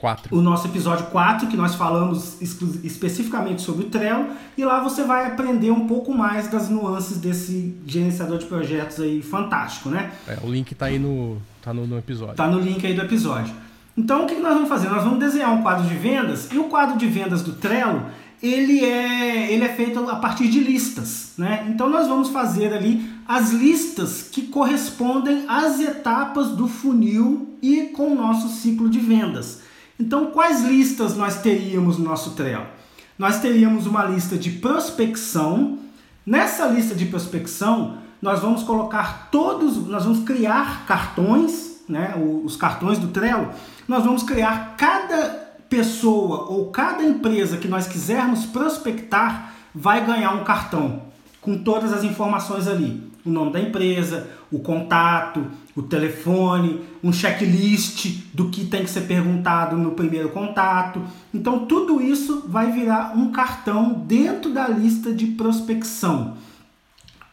4. 0.05 0.37
O 0.37 0.43
nosso 0.43 0.67
episódio 0.67 1.07
4, 1.07 1.49
que 1.49 1.57
nós 1.57 1.75
falamos 1.75 2.37
especificamente 2.43 3.63
sobre 3.63 3.87
o 3.87 3.89
Trello, 3.89 4.27
e 4.55 4.63
lá 4.63 4.83
você 4.83 5.03
vai 5.03 5.27
aprender 5.27 5.71
um 5.71 5.87
pouco 5.87 6.13
mais 6.13 6.47
das 6.49 6.69
nuances 6.69 7.17
desse 7.17 7.75
gerenciador 7.87 8.37
de 8.37 8.45
projetos 8.45 9.01
aí 9.01 9.23
fantástico, 9.23 9.89
né? 9.89 10.13
É, 10.29 10.37
o 10.43 10.51
link 10.51 10.73
está 10.73 10.87
aí 10.87 10.99
no, 10.99 11.41
tá 11.63 11.73
no, 11.73 11.87
no 11.87 11.97
episódio. 11.97 12.35
Tá 12.35 12.47
no 12.47 12.61
link 12.61 12.87
aí 12.87 12.93
do 12.93 13.01
episódio. 13.01 13.55
Então 13.97 14.25
o 14.25 14.27
que 14.27 14.35
nós 14.35 14.53
vamos 14.53 14.69
fazer? 14.69 14.91
Nós 14.91 15.05
vamos 15.05 15.21
desenhar 15.21 15.53
um 15.53 15.63
quadro 15.63 15.87
de 15.87 15.95
vendas, 15.95 16.53
e 16.53 16.59
o 16.59 16.65
quadro 16.65 16.99
de 16.99 17.07
vendas 17.07 17.43
do 17.43 17.53
Trello, 17.53 18.03
ele 18.45 18.85
é, 18.85 19.51
ele 19.51 19.65
é 19.65 19.69
feito 19.71 19.99
a 20.11 20.17
partir 20.17 20.49
de 20.49 20.61
listas, 20.61 21.33
né? 21.39 21.67
Então 21.71 21.89
nós 21.89 22.07
vamos 22.07 22.29
fazer 22.29 22.75
ali 22.75 23.09
as 23.27 23.53
listas 23.53 24.29
que 24.31 24.43
correspondem 24.43 25.47
às 25.49 25.81
etapas 25.81 26.49
do 26.49 26.69
funil 26.69 27.57
e 27.63 27.85
com 27.95 28.13
o 28.13 28.15
nosso 28.15 28.49
ciclo 28.49 28.91
de 28.91 29.01
vendas. 29.01 29.63
Então, 29.99 30.27
quais 30.27 30.63
listas 30.63 31.17
nós 31.17 31.41
teríamos 31.41 31.97
no 31.97 32.05
nosso 32.05 32.33
Trello? 32.33 32.67
Nós 33.19 33.41
teríamos 33.41 33.87
uma 33.87 34.05
lista 34.05 34.37
de 34.37 34.51
prospecção. 34.51 35.79
Nessa 36.27 36.67
lista 36.67 36.95
de 36.95 37.07
prospecção, 37.07 37.99
nós 38.21 38.41
vamos 38.41 38.63
colocar 38.63 39.29
todos, 39.31 39.77
nós 39.87 40.05
vamos 40.05 40.25
criar 40.25 40.85
cartões, 40.85 41.83
né, 41.89 42.15
os 42.45 42.57
cartões 42.57 42.99
do 42.99 43.09
Trello. 43.09 43.51
Nós 43.87 44.05
vamos 44.05 44.23
criar 44.23 44.75
cada 44.77 45.44
pessoa 45.75 46.47
ou 46.49 46.71
cada 46.71 47.03
empresa 47.03 47.57
que 47.57 47.67
nós 47.67 47.87
quisermos 47.87 48.47
prospectar 48.47 49.55
vai 49.75 50.07
ganhar 50.07 50.33
um 50.33 50.45
cartão 50.45 51.03
com 51.41 51.59
todas 51.59 51.93
as 51.93 52.05
informações 52.05 52.69
ali 52.69 53.13
o 53.25 53.31
nome 53.31 53.53
da 53.53 53.61
empresa, 53.61 54.29
o 54.53 54.59
contato, 54.59 55.47
o 55.75 55.83
telefone, 55.83 56.85
um 57.03 57.11
checklist 57.11 58.21
do 58.35 58.51
que 58.51 58.67
tem 58.67 58.85
que 58.85 58.91
ser 58.91 59.03
perguntado 59.03 59.77
no 59.79 59.93
primeiro 59.93 60.29
contato. 60.29 61.03
Então, 61.33 61.65
tudo 61.65 62.03
isso 62.03 62.45
vai 62.47 62.71
virar 62.71 63.17
um 63.17 63.33
cartão 63.33 63.95
dentro 64.07 64.53
da 64.53 64.69
lista 64.69 65.11
de 65.11 65.29
prospecção. 65.29 66.37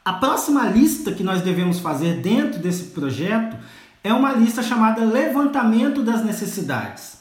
A 0.04 0.13
próxima 0.13 0.65
lista 0.65 1.12
que 1.12 1.23
nós 1.23 1.41
devemos 1.41 1.80
fazer 1.80 2.21
dentro 2.21 2.60
desse 2.60 2.86
projeto 2.86 3.58
é 4.01 4.13
uma 4.13 4.32
lista 4.32 4.63
chamada 4.63 5.04
levantamento 5.04 6.01
das 6.01 6.23
necessidades. 6.23 7.19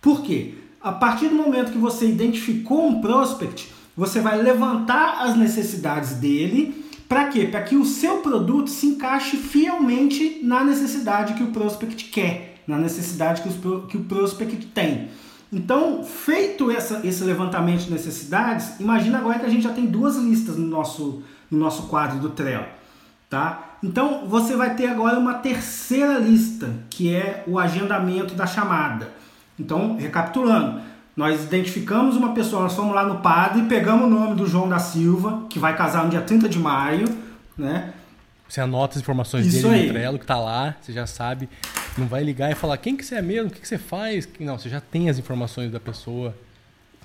Por 0.00 0.22
quê? 0.22 0.59
A 0.82 0.92
partir 0.92 1.28
do 1.28 1.34
momento 1.34 1.72
que 1.72 1.78
você 1.78 2.06
identificou 2.06 2.88
um 2.88 3.00
prospect, 3.00 3.70
você 3.96 4.20
vai 4.20 4.40
levantar 4.40 5.22
as 5.22 5.36
necessidades 5.36 6.12
dele 6.14 6.86
para 7.06 7.26
quê? 7.26 7.44
Para 7.44 7.62
que 7.62 7.76
o 7.76 7.84
seu 7.84 8.18
produto 8.18 8.70
se 8.70 8.86
encaixe 8.86 9.36
fielmente 9.36 10.38
na 10.42 10.62
necessidade 10.62 11.34
que 11.34 11.42
o 11.42 11.48
prospect 11.48 12.04
quer, 12.04 12.62
na 12.68 12.78
necessidade 12.78 13.42
que, 13.42 13.48
os, 13.48 13.56
que 13.88 13.96
o 13.96 14.04
prospect 14.04 14.66
tem. 14.66 15.08
Então, 15.52 16.04
feito 16.04 16.70
essa, 16.70 17.00
esse 17.04 17.24
levantamento 17.24 17.80
de 17.80 17.90
necessidades, 17.90 18.78
imagina 18.78 19.18
agora 19.18 19.40
que 19.40 19.46
a 19.46 19.48
gente 19.48 19.64
já 19.64 19.72
tem 19.72 19.86
duas 19.86 20.16
listas 20.16 20.56
no 20.56 20.66
nosso, 20.66 21.22
no 21.50 21.58
nosso 21.58 21.88
quadro 21.88 22.20
do 22.20 22.30
Trello. 22.30 22.66
Tá? 23.28 23.76
Então, 23.82 24.28
você 24.28 24.54
vai 24.54 24.76
ter 24.76 24.86
agora 24.86 25.18
uma 25.18 25.34
terceira 25.34 26.16
lista, 26.18 26.72
que 26.88 27.12
é 27.12 27.42
o 27.46 27.58
agendamento 27.58 28.34
da 28.34 28.46
chamada. 28.46 29.12
Então, 29.60 29.96
recapitulando, 29.96 30.80
nós 31.14 31.44
identificamos 31.44 32.16
uma 32.16 32.32
pessoa, 32.32 32.62
nós 32.62 32.74
fomos 32.74 32.94
lá 32.94 33.04
no 33.04 33.18
padre, 33.18 33.62
pegamos 33.64 34.06
o 34.06 34.10
nome 34.10 34.34
do 34.34 34.46
João 34.46 34.68
da 34.68 34.78
Silva, 34.78 35.42
que 35.50 35.58
vai 35.58 35.76
casar 35.76 36.04
no 36.04 36.10
dia 36.10 36.22
30 36.22 36.48
de 36.48 36.58
maio, 36.58 37.06
né? 37.56 37.92
Você 38.48 38.60
anota 38.60 38.96
as 38.96 39.02
informações 39.02 39.46
Isso 39.46 39.68
dele 39.68 39.74
aí. 39.74 39.86
no 39.86 39.92
Trello, 39.92 40.18
que 40.18 40.26
tá 40.26 40.38
lá, 40.40 40.74
você 40.80 40.92
já 40.92 41.06
sabe. 41.06 41.48
Não 41.96 42.06
vai 42.06 42.24
ligar 42.24 42.50
e 42.50 42.54
falar 42.54 42.76
quem 42.78 42.96
que 42.96 43.04
você 43.04 43.16
é 43.16 43.22
mesmo, 43.22 43.48
o 43.48 43.52
que, 43.52 43.60
que 43.60 43.68
você 43.68 43.78
faz. 43.78 44.28
Não, 44.40 44.58
você 44.58 44.68
já 44.68 44.80
tem 44.80 45.08
as 45.08 45.18
informações 45.18 45.70
da 45.70 45.78
pessoa. 45.78 46.34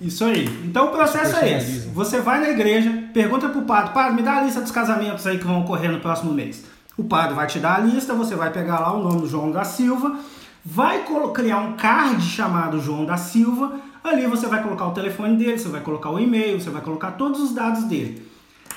Isso 0.02 0.26
aí. 0.26 0.46
Então 0.64 0.88
o 0.88 0.92
processo 0.92 1.36
é 1.36 1.58
esse. 1.58 1.88
Você 1.90 2.20
vai 2.20 2.40
na 2.40 2.50
igreja, 2.50 2.92
pergunta 3.14 3.48
pro 3.50 3.62
padre, 3.62 3.94
padre, 3.94 4.16
me 4.16 4.24
dá 4.24 4.38
a 4.38 4.42
lista 4.42 4.62
dos 4.62 4.72
casamentos 4.72 5.28
aí 5.28 5.38
que 5.38 5.46
vão 5.46 5.62
ocorrer 5.62 5.92
no 5.92 6.00
próximo 6.00 6.34
mês. 6.34 6.64
O 6.98 7.04
padre 7.04 7.36
vai 7.36 7.46
te 7.46 7.60
dar 7.60 7.76
a 7.76 7.80
lista, 7.80 8.14
você 8.14 8.36
vai 8.36 8.52
pegar 8.52 8.80
lá 8.80 8.94
o 8.94 9.04
nome 9.04 9.22
do 9.22 9.28
João 9.28 9.52
da 9.52 9.64
Silva, 9.64 10.18
vai 10.66 11.06
criar 11.34 11.60
um 11.60 11.74
card 11.74 12.22
chamado 12.24 12.82
João 12.82 13.06
da 13.06 13.18
Silva, 13.18 13.80
Ali 14.06 14.28
você 14.28 14.46
vai 14.46 14.62
colocar 14.62 14.86
o 14.86 14.92
telefone 14.92 15.36
dele, 15.36 15.58
você 15.58 15.68
vai 15.68 15.82
colocar 15.82 16.12
o 16.12 16.20
e-mail, 16.20 16.62
você 16.62 16.70
vai 16.70 16.84
colocar 16.84 17.14
todos 17.14 17.42
os 17.42 17.54
dados 17.54 17.86
dele. 17.86 18.22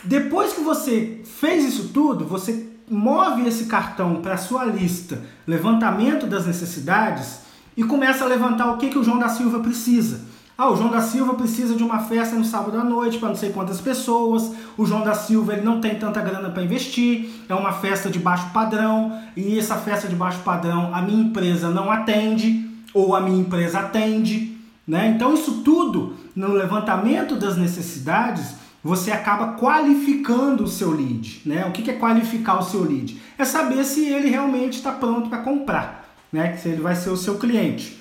Depois 0.02 0.54
que 0.54 0.62
você 0.62 1.20
fez 1.22 1.64
isso 1.64 1.90
tudo, 1.92 2.24
você 2.24 2.66
move 2.90 3.46
esse 3.46 3.66
cartão 3.66 4.22
para 4.22 4.34
a 4.34 4.38
sua 4.38 4.64
lista, 4.64 5.22
levantamento 5.46 6.26
das 6.26 6.46
necessidades, 6.46 7.40
e 7.76 7.84
começa 7.84 8.24
a 8.24 8.26
levantar 8.26 8.72
o 8.72 8.78
que, 8.78 8.88
que 8.88 8.98
o 8.98 9.04
João 9.04 9.18
da 9.18 9.28
Silva 9.28 9.60
precisa. 9.60 10.22
Ah, 10.60 10.72
o 10.72 10.76
João 10.76 10.90
da 10.90 11.00
Silva 11.00 11.34
precisa 11.34 11.76
de 11.76 11.84
uma 11.84 12.00
festa 12.00 12.34
no 12.34 12.44
sábado 12.44 12.76
à 12.76 12.82
noite 12.82 13.16
para 13.16 13.28
não 13.28 13.36
sei 13.36 13.50
quantas 13.50 13.80
pessoas. 13.80 14.52
O 14.76 14.84
João 14.84 15.04
da 15.04 15.14
Silva 15.14 15.52
ele 15.52 15.62
não 15.62 15.80
tem 15.80 15.94
tanta 15.94 16.20
grana 16.20 16.50
para 16.50 16.64
investir. 16.64 17.30
É 17.48 17.54
uma 17.54 17.74
festa 17.74 18.10
de 18.10 18.18
baixo 18.18 18.50
padrão 18.52 19.16
e 19.36 19.56
essa 19.56 19.76
festa 19.76 20.08
de 20.08 20.16
baixo 20.16 20.40
padrão 20.40 20.92
a 20.92 21.00
minha 21.00 21.22
empresa 21.22 21.70
não 21.70 21.92
atende 21.92 22.68
ou 22.92 23.14
a 23.14 23.20
minha 23.20 23.40
empresa 23.40 23.78
atende, 23.78 24.58
né? 24.84 25.06
Então 25.14 25.32
isso 25.32 25.62
tudo 25.62 26.16
no 26.34 26.52
levantamento 26.52 27.36
das 27.36 27.56
necessidades 27.56 28.56
você 28.82 29.12
acaba 29.12 29.56
qualificando 29.56 30.64
o 30.64 30.68
seu 30.68 30.90
lead, 30.90 31.40
né? 31.46 31.66
O 31.66 31.70
que 31.70 31.88
é 31.88 31.94
qualificar 31.94 32.58
o 32.58 32.64
seu 32.64 32.82
lead? 32.82 33.16
É 33.38 33.44
saber 33.44 33.84
se 33.84 34.08
ele 34.08 34.28
realmente 34.28 34.78
está 34.78 34.90
pronto 34.90 35.28
para 35.28 35.38
comprar, 35.38 36.16
né? 36.32 36.56
Se 36.56 36.68
ele 36.68 36.80
vai 36.80 36.96
ser 36.96 37.10
o 37.10 37.16
seu 37.16 37.38
cliente. 37.38 37.97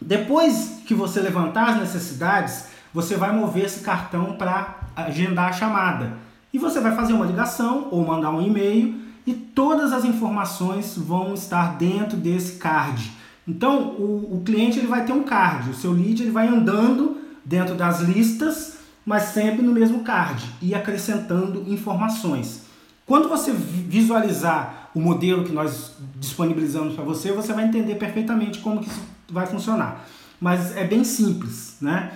Depois 0.00 0.80
que 0.86 0.94
você 0.94 1.20
levantar 1.20 1.70
as 1.70 1.80
necessidades, 1.80 2.66
você 2.92 3.16
vai 3.16 3.34
mover 3.34 3.64
esse 3.64 3.80
cartão 3.80 4.34
para 4.34 4.80
agendar 4.94 5.48
a 5.48 5.52
chamada. 5.52 6.12
E 6.52 6.58
você 6.58 6.80
vai 6.80 6.94
fazer 6.94 7.12
uma 7.12 7.26
ligação 7.26 7.88
ou 7.90 8.06
mandar 8.06 8.30
um 8.30 8.40
e-mail 8.40 9.00
e 9.26 9.32
todas 9.32 9.92
as 9.92 10.04
informações 10.04 10.96
vão 10.96 11.34
estar 11.34 11.76
dentro 11.76 12.16
desse 12.16 12.56
card. 12.58 13.10
Então, 13.46 13.90
o, 13.98 14.36
o 14.36 14.42
cliente 14.44 14.78
ele 14.78 14.86
vai 14.86 15.04
ter 15.04 15.12
um 15.12 15.22
card, 15.22 15.70
o 15.70 15.74
seu 15.74 15.92
lead 15.92 16.22
ele 16.22 16.30
vai 16.30 16.46
andando 16.46 17.20
dentro 17.44 17.74
das 17.74 18.00
listas, 18.00 18.78
mas 19.04 19.24
sempre 19.24 19.62
no 19.62 19.72
mesmo 19.72 20.02
card 20.02 20.44
e 20.62 20.74
acrescentando 20.74 21.64
informações. 21.66 22.62
Quando 23.06 23.28
você 23.28 23.52
visualizar 23.52 24.90
o 24.94 25.00
modelo 25.00 25.44
que 25.44 25.52
nós 25.52 25.92
disponibilizamos 26.16 26.94
para 26.94 27.04
você, 27.04 27.32
você 27.32 27.52
vai 27.52 27.64
entender 27.64 27.96
perfeitamente 27.96 28.60
como 28.60 28.80
que 28.80 28.88
isso 28.88 29.02
vai 29.28 29.46
funcionar. 29.46 30.04
Mas 30.40 30.76
é 30.76 30.84
bem 30.84 31.04
simples, 31.04 31.76
né? 31.80 32.12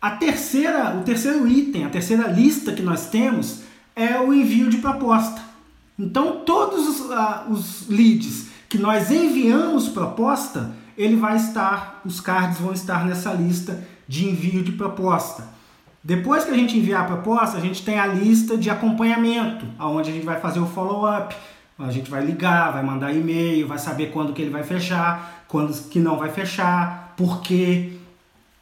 A 0.00 0.12
terceira, 0.12 0.96
o 0.96 1.02
terceiro 1.02 1.46
item, 1.46 1.84
a 1.84 1.88
terceira 1.88 2.28
lista 2.28 2.72
que 2.72 2.82
nós 2.82 3.06
temos 3.06 3.62
é 3.96 4.18
o 4.20 4.32
envio 4.32 4.70
de 4.70 4.78
proposta. 4.78 5.40
Então, 5.98 6.44
todos 6.44 6.88
os, 6.88 7.00
uh, 7.00 7.50
os 7.50 7.88
leads 7.88 8.46
que 8.68 8.78
nós 8.78 9.10
enviamos 9.10 9.88
proposta, 9.88 10.70
ele 10.96 11.16
vai 11.16 11.36
estar, 11.36 12.00
os 12.04 12.20
cards 12.20 12.58
vão 12.58 12.72
estar 12.72 13.04
nessa 13.04 13.32
lista 13.32 13.84
de 14.06 14.28
envio 14.28 14.62
de 14.62 14.72
proposta. 14.72 15.44
Depois 16.02 16.44
que 16.44 16.50
a 16.52 16.54
gente 16.54 16.78
enviar 16.78 17.02
a 17.02 17.06
proposta, 17.06 17.58
a 17.58 17.60
gente 17.60 17.84
tem 17.84 17.98
a 17.98 18.06
lista 18.06 18.56
de 18.56 18.70
acompanhamento, 18.70 19.66
aonde 19.78 20.10
a 20.10 20.12
gente 20.12 20.24
vai 20.24 20.38
fazer 20.38 20.60
o 20.60 20.66
follow-up, 20.66 21.34
a 21.78 21.90
gente 21.90 22.10
vai 22.10 22.24
ligar, 22.24 22.72
vai 22.72 22.82
mandar 22.82 23.12
e-mail, 23.12 23.66
vai 23.66 23.78
saber 23.78 24.10
quando 24.12 24.32
que 24.32 24.42
ele 24.42 24.50
vai 24.50 24.62
fechar, 24.62 25.37
quando 25.48 25.88
que 25.88 25.98
não 25.98 26.16
vai 26.16 26.30
fechar, 26.30 27.14
por 27.16 27.40
quê. 27.40 27.94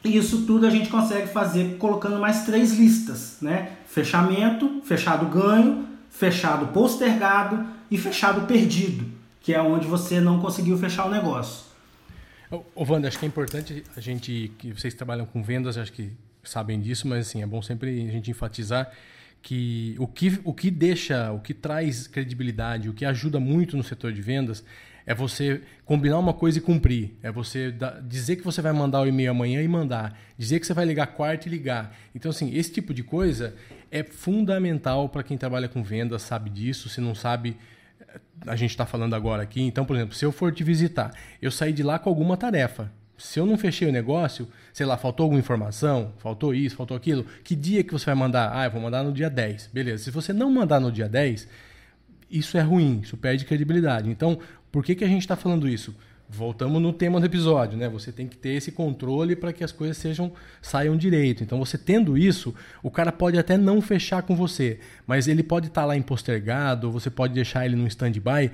Isso 0.03 0.45
tudo 0.45 0.65
a 0.65 0.69
gente 0.69 0.89
consegue 0.89 1.27
fazer 1.27 1.77
colocando 1.77 2.17
mais 2.19 2.45
três 2.45 2.73
listas, 2.73 3.37
né? 3.41 3.73
Fechamento, 3.87 4.81
fechado 4.83 5.25
ganho, 5.25 5.85
fechado 6.09 6.67
postergado 6.67 7.65
e 7.91 7.97
fechado 7.97 8.47
perdido, 8.47 9.05
que 9.41 9.53
é 9.53 9.61
onde 9.61 9.85
você 9.85 10.21
não 10.21 10.39
conseguiu 10.39 10.77
fechar 10.77 11.05
o 11.05 11.11
negócio. 11.11 11.67
Ô, 12.49 12.85
Wanda, 12.89 13.09
acho 13.09 13.19
que 13.19 13.25
é 13.25 13.27
importante 13.27 13.83
a 13.95 13.99
gente, 13.99 14.51
que 14.57 14.71
vocês 14.71 14.93
trabalham 14.93 15.25
com 15.25 15.43
vendas, 15.43 15.77
acho 15.77 15.91
que 15.91 16.11
sabem 16.43 16.79
disso, 16.79 17.07
mas 17.07 17.27
assim, 17.27 17.43
é 17.43 17.45
bom 17.45 17.61
sempre 17.61 18.07
a 18.07 18.11
gente 18.11 18.31
enfatizar 18.31 18.89
que 19.41 19.95
o 19.99 20.07
que, 20.07 20.39
o 20.43 20.53
que 20.53 20.71
deixa, 20.71 21.31
o 21.31 21.39
que 21.39 21.53
traz 21.53 22.07
credibilidade, 22.07 22.89
o 22.89 22.93
que 22.93 23.03
ajuda 23.03 23.39
muito 23.39 23.75
no 23.75 23.83
setor 23.83 24.13
de 24.13 24.21
vendas 24.21 24.63
é 25.07 25.15
você 25.15 25.61
combinar 25.85 26.19
uma 26.19 26.33
coisa 26.33 26.57
e 26.57 26.61
cumprir. 26.61 27.17
É 27.23 27.31
você 27.31 27.73
dizer 28.03 28.35
que 28.35 28.43
você 28.43 28.61
vai 28.61 28.73
mandar 28.73 28.99
o 28.99 29.07
e-mail 29.07 29.31
amanhã 29.31 29.63
e 29.63 29.67
mandar. 29.67 30.19
Dizer 30.37 30.59
que 30.59 30.67
você 30.67 30.73
vai 30.73 30.83
ligar 30.83 31.07
quarta 31.07 31.47
e 31.47 31.49
ligar. 31.49 31.95
Então, 32.13 32.29
assim, 32.29 32.53
esse 32.53 32.73
tipo 32.73 32.93
de 32.93 33.03
coisa 33.03 33.55
é 33.89 34.03
fundamental 34.03 35.07
para 35.07 35.23
quem 35.23 35.37
trabalha 35.37 35.69
com 35.69 35.81
vendas, 35.81 36.23
sabe 36.23 36.49
disso. 36.49 36.89
Se 36.89 36.99
não 36.99 37.15
sabe, 37.15 37.55
a 38.45 38.57
gente 38.57 38.71
está 38.71 38.85
falando 38.85 39.15
agora 39.15 39.41
aqui. 39.43 39.61
Então, 39.61 39.85
por 39.85 39.95
exemplo, 39.95 40.13
se 40.13 40.25
eu 40.25 40.31
for 40.33 40.51
te 40.51 40.61
visitar, 40.61 41.13
eu 41.41 41.51
saí 41.51 41.71
de 41.71 41.83
lá 41.83 41.97
com 41.97 42.09
alguma 42.09 42.35
tarefa. 42.35 42.91
Se 43.17 43.39
eu 43.39 43.45
não 43.45 43.57
fechei 43.57 43.87
o 43.87 43.91
negócio, 43.93 44.45
sei 44.73 44.85
lá, 44.85 44.97
faltou 44.97 45.23
alguma 45.23 45.39
informação, 45.39 46.13
faltou 46.17 46.53
isso, 46.53 46.75
faltou 46.75 46.95
aquilo, 46.95 47.25
que 47.45 47.55
dia 47.55 47.83
que 47.83 47.93
você 47.93 48.05
vai 48.05 48.13
mandar? 48.13 48.51
Ah, 48.53 48.65
eu 48.65 48.71
vou 48.71 48.81
mandar 48.81 49.03
no 49.03 49.13
dia 49.13 49.29
10. 49.29 49.71
Beleza. 49.73 50.03
Se 50.03 50.11
você 50.11 50.33
não 50.33 50.51
mandar 50.51 50.81
no 50.81 50.91
dia 50.91 51.07
10, 51.07 51.47
isso 52.29 52.57
é 52.57 52.61
ruim, 52.61 52.99
isso 53.01 53.15
perde 53.15 53.45
credibilidade. 53.45 54.09
Então, 54.09 54.39
por 54.71 54.83
que, 54.83 54.95
que 54.95 55.03
a 55.03 55.07
gente 55.07 55.21
está 55.21 55.35
falando 55.35 55.67
isso? 55.67 55.95
Voltamos 56.29 56.81
no 56.81 56.91
tema 56.91 57.21
do 57.21 57.25
episódio, 57.25 57.77
né? 57.77 57.87
Você 57.87 58.11
tem 58.11 58.27
que 58.27 58.35
ter 58.35 58.49
esse 58.49 58.69
controle 58.71 59.33
para 59.33 59.53
que 59.53 59.63
as 59.63 59.71
coisas 59.71 59.95
sejam 59.95 60.33
saiam 60.61 60.97
direito. 60.97 61.41
Então, 61.41 61.57
você 61.57 61.77
tendo 61.77 62.17
isso, 62.17 62.53
o 62.83 62.91
cara 62.91 63.13
pode 63.13 63.37
até 63.37 63.57
não 63.57 63.81
fechar 63.81 64.21
com 64.23 64.35
você, 64.35 64.79
mas 65.05 65.29
ele 65.29 65.41
pode 65.41 65.67
estar 65.67 65.81
tá 65.81 65.87
lá 65.87 65.95
empostergado, 65.95 66.91
você 66.91 67.09
pode 67.09 67.33
deixar 67.33 67.65
ele 67.65 67.77
no 67.77 67.87
stand-by. 67.87 68.51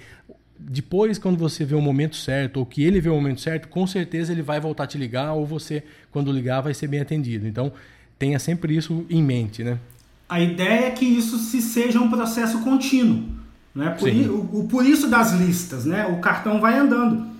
Depois, 0.59 1.17
quando 1.17 1.37
você 1.37 1.65
vê 1.65 1.73
o 1.73 1.81
momento 1.81 2.15
certo, 2.15 2.57
ou 2.57 2.65
que 2.65 2.83
ele 2.83 3.01
vê 3.01 3.09
o 3.09 3.15
momento 3.15 3.41
certo, 3.41 3.67
com 3.67 3.87
certeza 3.87 4.31
ele 4.31 4.43
vai 4.43 4.59
voltar 4.59 4.83
a 4.83 4.87
te 4.87 4.99
ligar, 4.99 5.33
ou 5.33 5.43
você, 5.43 5.81
quando 6.11 6.31
ligar, 6.31 6.61
vai 6.61 6.75
ser 6.75 6.85
bem 6.85 6.99
atendido. 6.99 7.47
Então, 7.47 7.73
tenha 8.19 8.37
sempre 8.37 8.75
isso 8.75 9.03
em 9.09 9.21
mente, 9.23 9.63
né? 9.63 9.79
A 10.29 10.39
ideia 10.39 10.85
é 10.85 10.91
que 10.91 11.05
isso 11.05 11.39
se 11.39 11.59
seja 11.59 11.99
um 11.99 12.09
processo 12.09 12.61
contínuo. 12.63 13.42
Né? 13.73 13.89
Por, 13.89 14.09
o, 14.09 14.67
por 14.67 14.85
isso 14.85 15.07
das 15.07 15.33
listas, 15.33 15.85
né? 15.85 16.05
o 16.05 16.19
cartão 16.19 16.59
vai 16.61 16.77
andando 16.77 17.33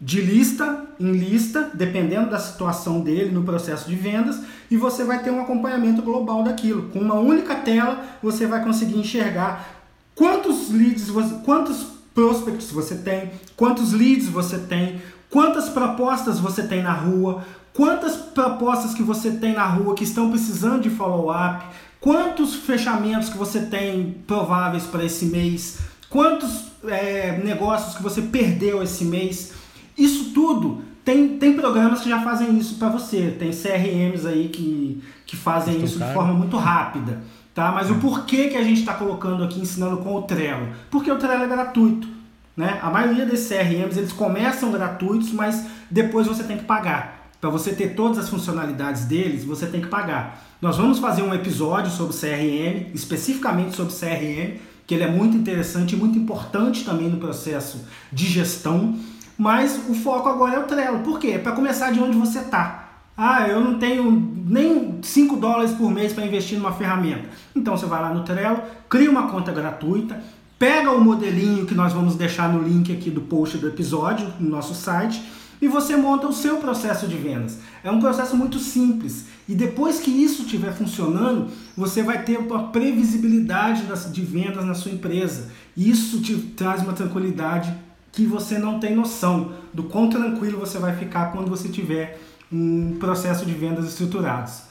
de 0.00 0.20
lista 0.20 0.84
em 0.98 1.12
lista, 1.12 1.70
dependendo 1.74 2.30
da 2.30 2.38
situação 2.38 3.00
dele 3.00 3.30
no 3.30 3.42
processo 3.42 3.88
de 3.88 3.94
vendas, 3.94 4.40
e 4.70 4.76
você 4.76 5.04
vai 5.04 5.22
ter 5.22 5.30
um 5.30 5.40
acompanhamento 5.40 6.02
global 6.02 6.42
daquilo. 6.42 6.88
Com 6.90 7.00
uma 7.00 7.14
única 7.14 7.54
tela, 7.56 8.02
você 8.22 8.46
vai 8.46 8.62
conseguir 8.64 8.98
enxergar 8.98 9.68
quantos 10.14 10.70
leads, 10.70 11.10
quantos 11.44 11.86
prospects 12.14 12.70
você 12.70 12.96
tem, 12.96 13.30
quantos 13.56 13.92
leads 13.92 14.28
você 14.28 14.58
tem, 14.58 15.00
quantas 15.30 15.68
propostas 15.68 16.40
você 16.40 16.62
tem 16.62 16.82
na 16.82 16.92
rua, 16.92 17.44
quantas 17.74 18.16
propostas 18.16 18.94
que 18.94 19.02
você 19.02 19.32
tem 19.32 19.52
na 19.52 19.66
rua 19.66 19.94
que 19.94 20.04
estão 20.04 20.30
precisando 20.30 20.82
de 20.82 20.90
follow-up, 20.90 21.62
quantos 22.00 22.54
fechamentos 22.54 23.28
que 23.28 23.38
você 23.38 23.66
tem 23.66 24.16
prováveis 24.26 24.84
para 24.84 25.04
esse 25.04 25.26
mês, 25.26 25.78
quantos 26.08 26.66
é, 26.84 27.38
negócios 27.44 27.96
que 27.96 28.02
você 28.02 28.22
perdeu 28.22 28.82
esse 28.82 29.04
mês. 29.04 29.52
Isso 29.96 30.32
tudo 30.32 30.82
tem, 31.06 31.38
tem 31.38 31.52
programas 31.52 32.00
que 32.00 32.08
já 32.08 32.20
fazem 32.20 32.58
isso 32.58 32.74
para 32.76 32.88
você, 32.88 33.36
tem 33.38 33.50
CRMs 33.50 34.26
aí 34.26 34.48
que, 34.48 35.00
que 35.24 35.36
fazem 35.36 35.82
isso 35.82 35.98
de 35.98 36.12
forma 36.12 36.34
muito 36.34 36.56
rápida. 36.56 37.22
Tá? 37.54 37.70
Mas 37.72 37.90
o 37.90 37.94
porquê 37.94 38.48
que 38.48 38.56
a 38.56 38.62
gente 38.62 38.80
está 38.80 38.92
colocando 38.92 39.44
aqui, 39.44 39.60
ensinando 39.60 39.98
com 39.98 40.14
o 40.14 40.22
Trello? 40.22 40.68
Porque 40.90 41.10
o 41.10 41.16
Trello 41.16 41.44
é 41.44 41.46
gratuito. 41.46 42.08
Né? 42.56 42.78
A 42.82 42.90
maioria 42.90 43.24
desses 43.24 43.48
CRMs 43.48 43.96
eles 43.96 44.12
começam 44.12 44.72
gratuitos, 44.72 45.32
mas 45.32 45.64
depois 45.90 46.26
você 46.26 46.42
tem 46.42 46.58
que 46.58 46.64
pagar. 46.64 47.30
Para 47.40 47.50
você 47.50 47.72
ter 47.72 47.94
todas 47.94 48.18
as 48.18 48.28
funcionalidades 48.28 49.04
deles, 49.04 49.44
você 49.44 49.66
tem 49.66 49.80
que 49.80 49.86
pagar. 49.86 50.44
Nós 50.60 50.78
vamos 50.78 50.98
fazer 50.98 51.22
um 51.22 51.34
episódio 51.34 51.90
sobre 51.90 52.16
CRM, 52.16 52.90
especificamente 52.94 53.76
sobre 53.76 53.92
CRM, 53.92 54.58
que 54.86 54.94
ele 54.94 55.04
é 55.04 55.10
muito 55.10 55.36
interessante 55.36 55.94
e 55.94 55.98
muito 55.98 56.18
importante 56.18 56.82
também 56.82 57.10
no 57.10 57.18
processo 57.18 57.84
de 58.10 58.24
gestão. 58.26 58.98
Mas 59.36 59.78
o 59.86 59.94
foco 59.94 60.30
agora 60.30 60.54
é 60.54 60.58
o 60.58 60.62
Trello. 60.62 61.00
Por 61.00 61.18
quê? 61.18 61.32
É 61.32 61.38
para 61.38 61.52
começar 61.52 61.92
de 61.92 62.00
onde 62.00 62.16
você 62.16 62.38
está. 62.38 62.88
Ah, 63.14 63.46
eu 63.46 63.60
não 63.60 63.78
tenho 63.78 64.10
nem 64.46 64.98
5 65.02 65.36
dólares 65.36 65.72
por 65.72 65.90
mês 65.90 66.14
para 66.14 66.24
investir 66.24 66.56
numa 66.56 66.72
ferramenta. 66.72 67.28
Então 67.54 67.76
você 67.76 67.84
vai 67.84 68.00
lá 68.00 68.14
no 68.14 68.22
Trello, 68.24 68.62
cria 68.88 69.10
uma 69.10 69.28
conta 69.28 69.52
gratuita, 69.52 70.22
pega 70.58 70.90
o 70.90 70.98
modelinho 71.02 71.66
que 71.66 71.74
nós 71.74 71.92
vamos 71.92 72.16
deixar 72.16 72.50
no 72.50 72.66
link 72.66 72.90
aqui 72.90 73.10
do 73.10 73.20
post 73.20 73.58
do 73.58 73.68
episódio 73.68 74.32
no 74.40 74.48
nosso 74.48 74.74
site 74.74 75.22
e 75.60 75.68
você 75.68 75.96
monta 75.96 76.26
o 76.26 76.32
seu 76.32 76.58
processo 76.58 77.06
de 77.06 77.16
vendas. 77.16 77.58
É 77.82 77.90
um 77.90 78.00
processo 78.00 78.36
muito 78.36 78.58
simples. 78.58 79.26
E 79.48 79.54
depois 79.54 80.00
que 80.00 80.10
isso 80.10 80.42
estiver 80.42 80.72
funcionando, 80.72 81.50
você 81.76 82.02
vai 82.02 82.22
ter 82.22 82.38
uma 82.38 82.68
previsibilidade 82.68 83.84
de 84.12 84.22
vendas 84.22 84.64
na 84.64 84.74
sua 84.74 84.92
empresa. 84.92 85.50
Isso 85.76 86.20
te 86.20 86.34
traz 86.36 86.82
uma 86.82 86.92
tranquilidade 86.92 87.72
que 88.12 88.26
você 88.26 88.58
não 88.58 88.80
tem 88.80 88.94
noção 88.94 89.52
do 89.72 89.84
quão 89.84 90.08
tranquilo 90.08 90.58
você 90.58 90.78
vai 90.78 90.96
ficar 90.96 91.32
quando 91.32 91.48
você 91.48 91.68
tiver 91.68 92.18
um 92.50 92.96
processo 92.98 93.44
de 93.44 93.52
vendas 93.52 93.86
estruturados. 93.86 94.62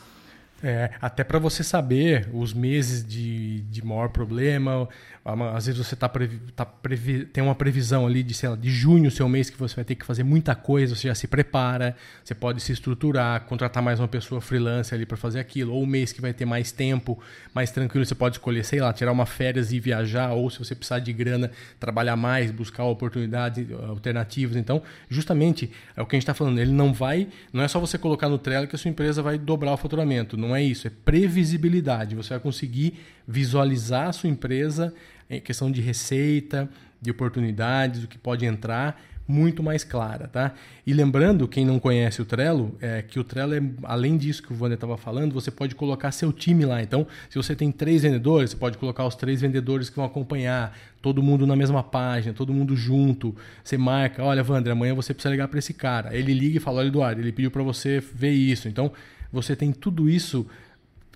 É, 0.63 0.91
até 1.01 1.23
para 1.23 1.37
você 1.37 1.63
saber 1.63 2.27
os 2.33 2.53
meses 2.53 3.05
de, 3.05 3.61
de 3.61 3.85
maior 3.85 4.09
problema, 4.09 4.87
às 5.25 5.65
vezes 5.65 5.83
você 5.83 5.95
tá, 5.95 6.07
previ, 6.07 6.37
tá 6.55 6.63
previ, 6.63 7.25
tem 7.25 7.43
uma 7.43 7.55
previsão 7.55 8.05
ali 8.05 8.21
de, 8.21 8.35
sei 8.35 8.47
lá, 8.47 8.55
de 8.55 8.69
junho, 8.69 9.09
seu 9.09 9.27
mês, 9.27 9.49
que 9.49 9.57
você 9.57 9.75
vai 9.75 9.83
ter 9.83 9.95
que 9.95 10.05
fazer 10.05 10.23
muita 10.23 10.53
coisa, 10.53 10.95
você 10.95 11.07
já 11.07 11.15
se 11.15 11.27
prepara, 11.27 11.95
você 12.23 12.35
pode 12.35 12.61
se 12.61 12.71
estruturar, 12.71 13.41
contratar 13.45 13.81
mais 13.81 13.99
uma 13.99 14.07
pessoa 14.07 14.39
freelance 14.39 14.93
ali 14.93 15.03
para 15.03 15.17
fazer 15.17 15.39
aquilo, 15.39 15.73
ou 15.73 15.81
o 15.81 15.87
mês 15.87 16.13
que 16.13 16.21
vai 16.21 16.31
ter 16.31 16.45
mais 16.45 16.71
tempo, 16.71 17.17
mais 17.55 17.71
tranquilo, 17.71 18.05
você 18.05 18.13
pode 18.13 18.35
escolher, 18.35 18.63
sei 18.63 18.79
lá, 18.79 18.93
tirar 18.93 19.11
uma 19.11 19.25
férias 19.25 19.73
e 19.73 19.79
viajar, 19.79 20.31
ou 20.31 20.47
se 20.51 20.59
você 20.59 20.75
precisar 20.75 20.99
de 20.99 21.11
grana, 21.11 21.49
trabalhar 21.79 22.15
mais, 22.15 22.51
buscar 22.51 22.83
oportunidades 22.83 23.67
alternativas. 23.89 24.55
Então, 24.55 24.83
justamente 25.09 25.71
é 25.97 26.03
o 26.03 26.05
que 26.05 26.15
a 26.15 26.17
gente 26.17 26.23
está 26.23 26.35
falando, 26.35 26.59
ele 26.59 26.71
não 26.71 26.93
vai, 26.93 27.27
não 27.51 27.63
é 27.63 27.67
só 27.67 27.79
você 27.79 27.97
colocar 27.97 28.29
no 28.29 28.37
Trello 28.37 28.67
que 28.67 28.75
a 28.75 28.77
sua 28.77 28.89
empresa 28.89 29.23
vai 29.23 29.39
dobrar 29.39 29.73
o 29.73 29.77
faturamento, 29.77 30.37
não 30.37 30.55
é 30.55 30.61
isso, 30.61 30.85
é 30.85 30.91
previsibilidade. 31.03 32.13
Você 32.13 32.29
vai 32.29 32.39
conseguir 32.39 32.99
visualizar 33.27 34.09
a 34.09 34.13
sua 34.13 34.29
empresa 34.29 34.93
em 35.29 35.39
questão 35.39 35.71
de 35.71 35.81
receita, 35.81 36.69
de 37.01 37.11
oportunidades, 37.11 38.03
o 38.03 38.07
que 38.07 38.17
pode 38.17 38.45
entrar, 38.45 39.01
muito 39.27 39.63
mais 39.63 39.83
clara, 39.83 40.27
tá? 40.27 40.53
E 40.85 40.93
lembrando, 40.93 41.47
quem 41.47 41.65
não 41.65 41.79
conhece 41.79 42.21
o 42.21 42.25
Trello, 42.25 42.77
é 42.79 43.01
que 43.01 43.19
o 43.19 43.23
Trello, 43.23 43.55
é, 43.55 43.61
além 43.83 44.17
disso 44.17 44.43
que 44.43 44.53
o 44.53 44.55
Wander 44.55 44.75
estava 44.75 44.97
falando, 44.97 45.33
você 45.33 45.49
pode 45.49 45.73
colocar 45.73 46.11
seu 46.11 46.31
time 46.31 46.63
lá. 46.63 46.81
Então, 46.81 47.07
se 47.29 47.35
você 47.35 47.55
tem 47.55 47.71
três 47.71 48.03
vendedores, 48.03 48.51
você 48.51 48.55
pode 48.55 48.77
colocar 48.77 49.05
os 49.05 49.15
três 49.15 49.41
vendedores 49.41 49.89
que 49.89 49.95
vão 49.95 50.05
acompanhar, 50.05 50.77
todo 51.01 51.23
mundo 51.23 51.47
na 51.47 51.55
mesma 51.55 51.81
página, 51.81 52.33
todo 52.33 52.53
mundo 52.53 52.75
junto. 52.75 53.35
Você 53.63 53.77
marca, 53.77 54.23
olha, 54.23 54.45
Wander, 54.47 54.73
amanhã 54.73 54.93
você 54.93 55.13
precisa 55.13 55.31
ligar 55.31 55.47
para 55.47 55.57
esse 55.57 55.73
cara. 55.73 56.15
Ele 56.15 56.33
liga 56.33 56.57
e 56.57 56.59
fala, 56.59 56.79
olha, 56.79 56.87
Eduardo, 56.87 57.19
ele 57.19 57.31
pediu 57.31 57.49
para 57.49 57.63
você 57.63 57.99
ver 57.99 58.31
isso. 58.31 58.67
Então, 58.67 58.91
você 59.31 59.55
tem 59.55 59.71
tudo 59.71 60.07
isso 60.07 60.45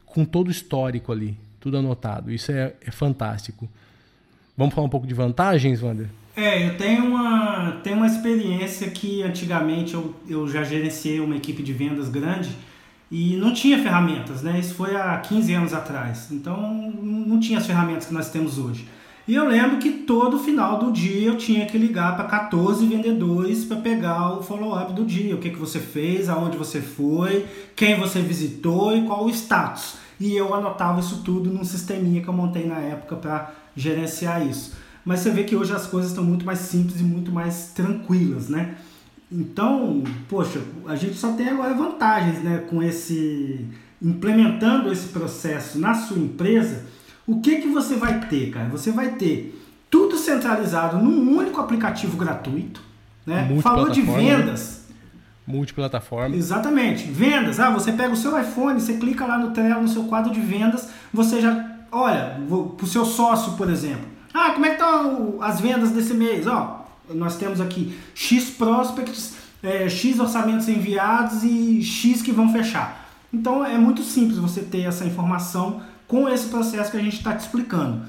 com 0.03 0.25
todo 0.25 0.47
o 0.47 0.51
histórico 0.51 1.11
ali, 1.11 1.37
tudo 1.59 1.77
anotado. 1.77 2.31
Isso 2.31 2.51
é, 2.51 2.73
é 2.81 2.89
fantástico. 2.89 3.69
Vamos 4.59 4.75
falar 4.75 4.87
um 4.87 4.89
pouco 4.89 5.07
de 5.07 5.13
vantagens, 5.13 5.81
Wander? 5.81 6.07
É, 6.35 6.67
eu 6.67 6.77
tenho 6.77 7.05
uma, 7.05 7.79
tenho 7.81 7.95
uma 7.95 8.07
experiência 8.07 8.89
que 8.89 9.23
antigamente 9.23 9.93
eu, 9.93 10.13
eu 10.27 10.49
já 10.49 10.65
gerenciei 10.65 11.21
uma 11.21 11.37
equipe 11.37 11.63
de 11.63 11.71
vendas 11.71 12.09
grande 12.09 12.49
e 13.09 13.37
não 13.37 13.53
tinha 13.53 13.81
ferramentas, 13.81 14.41
né? 14.41 14.59
Isso 14.59 14.75
foi 14.75 14.97
há 14.97 15.17
15 15.17 15.53
anos 15.53 15.73
atrás. 15.73 16.27
Então 16.29 16.91
não 17.01 17.39
tinha 17.39 17.57
as 17.57 17.65
ferramentas 17.65 18.07
que 18.07 18.13
nós 18.13 18.29
temos 18.31 18.57
hoje. 18.57 18.85
E 19.25 19.33
eu 19.33 19.47
lembro 19.47 19.77
que 19.77 19.91
todo 19.91 20.37
final 20.37 20.77
do 20.77 20.91
dia 20.91 21.29
eu 21.29 21.37
tinha 21.37 21.65
que 21.65 21.77
ligar 21.77 22.17
para 22.17 22.25
14 22.25 22.85
vendedores 22.85 23.63
para 23.63 23.77
pegar 23.77 24.39
o 24.39 24.43
follow-up 24.43 24.91
do 24.91 25.05
dia. 25.05 25.35
O 25.35 25.37
que, 25.37 25.51
que 25.51 25.57
você 25.57 25.79
fez, 25.79 26.27
aonde 26.27 26.57
você 26.57 26.81
foi, 26.81 27.45
quem 27.77 27.97
você 27.97 28.19
visitou 28.19 28.93
e 28.93 29.03
qual 29.03 29.23
o 29.23 29.29
status. 29.29 29.95
E 30.19 30.35
eu 30.35 30.53
anotava 30.53 30.99
isso 30.99 31.21
tudo 31.23 31.49
num 31.49 31.63
sisteminha 31.63 32.21
que 32.21 32.27
eu 32.27 32.33
montei 32.33 32.67
na 32.67 32.79
época 32.79 33.15
para 33.15 33.53
gerenciar 33.79 34.45
isso. 34.45 34.73
Mas 35.05 35.21
você 35.21 35.31
vê 35.31 35.43
que 35.43 35.55
hoje 35.55 35.73
as 35.73 35.87
coisas 35.87 36.11
estão 36.11 36.23
muito 36.23 36.45
mais 36.45 36.59
simples 36.59 36.99
e 36.99 37.03
muito 37.03 37.31
mais 37.31 37.71
tranquilas, 37.73 38.49
né? 38.49 38.75
Então, 39.31 40.03
poxa, 40.27 40.59
a 40.87 40.95
gente 40.95 41.15
só 41.15 41.33
tem 41.33 41.49
agora 41.49 41.73
vantagens, 41.73 42.41
né, 42.43 42.65
com 42.69 42.81
esse 42.81 43.67
implementando 44.01 44.91
esse 44.91 45.09
processo 45.09 45.77
na 45.77 45.93
sua 45.93 46.17
empresa. 46.17 46.85
O 47.27 47.41
que 47.41 47.57
que 47.57 47.67
você 47.67 47.95
vai 47.95 48.21
ter, 48.21 48.49
cara? 48.49 48.69
Você 48.69 48.91
vai 48.91 49.09
ter 49.09 49.59
tudo 49.89 50.17
centralizado 50.17 50.97
num 50.97 51.37
único 51.37 51.59
aplicativo 51.59 52.17
gratuito, 52.17 52.81
né? 53.25 53.47
Falou 53.61 53.89
de 53.89 54.01
né? 54.01 54.17
vendas, 54.17 54.85
multiplataforma. 55.45 56.35
Exatamente. 56.35 57.05
Vendas. 57.05 57.59
Ah, 57.59 57.71
você 57.71 57.91
pega 57.91 58.13
o 58.13 58.15
seu 58.15 58.39
iPhone, 58.39 58.79
você 58.79 58.93
clica 58.93 59.25
lá 59.25 59.37
no 59.37 59.51
Trello, 59.51 59.81
no 59.81 59.87
seu 59.87 60.05
quadro 60.05 60.31
de 60.31 60.39
vendas, 60.39 60.89
você 61.13 61.41
já 61.41 61.68
olha, 61.91 62.39
para 62.77 62.85
o 62.85 62.87
seu 62.87 63.05
sócio, 63.05 63.53
por 63.53 63.69
exemplo. 63.69 64.05
Ah, 64.33 64.51
como 64.51 64.65
é 64.65 64.69
que 64.69 64.81
estão 64.81 65.37
as 65.41 65.59
vendas 65.59 65.91
desse 65.91 66.13
mês? 66.13 66.45
Ó, 66.47 66.85
nós 67.09 67.35
temos 67.37 67.59
aqui 67.59 67.97
X 68.13 68.51
prospects, 68.51 69.35
é, 69.63 69.89
X 69.89 70.19
orçamentos 70.19 70.67
enviados 70.69 71.43
e 71.43 71.81
X 71.83 72.21
que 72.21 72.31
vão 72.31 72.51
fechar. 72.51 73.09
Então 73.33 73.65
é 73.65 73.77
muito 73.77 74.03
simples 74.03 74.37
você 74.37 74.61
ter 74.61 74.81
essa 74.81 75.05
informação 75.05 75.81
com 76.07 76.27
esse 76.27 76.47
processo 76.47 76.91
que 76.91 76.97
a 76.97 77.01
gente 77.01 77.17
está 77.17 77.35
te 77.35 77.41
explicando. 77.41 78.01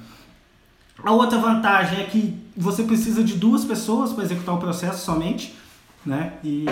A 1.02 1.12
outra 1.12 1.38
vantagem 1.38 2.00
é 2.00 2.04
que 2.04 2.34
você 2.56 2.82
precisa 2.82 3.24
de 3.24 3.34
duas 3.34 3.64
pessoas 3.64 4.12
para 4.12 4.24
executar 4.24 4.54
o 4.54 4.58
processo 4.58 5.04
somente, 5.04 5.54
né? 6.04 6.34
E 6.44 6.66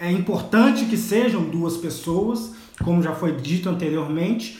é 0.00 0.10
importante 0.10 0.84
que 0.86 0.96
sejam 0.96 1.42
duas 1.42 1.76
pessoas, 1.76 2.52
como 2.82 3.02
já 3.02 3.14
foi 3.14 3.32
dito 3.36 3.68
anteriormente, 3.68 4.58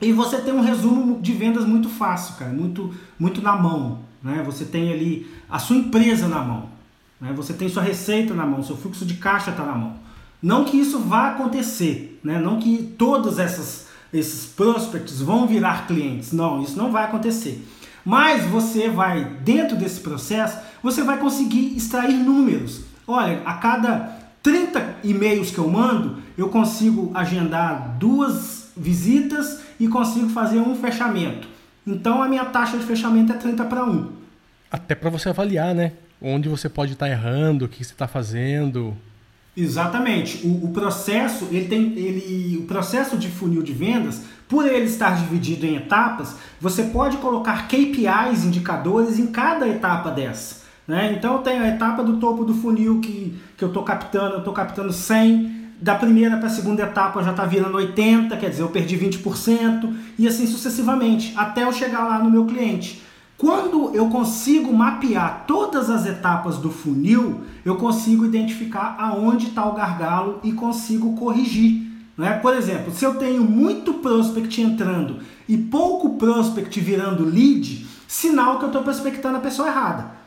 e 0.00 0.12
você 0.12 0.38
tem 0.38 0.52
um 0.52 0.60
resumo 0.60 1.20
de 1.20 1.32
vendas 1.32 1.64
muito 1.66 1.88
fácil, 1.88 2.34
cara, 2.36 2.52
muito, 2.52 2.94
muito 3.18 3.42
na 3.42 3.56
mão. 3.56 3.98
Né? 4.22 4.42
Você 4.44 4.64
tem 4.64 4.92
ali 4.92 5.30
a 5.48 5.58
sua 5.58 5.76
empresa 5.76 6.26
na 6.26 6.42
mão. 6.42 6.68
Né? 7.20 7.32
Você 7.36 7.52
tem 7.52 7.68
sua 7.68 7.82
receita 7.82 8.32
na 8.32 8.46
mão, 8.46 8.62
seu 8.62 8.76
fluxo 8.76 9.04
de 9.04 9.14
caixa 9.14 9.50
está 9.50 9.64
na 9.64 9.74
mão. 9.74 9.94
Não 10.42 10.64
que 10.64 10.76
isso 10.78 10.98
vá 10.98 11.30
acontecer, 11.30 12.18
né? 12.24 12.38
não 12.38 12.58
que 12.58 12.94
todos 12.96 13.38
essas, 13.38 13.88
esses 14.12 14.46
prospects 14.46 15.20
vão 15.20 15.46
virar 15.46 15.86
clientes. 15.86 16.32
Não, 16.32 16.62
isso 16.62 16.78
não 16.78 16.90
vai 16.90 17.04
acontecer. 17.04 17.66
Mas 18.04 18.44
você 18.46 18.88
vai, 18.88 19.24
dentro 19.44 19.76
desse 19.76 20.00
processo, 20.00 20.58
você 20.82 21.02
vai 21.02 21.18
conseguir 21.18 21.76
extrair 21.76 22.14
números. 22.14 22.82
Olha, 23.06 23.42
a 23.44 23.54
cada 23.54 24.18
30 24.42 24.96
e-mails 25.04 25.50
que 25.50 25.58
eu 25.58 25.68
mando, 25.68 26.16
eu 26.38 26.48
consigo 26.48 27.10
agendar 27.14 27.96
duas 27.98 28.59
visitas 28.80 29.60
e 29.78 29.86
consigo 29.86 30.30
fazer 30.30 30.58
um 30.58 30.74
fechamento. 30.74 31.46
Então 31.86 32.22
a 32.22 32.28
minha 32.28 32.46
taxa 32.46 32.78
de 32.78 32.84
fechamento 32.84 33.32
é 33.32 33.36
30 33.36 33.64
para 33.66 33.84
1. 33.84 34.08
Até 34.70 34.94
para 34.94 35.10
você 35.10 35.28
avaliar, 35.28 35.74
né? 35.74 35.92
Onde 36.20 36.48
você 36.48 36.68
pode 36.68 36.92
estar 36.92 37.06
tá 37.06 37.12
errando, 37.12 37.64
o 37.64 37.68
que 37.68 37.84
você 37.84 37.92
está 37.92 38.08
fazendo. 38.08 38.96
Exatamente. 39.56 40.46
O, 40.46 40.66
o, 40.66 40.72
processo, 40.72 41.48
ele 41.50 41.66
tem, 41.66 41.92
ele, 41.98 42.58
o 42.58 42.66
processo 42.66 43.16
de 43.16 43.28
funil 43.28 43.62
de 43.62 43.72
vendas, 43.72 44.22
por 44.48 44.66
ele 44.66 44.86
estar 44.86 45.16
dividido 45.16 45.66
em 45.66 45.76
etapas, 45.76 46.36
você 46.60 46.84
pode 46.84 47.16
colocar 47.18 47.68
KPIs, 47.68 48.44
indicadores, 48.44 49.18
em 49.18 49.26
cada 49.26 49.68
etapa 49.68 50.10
dessa. 50.10 50.60
Né? 50.86 51.14
Então 51.16 51.34
eu 51.34 51.38
tenho 51.40 51.62
a 51.62 51.68
etapa 51.68 52.02
do 52.02 52.18
topo 52.18 52.44
do 52.44 52.54
funil 52.54 53.00
que, 53.00 53.38
que 53.56 53.62
eu 53.62 53.68
estou 53.68 53.82
captando, 53.82 54.34
eu 54.34 54.38
estou 54.38 54.52
captando 54.52 54.92
100 54.92 55.49
da 55.80 55.94
primeira 55.94 56.36
para 56.36 56.48
a 56.48 56.50
segunda 56.50 56.82
etapa 56.82 57.22
já 57.22 57.30
está 57.30 57.44
virando 57.44 57.78
80%, 57.78 58.38
quer 58.38 58.50
dizer, 58.50 58.62
eu 58.62 58.68
perdi 58.68 58.96
20%, 58.98 59.94
e 60.18 60.28
assim 60.28 60.46
sucessivamente, 60.46 61.32
até 61.36 61.64
eu 61.64 61.72
chegar 61.72 62.04
lá 62.04 62.18
no 62.18 62.30
meu 62.30 62.44
cliente. 62.44 63.02
Quando 63.38 63.94
eu 63.94 64.10
consigo 64.10 64.70
mapear 64.70 65.44
todas 65.46 65.88
as 65.88 66.04
etapas 66.04 66.58
do 66.58 66.70
funil, 66.70 67.40
eu 67.64 67.76
consigo 67.76 68.26
identificar 68.26 68.96
aonde 68.98 69.46
está 69.46 69.64
o 69.64 69.72
gargalo 69.72 70.40
e 70.44 70.52
consigo 70.52 71.16
corrigir. 71.16 71.90
Né? 72.18 72.34
Por 72.34 72.54
exemplo, 72.54 72.92
se 72.92 73.02
eu 73.02 73.14
tenho 73.14 73.42
muito 73.42 73.94
prospect 73.94 74.60
entrando 74.60 75.20
e 75.48 75.56
pouco 75.56 76.18
prospect 76.18 76.78
virando 76.80 77.24
lead, 77.24 77.86
sinal 78.06 78.58
que 78.58 78.64
eu 78.64 78.68
estou 78.68 78.82
prospectando 78.82 79.38
a 79.38 79.40
pessoa 79.40 79.68
errada. 79.68 80.19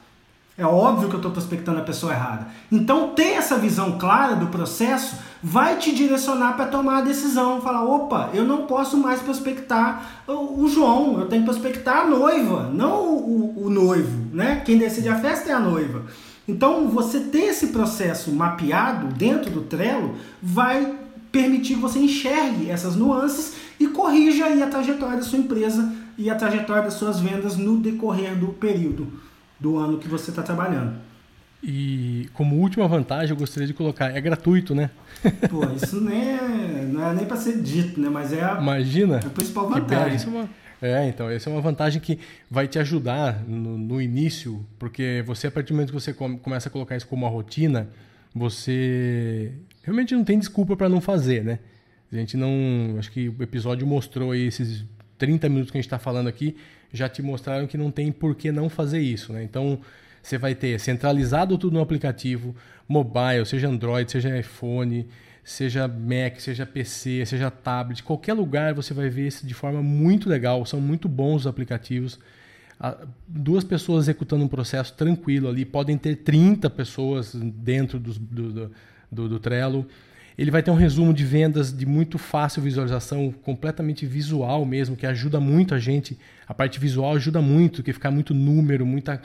É 0.56 0.63
óbvio 0.63 1.10
que 1.10 1.16
eu 1.16 1.18
estou 1.18 1.32
prospectando 1.32 1.80
a 1.80 1.84
pessoa 1.84 2.13
errada. 2.13 2.48
Então, 2.72 3.10
ter 3.10 3.34
essa 3.34 3.58
visão 3.58 3.98
clara 3.98 4.36
do 4.36 4.48
processo 4.48 5.18
vai 5.42 5.78
te 5.78 5.94
direcionar 5.94 6.54
para 6.54 6.68
tomar 6.68 7.00
a 7.00 7.02
decisão. 7.02 7.60
Falar: 7.60 7.84
opa, 7.84 8.30
eu 8.36 8.44
não 8.46 8.68
posso 8.68 8.96
mais 8.96 9.20
prospectar 9.20 10.24
o, 10.28 10.68
João, 10.68 11.20
eu 11.20 11.28
tenho 11.28 11.42
que 11.42 11.50
prospectar 11.50 12.02
a 12.02 12.06
noiva, 12.06 12.70
não 12.72 13.16
o, 13.16 13.66
o, 13.66 13.70
noivo. 13.70 14.28
Né? 14.32 14.62
Quem 14.63 14.78
decide 14.78 15.10
a 15.10 15.20
festa 15.20 15.50
é 15.50 15.54
a 15.54 15.60
noiva. 15.60 16.06
Então, 16.48 16.88
você 16.88 17.20
ter 17.20 17.46
esse 17.46 17.68
processo 17.68 18.32
mapeado 18.32 19.08
dentro 19.08 19.50
do 19.50 19.62
Trello 19.62 20.16
vai 20.42 20.94
permitir 21.32 21.76
que 21.76 21.82
você 21.82 21.98
enxergue 21.98 22.70
essas 22.70 22.96
nuances 22.96 23.56
e 23.80 23.88
corrija 23.88 24.46
a 24.46 24.68
trajetória 24.68 25.18
da 25.18 25.24
sua 25.24 25.39
empresa 25.39 25.92
e 26.16 26.30
a 26.30 26.36
trajetória 26.36 26.84
das 26.84 26.94
suas 26.94 27.20
vendas 27.20 27.58
no 27.58 27.78
decorrer 27.78 28.36
do 28.36 28.50
período 28.50 29.08
do 29.63 29.78
ano 29.78 29.97
que 29.97 30.10
você 30.10 30.30
está 30.30 30.43
trabalhando. 30.43 30.97
E 31.63 32.30
como 32.34 32.58
última 32.58 32.86
vantagem, 32.86 33.30
eu 33.30 33.38
gostaria 33.38 33.65
de 33.65 33.73
colocar, 33.73 34.13
é 34.13 34.19
gratuito, 34.19 34.76
né? 34.76 34.89
Pô, 35.49 35.63
isso 35.73 36.02
nem 36.02 36.32
é, 36.32 36.89
não 36.91 37.08
é 37.08 37.13
nem 37.13 37.26
para 37.26 37.38
ser 37.38 37.62
dito, 37.62 37.97
né? 38.02 38.10
Mas 38.10 38.34
é 38.34 38.43
a, 38.43 38.58
Imagina, 38.60 39.19
a 39.19 39.30
principal 39.30 39.69
vantagem. 39.69 40.49
É, 40.82 40.91
é, 40.91 41.08
então, 41.08 41.30
essa 41.30 41.49
é 41.49 41.54
uma 41.54 41.62
vantagem 41.62 42.02
que 42.02 42.19
vai 42.52 42.67
te 42.67 42.78
ajudar 42.78 43.41
no, 43.47 43.78
no, 43.78 44.02
início, 44.02 44.65
porque 44.78 45.23
você, 45.26 45.47
a 45.47 45.52
partir 45.52 45.69
do 45.69 45.76
momento 45.76 45.93
que 45.93 45.93
você 45.93 46.13
começa 46.13 46.67
a 46.67 46.71
colocar 46.71 46.97
isso 46.97 47.08
como 47.08 47.26
uma 47.26 47.32
rotina, 47.32 47.88
você 48.36 49.54
realmente 49.82 50.13
não 50.13 50.26
tem 50.26 50.38
desculpa 50.38 50.76
para 50.76 50.89
não 50.89 50.99
fazer, 50.99 51.41
né? 51.45 51.60
A 52.12 52.15
gente 52.17 52.36
não. 52.36 52.52
Acho 52.99 53.10
que 53.10 53.30
o 53.30 53.41
episódio 53.41 53.88
mostrou 53.88 54.32
aí 54.32 54.45
esses 54.45 54.84
30 55.17 55.47
minutos 55.47 55.71
que 55.71 55.78
a 55.78 55.80
gente 55.80 55.88
está 55.88 55.97
falando 55.97 56.28
aqui 56.28 56.58
já 56.93 57.10
te 57.10 57.21
mostraram 57.21 57.65
que 57.65 57.77
não 57.77 57.91
tem 57.91 58.12
por 58.12 58.36
que 58.36 58.51
não 58.51 58.69
fazer 58.69 58.99
isso. 58.99 59.34
Né? 59.34 59.43
Então, 59.43 59.79
você 60.21 60.38
vai 60.38 60.56
ter 60.56 60.79
centralizado 60.79 61.58
tudo 61.58 61.73
no 61.73 61.82
aplicativo, 61.82 62.56
mobile, 62.88 63.45
seja 63.45 63.67
Android, 63.67 64.10
seja 64.10 64.38
iPhone, 64.39 65.08
seja 65.43 65.88
Mac, 65.88 66.39
seja 66.39 66.65
PC, 66.65 67.25
seja 67.25 67.51
tablet, 67.51 68.01
qualquer 68.03 68.34
lugar 68.34 68.73
você 68.73 68.93
vai 68.93 69.10
ver 69.10 69.27
isso 69.27 69.45
de 69.45 69.53
forma 69.53 69.82
muito 69.82 70.29
legal. 70.29 70.65
São 70.65 70.79
muito 70.79 71.10
bons 71.10 71.41
os 71.41 71.47
aplicativos. 71.47 72.19
Duas 73.27 73.63
pessoas 73.63 74.06
executando 74.06 74.43
um 74.43 74.47
processo 74.47 74.93
tranquilo 74.93 75.49
ali, 75.49 75.65
podem 75.65 75.97
ter 75.97 76.17
30 76.17 76.69
pessoas 76.69 77.34
dentro 77.34 77.99
do, 77.99 78.13
do, 78.13 78.71
do, 79.12 79.29
do 79.29 79.39
Trello. 79.39 79.88
Ele 80.38 80.50
vai 80.50 80.63
ter 80.63 80.72
um 80.72 80.76
resumo 80.76 81.13
de 81.13 81.24
vendas 81.24 81.72
de 81.72 81.86
muito 81.86 82.17
fácil 82.17 82.62
visualização, 82.62 83.34
completamente 83.43 84.06
visual 84.06 84.65
mesmo, 84.65 84.96
que 84.96 85.06
ajuda 85.06 85.39
muito 85.39 85.76
a 85.76 85.80
gente. 85.80 86.17
A 86.48 86.54
parte 86.54 86.80
visual 86.80 87.15
ajuda 87.15 87.41
muito, 87.41 87.84
que 87.84 87.93
ficar 87.93 88.10
muito 88.10 88.34
número, 88.34 88.86
muita 88.86 89.22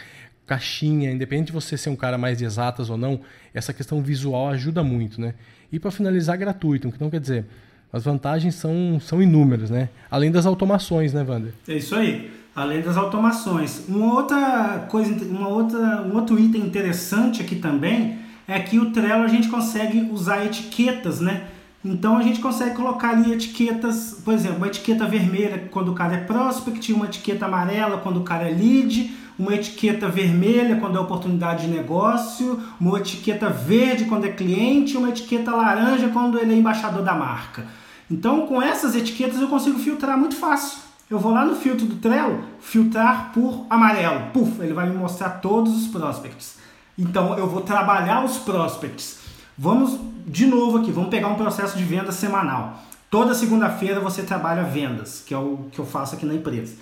caixinha, 0.47 1.11
independente 1.11 1.47
de 1.47 1.53
você 1.53 1.77
ser 1.77 1.91
um 1.91 1.97
cara 1.97 2.17
mais 2.17 2.39
de 2.39 2.45
exatas 2.45 2.89
ou 2.89 2.97
não, 2.97 3.21
essa 3.53 3.73
questão 3.73 4.03
visual 4.03 4.49
ajuda 4.49 4.83
muito, 4.83 5.21
né? 5.21 5.35
E 5.71 5.79
para 5.79 5.91
finalizar, 5.91 6.39
gratuito, 6.39 6.89
então 6.89 7.11
quer 7.11 7.21
dizer, 7.21 7.45
as 7.93 8.05
vantagens 8.05 8.55
são, 8.55 8.99
são 9.01 9.23
inúmeras, 9.23 9.71
né? 9.71 9.91
Além 10.11 10.31
das 10.31 10.47
automações, 10.47 11.13
né, 11.13 11.23
Wander? 11.23 11.53
É 11.69 11.75
isso 11.75 11.95
aí. 11.95 12.31
Além 12.57 12.81
das 12.81 12.97
automações. 12.97 13.87
Uma 13.89 14.15
outra 14.15 14.87
coisa, 14.91 15.13
uma 15.27 15.49
outra, 15.49 16.03
um 16.03 16.15
outro 16.17 16.39
item 16.39 16.63
interessante 16.63 17.43
aqui 17.43 17.57
também 17.57 18.19
é 18.49 18.59
que 18.59 18.79
o 18.79 18.91
Trello 18.91 19.23
a 19.23 19.29
gente 19.29 19.49
consegue 19.49 20.09
usar 20.11 20.45
etiquetas, 20.47 21.21
né? 21.21 21.49
Então 21.85 22.17
a 22.17 22.23
gente 22.23 22.41
consegue 22.41 22.75
colocar 22.75 23.11
ali 23.11 23.33
etiquetas, 23.33 24.21
por 24.25 24.33
exemplo, 24.33 24.57
uma 24.57 24.67
etiqueta 24.67 25.07
vermelha 25.07 25.69
quando 25.71 25.93
o 25.93 25.95
cara 25.95 26.15
é 26.15 26.25
prospect, 26.25 26.93
uma 26.93 27.05
etiqueta 27.05 27.45
amarela 27.45 27.99
quando 27.99 28.17
o 28.17 28.25
cara 28.25 28.49
é 28.49 28.53
lead, 28.53 29.15
uma 29.39 29.55
etiqueta 29.55 30.09
vermelha 30.09 30.77
quando 30.77 30.97
é 30.97 31.01
oportunidade 31.01 31.67
de 31.67 31.73
negócio, 31.73 32.59
uma 32.81 32.99
etiqueta 32.99 33.49
verde 33.49 34.07
quando 34.07 34.25
é 34.25 34.31
cliente, 34.31 34.97
uma 34.97 35.11
etiqueta 35.11 35.55
laranja 35.55 36.09
quando 36.09 36.39
ele 36.39 36.55
é 36.55 36.57
embaixador 36.57 37.03
da 37.03 37.15
marca. 37.15 37.67
Então, 38.11 38.47
com 38.47 38.61
essas 38.61 38.97
etiquetas 38.97 39.41
eu 39.41 39.49
consigo 39.49 39.79
filtrar 39.79 40.19
muito 40.19 40.35
fácil. 40.35 40.79
Eu 41.09 41.19
vou 41.19 41.33
lá 41.33 41.45
no 41.45 41.55
filtro 41.55 41.87
do 41.87 41.97
Trello, 41.97 42.43
filtrar 42.59 43.31
por 43.33 43.67
amarelo. 43.71 44.31
Puf, 44.33 44.61
ele 44.61 44.73
vai 44.73 44.89
me 44.89 44.97
mostrar 44.97 45.31
todos 45.41 45.75
os 45.77 45.87
prospects. 45.87 46.59
Então, 46.99 47.39
eu 47.39 47.47
vou 47.47 47.61
trabalhar 47.61 48.25
os 48.25 48.39
prospects. 48.39 49.19
Vamos 49.57 49.99
de 50.27 50.47
novo 50.47 50.79
aqui, 50.79 50.93
vamos 50.93 51.09
pegar 51.09 51.29
um 51.29 51.37
processo 51.37 51.77
de 51.77 51.85
venda 51.85 52.13
semanal. 52.13 52.83
Toda 53.11 53.35
segunda-feira 53.35 54.01
você 54.01 54.23
trabalha 54.23 54.65
vendas, 54.65 55.23
que 55.25 55.33
é 55.33 55.39
o 55.39 55.67
que 55.73 55.79
eu 55.79 55.87
faço 55.87 56.15
aqui 56.15 56.27
na 56.27 56.35
empresa. 56.35 56.75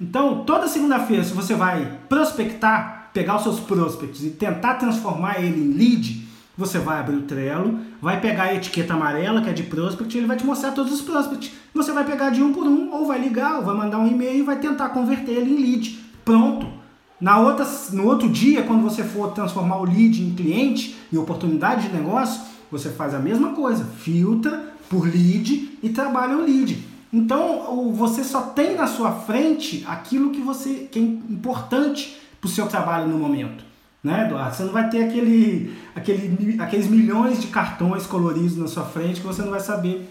Então, 0.00 0.44
toda 0.44 0.66
segunda-feira, 0.66 1.22
se 1.22 1.32
você 1.32 1.54
vai 1.54 1.98
prospectar, 2.08 3.10
pegar 3.12 3.36
os 3.36 3.42
seus 3.42 3.60
prospects 3.60 4.24
e 4.24 4.30
tentar 4.30 4.74
transformar 4.74 5.40
ele 5.40 5.60
em 5.60 5.72
lead, 5.72 6.26
você 6.56 6.78
vai 6.78 6.98
abrir 6.98 7.16
o 7.16 7.22
Trello, 7.22 7.78
vai 8.02 8.20
pegar 8.20 8.44
a 8.44 8.54
etiqueta 8.54 8.94
amarela, 8.94 9.40
que 9.40 9.50
é 9.50 9.52
de 9.52 9.62
prospect, 9.64 10.12
e 10.12 10.18
ele 10.18 10.26
vai 10.26 10.36
te 10.36 10.44
mostrar 10.44 10.72
todos 10.72 10.92
os 10.92 11.00
prospects. 11.00 11.52
Você 11.72 11.92
vai 11.92 12.04
pegar 12.04 12.30
de 12.30 12.42
um 12.42 12.52
por 12.52 12.66
um, 12.66 12.92
ou 12.92 13.06
vai 13.06 13.20
ligar, 13.20 13.58
ou 13.58 13.64
vai 13.64 13.76
mandar 13.76 13.98
um 13.98 14.08
e-mail 14.08 14.40
e 14.40 14.42
vai 14.42 14.56
tentar 14.58 14.88
converter 14.88 15.32
ele 15.32 15.52
em 15.52 15.62
lead. 15.62 15.98
Pronto. 16.24 16.77
Na 17.20 17.40
outra, 17.40 17.66
no 17.92 18.06
outro 18.06 18.28
dia, 18.28 18.62
quando 18.62 18.82
você 18.82 19.02
for 19.02 19.32
transformar 19.32 19.78
o 19.78 19.84
lead 19.84 20.22
em 20.22 20.34
cliente, 20.34 20.96
em 21.12 21.16
oportunidade 21.16 21.88
de 21.88 21.94
negócio, 21.94 22.40
você 22.70 22.90
faz 22.90 23.14
a 23.14 23.18
mesma 23.18 23.52
coisa. 23.52 23.84
Filtra 23.84 24.72
por 24.88 25.04
lead 25.04 25.78
e 25.82 25.88
trabalha 25.88 26.36
o 26.36 26.42
lead. 26.42 26.86
Então, 27.12 27.92
você 27.92 28.22
só 28.22 28.42
tem 28.42 28.76
na 28.76 28.86
sua 28.86 29.12
frente 29.12 29.84
aquilo 29.86 30.30
que 30.30 30.40
você 30.40 30.88
que 30.90 30.98
é 30.98 31.02
importante 31.02 32.20
para 32.40 32.48
o 32.48 32.50
seu 32.50 32.66
trabalho 32.66 33.08
no 33.08 33.18
momento. 33.18 33.64
Né, 34.04 34.26
Eduardo? 34.26 34.54
Você 34.54 34.62
não 34.62 34.72
vai 34.72 34.88
ter 34.88 35.04
aquele, 35.04 35.76
aquele, 35.94 36.60
aqueles 36.60 36.86
milhões 36.86 37.40
de 37.40 37.48
cartões 37.48 38.06
coloridos 38.06 38.56
na 38.56 38.68
sua 38.68 38.84
frente 38.84 39.20
que 39.20 39.26
você 39.26 39.42
não 39.42 39.50
vai 39.50 39.60
saber 39.60 40.08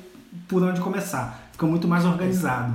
por 0.48 0.62
onde 0.62 0.82
começar. 0.82 1.50
Fica 1.54 1.66
muito 1.66 1.88
mais 1.88 2.04
organizado. 2.04 2.74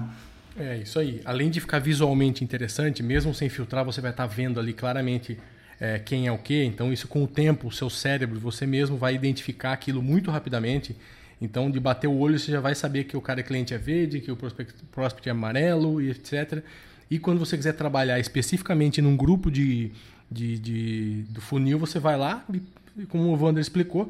É 0.59 0.79
isso 0.79 0.99
aí. 0.99 1.21
Além 1.25 1.51
de 1.51 1.61
ficar 1.61 1.79
visualmente 1.79 2.45
interessante, 2.45 3.03
mesmo 3.03 3.35
sem 3.35 3.49
filtrar, 3.49 3.85
você 3.85 4.01
vai 4.01 4.11
estar 4.11 4.27
vendo 4.27 4.61
ali 4.61 4.73
claramente 4.73 5.39
é, 5.81 5.99
quem 5.99 6.27
é 6.27 6.33
o 6.33 6.39
que. 6.39 6.63
Então, 6.65 6.93
isso 6.93 7.09
com 7.09 7.25
o 7.25 7.27
tempo, 7.27 7.69
o 7.69 7.73
seu 7.73 7.89
cérebro, 7.89 8.39
você 8.39 8.67
mesmo 8.67 8.97
vai 8.97 9.15
identificar 9.15 9.73
aquilo 9.73 10.03
muito 10.03 10.31
rapidamente 10.31 10.95
então, 11.43 11.69
de 11.69 11.81
bater 11.81 12.07
o 12.07 12.17
olho, 12.17 12.39
você 12.39 12.53
já 12.53 12.61
vai 12.61 12.73
saber 12.73 13.03
que 13.03 13.17
o 13.17 13.21
cara 13.21 13.41
é 13.41 13.43
cliente 13.43 13.75
é 13.75 13.79
verde, 13.79 14.21
que 14.21 14.31
o 14.31 14.37
prospect, 14.37 14.75
prospect 14.93 15.29
é 15.29 15.33
amarelo 15.33 16.01
e 16.01 16.09
etc. 16.09 16.63
E 17.11 17.19
quando 17.19 17.41
você 17.41 17.57
quiser 17.57 17.73
trabalhar 17.73 18.21
especificamente 18.21 19.03
num 19.03 19.17
grupo 19.17 19.51
de, 19.51 19.91
de, 20.31 20.57
de 20.61 21.25
do 21.31 21.41
funil, 21.41 21.81
você 21.81 21.99
vai 21.99 22.17
lá, 22.17 22.45
e, 22.55 23.05
como 23.07 23.25
o 23.25 23.37
Wander 23.37 23.61
explicou, 23.61 24.09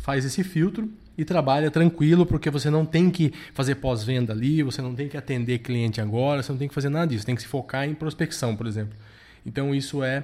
faz 0.00 0.24
esse 0.24 0.42
filtro 0.42 0.90
e 1.18 1.24
trabalha 1.24 1.68
tranquilo, 1.68 2.24
porque 2.24 2.48
você 2.48 2.70
não 2.70 2.86
tem 2.86 3.10
que 3.10 3.32
fazer 3.52 3.74
pós-venda 3.74 4.32
ali, 4.32 4.62
você 4.62 4.80
não 4.80 4.94
tem 4.94 5.08
que 5.08 5.16
atender 5.16 5.58
cliente 5.58 6.00
agora, 6.00 6.44
você 6.44 6.52
não 6.52 6.58
tem 6.58 6.68
que 6.68 6.74
fazer 6.74 6.88
nada 6.88 7.08
disso, 7.08 7.26
tem 7.26 7.34
que 7.34 7.42
se 7.42 7.48
focar 7.48 7.88
em 7.88 7.92
prospecção, 7.92 8.54
por 8.54 8.68
exemplo. 8.68 8.96
Então 9.44 9.74
isso 9.74 10.04
é 10.04 10.22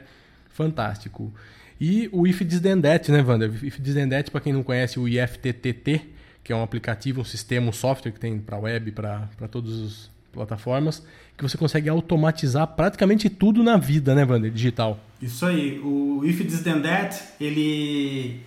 fantástico. 0.50 1.34
E 1.80 2.08
o 2.12 2.28
If 2.28 2.40
That, 2.80 3.10
né, 3.10 3.22
Wander? 3.22 3.50
If 3.64 3.80
That, 4.08 4.30
para 4.30 4.40
quem 4.40 4.52
não 4.52 4.62
conhece 4.62 5.00
o 5.00 5.08
IFTTT, 5.08 6.00
que 6.44 6.52
é 6.52 6.56
um 6.56 6.62
aplicativo, 6.62 7.22
um 7.22 7.24
sistema, 7.24 7.70
um 7.70 7.72
software 7.72 8.12
que 8.12 8.20
tem 8.20 8.38
para 8.38 8.56
web, 8.56 8.92
para 8.92 9.28
todas 9.50 9.80
as 9.80 10.10
plataformas, 10.32 11.04
que 11.36 11.42
você 11.42 11.58
consegue 11.58 11.88
automatizar 11.88 12.68
praticamente 12.68 13.28
tudo 13.28 13.64
na 13.64 13.76
vida, 13.76 14.14
né, 14.14 14.24
Wander? 14.24 14.52
Digital. 14.52 15.00
Isso 15.20 15.44
aí. 15.44 15.80
O 15.80 16.22
If 16.24 16.40
That, 16.62 17.20
ele, 17.40 18.40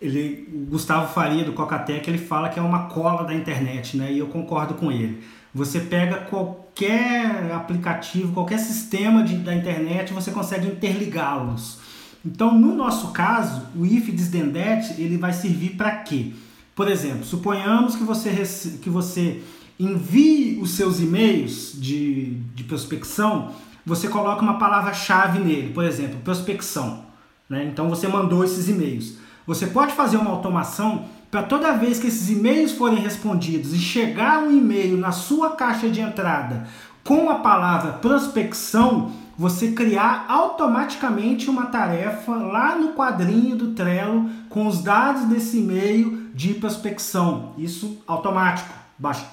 ele, 0.00 0.48
o 0.52 0.70
Gustavo 0.70 1.12
Faria 1.12 1.44
do 1.44 1.52
Cocatec, 1.52 2.08
ele 2.08 2.18
fala 2.18 2.48
que 2.48 2.58
é 2.58 2.62
uma 2.62 2.86
cola 2.86 3.24
da 3.24 3.34
internet, 3.34 3.96
né? 3.96 4.12
E 4.12 4.18
eu 4.18 4.28
concordo 4.28 4.74
com 4.74 4.90
ele. 4.90 5.22
Você 5.54 5.80
pega 5.80 6.18
qualquer 6.18 7.52
aplicativo, 7.52 8.32
qualquer 8.32 8.58
sistema 8.58 9.22
de, 9.22 9.36
da 9.36 9.54
internet, 9.54 10.12
você 10.12 10.30
consegue 10.30 10.66
interligá-los. 10.66 11.78
Então, 12.24 12.56
no 12.56 12.74
nosso 12.74 13.12
caso, 13.12 13.66
o 13.74 13.84
if 13.84 14.08
that, 14.52 15.00
ele 15.00 15.16
vai 15.16 15.32
servir 15.32 15.70
para 15.70 15.90
quê? 15.90 16.32
Por 16.74 16.88
exemplo, 16.88 17.24
suponhamos 17.24 17.96
que 17.96 18.04
você, 18.04 18.78
que 18.80 18.88
você 18.88 19.42
envie 19.78 20.58
os 20.60 20.72
seus 20.72 21.00
e-mails 21.00 21.72
de, 21.74 22.34
de 22.54 22.64
prospecção, 22.64 23.52
você 23.84 24.08
coloca 24.08 24.42
uma 24.42 24.58
palavra-chave 24.58 25.38
nele, 25.38 25.72
por 25.72 25.84
exemplo, 25.84 26.20
prospecção. 26.20 27.04
Né? 27.48 27.64
Então 27.64 27.88
você 27.88 28.06
mandou 28.06 28.44
esses 28.44 28.68
e-mails. 28.68 29.14
Você 29.46 29.66
pode 29.66 29.92
fazer 29.92 30.16
uma 30.16 30.30
automação 30.30 31.04
para 31.30 31.42
toda 31.42 31.76
vez 31.76 31.98
que 31.98 32.08
esses 32.08 32.28
e-mails 32.28 32.72
forem 32.72 32.98
respondidos 32.98 33.72
e 33.72 33.78
chegar 33.78 34.42
um 34.42 34.50
e-mail 34.50 34.96
na 34.96 35.12
sua 35.12 35.50
caixa 35.50 35.88
de 35.88 36.00
entrada 36.00 36.66
com 37.04 37.30
a 37.30 37.36
palavra 37.36 37.92
prospecção, 37.94 39.10
você 39.36 39.72
criar 39.72 40.26
automaticamente 40.28 41.48
uma 41.48 41.66
tarefa 41.66 42.32
lá 42.32 42.76
no 42.76 42.92
quadrinho 42.92 43.56
do 43.56 43.72
Trello 43.72 44.28
com 44.48 44.66
os 44.66 44.82
dados 44.82 45.24
desse 45.24 45.58
e-mail 45.58 46.30
de 46.34 46.54
prospecção. 46.54 47.54
Isso 47.56 48.02
automático. 48.06 48.68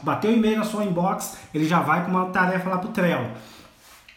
Bateu 0.02 0.32
o 0.32 0.34
e-mail 0.34 0.60
na 0.60 0.64
sua 0.64 0.86
inbox, 0.86 1.38
ele 1.54 1.68
já 1.68 1.82
vai 1.82 2.06
com 2.06 2.12
uma 2.12 2.28
tarefa 2.28 2.70
lá 2.70 2.78
para 2.78 2.90
o 2.90 2.94
Trello. 2.94 3.32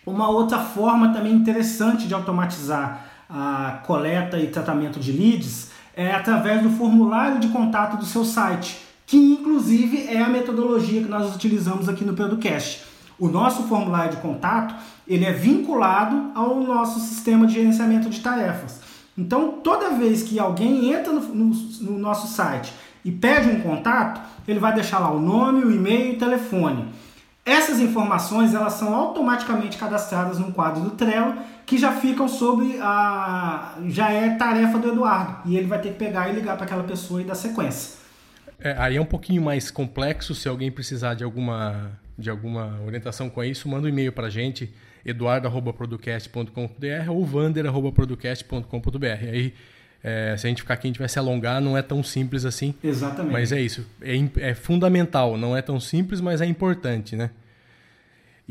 Uma 0.07 0.29
outra 0.29 0.59
forma 0.59 1.13
também 1.13 1.33
interessante 1.33 2.07
de 2.07 2.15
automatizar 2.15 3.07
a 3.29 3.81
coleta 3.85 4.39
e 4.39 4.47
tratamento 4.47 5.01
de 5.01 5.11
leads 5.13 5.71
é 6.01 6.13
através 6.13 6.63
do 6.63 6.71
formulário 6.71 7.39
de 7.39 7.49
contato 7.49 7.99
do 7.99 8.07
seu 8.07 8.25
site, 8.25 8.79
que 9.07 9.19
inclusive 9.19 10.07
é 10.07 10.23
a 10.23 10.31
metodologia 10.31 11.03
que 11.03 11.09
nós 11.11 11.35
utilizamos 11.35 11.91
aqui 11.91 12.07
no 12.07 12.15
Producast. 12.15 12.85
O 13.19 13.29
nosso 13.29 13.65
formulário 13.65 14.13
de 14.13 14.17
contato 14.17 14.75
ele 15.07 15.27
é 15.27 15.33
vinculado 15.33 16.31
ao 16.35 16.59
nosso 16.61 17.01
sistema 17.01 17.47
de 17.47 17.53
gerenciamento 17.53 18.09
de 18.09 18.21
tarefas. 18.21 18.81
Então, 19.19 19.59
toda 19.63 19.91
vez 19.91 20.23
que 20.23 20.39
alguém 20.39 20.91
entra 20.91 21.13
no, 21.13 21.21
no, 21.21 21.55
no 21.83 21.99
nosso 21.99 22.29
site 22.29 22.73
e 23.05 23.13
pede 23.13 23.51
um 23.51 23.61
contato, 23.61 24.23
ele 24.49 24.59
vai 24.59 24.73
deixar 24.73 25.01
lá 25.01 25.11
o 25.11 25.21
nome, 25.21 25.63
o 25.63 25.71
e-mail 25.71 26.13
e 26.13 26.17
o 26.17 26.19
telefone. 26.19 26.87
Essas 27.51 27.81
informações 27.81 28.55
elas 28.55 28.75
são 28.75 28.95
automaticamente 28.95 29.77
cadastradas 29.77 30.39
no 30.39 30.53
quadro 30.53 30.83
do 30.83 30.91
Trello, 30.91 31.35
que 31.67 31.77
já 31.77 31.91
ficam 31.91 32.29
sobre 32.29 32.79
a 32.81 33.75
já 33.89 34.13
é 34.13 34.37
tarefa 34.37 34.79
do 34.79 34.93
Eduardo 34.93 35.51
e 35.51 35.57
ele 35.57 35.67
vai 35.67 35.81
ter 35.81 35.89
que 35.89 35.99
pegar 35.99 36.29
e 36.29 36.33
ligar 36.33 36.57
para 36.57 36.65
aquela 36.65 36.85
pessoa 36.85 37.21
e 37.21 37.25
dar 37.25 37.35
sequência. 37.35 37.99
É, 38.61 38.77
aí 38.79 38.97
é 38.97 39.01
um 39.01 39.07
pouquinho 39.07 39.43
mais 39.43 39.69
complexo. 39.69 40.33
Se 40.33 40.49
alguém 40.49 40.71
precisar 40.71 41.15
de 41.15 41.25
alguma 41.25 41.91
de 42.17 42.31
alguma 42.31 42.81
orientação 42.87 43.29
com 43.29 43.43
isso, 43.43 43.69
manda 43.69 43.87
um 43.87 43.89
e-mail 43.89 44.13
para 44.13 44.29
a 44.29 44.31
gente 44.31 44.73
eduardo.producast.com.br 45.05 47.11
ou 47.11 47.27
vander.producast.com.br. 47.27 49.07
Aí, 49.33 49.55
é, 50.05 50.37
se 50.37 50.47
a 50.47 50.51
gente 50.51 50.63
ficar 50.63 50.75
aqui, 50.75 50.87
a 50.87 50.91
gente 50.91 51.01
vai 51.01 51.09
se 51.09 51.19
alongar, 51.19 51.61
não 51.61 51.77
é 51.77 51.83
tão 51.83 52.01
simples 52.03 52.45
assim. 52.45 52.75
Exatamente. 52.85 53.33
Mas 53.33 53.51
é 53.51 53.61
isso. 53.61 53.85
É, 54.01 54.15
é 54.51 54.55
fundamental, 54.55 55.37
não 55.37 55.57
é 55.57 55.63
tão 55.63 55.81
simples, 55.81 56.21
mas 56.21 56.41
é 56.41 56.47
importante, 56.47 57.17
né? 57.17 57.31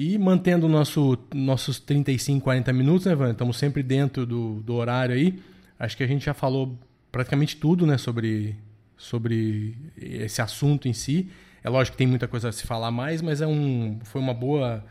E 0.01 0.17
mantendo 0.17 0.69
nosso, 0.69 1.17
nossos 1.35 1.77
35, 1.77 2.41
40 2.41 2.71
minutos, 2.71 3.05
né, 3.05 3.13
Vander? 3.13 3.33
Estamos 3.33 3.57
sempre 3.57 3.83
dentro 3.83 4.25
do, 4.25 4.61
do 4.61 4.75
horário 4.75 5.13
aí. 5.13 5.37
Acho 5.77 5.97
que 5.97 6.03
a 6.03 6.07
gente 6.07 6.23
já 6.23 6.33
falou 6.33 6.79
praticamente 7.11 7.57
tudo, 7.57 7.85
né, 7.85 7.97
sobre, 7.97 8.55
sobre 8.95 9.75
esse 9.97 10.41
assunto 10.41 10.87
em 10.87 10.93
si. 10.93 11.29
É 11.61 11.69
lógico 11.69 11.95
que 11.95 11.97
tem 11.97 12.07
muita 12.07 12.29
coisa 12.29 12.47
a 12.47 12.51
se 12.53 12.65
falar 12.65 12.91
mais, 12.91 13.21
mas 13.21 13.41
é 13.41 13.47
um, 13.47 13.99
foi 14.05 14.21
uma 14.21 14.33
boa 14.33 14.85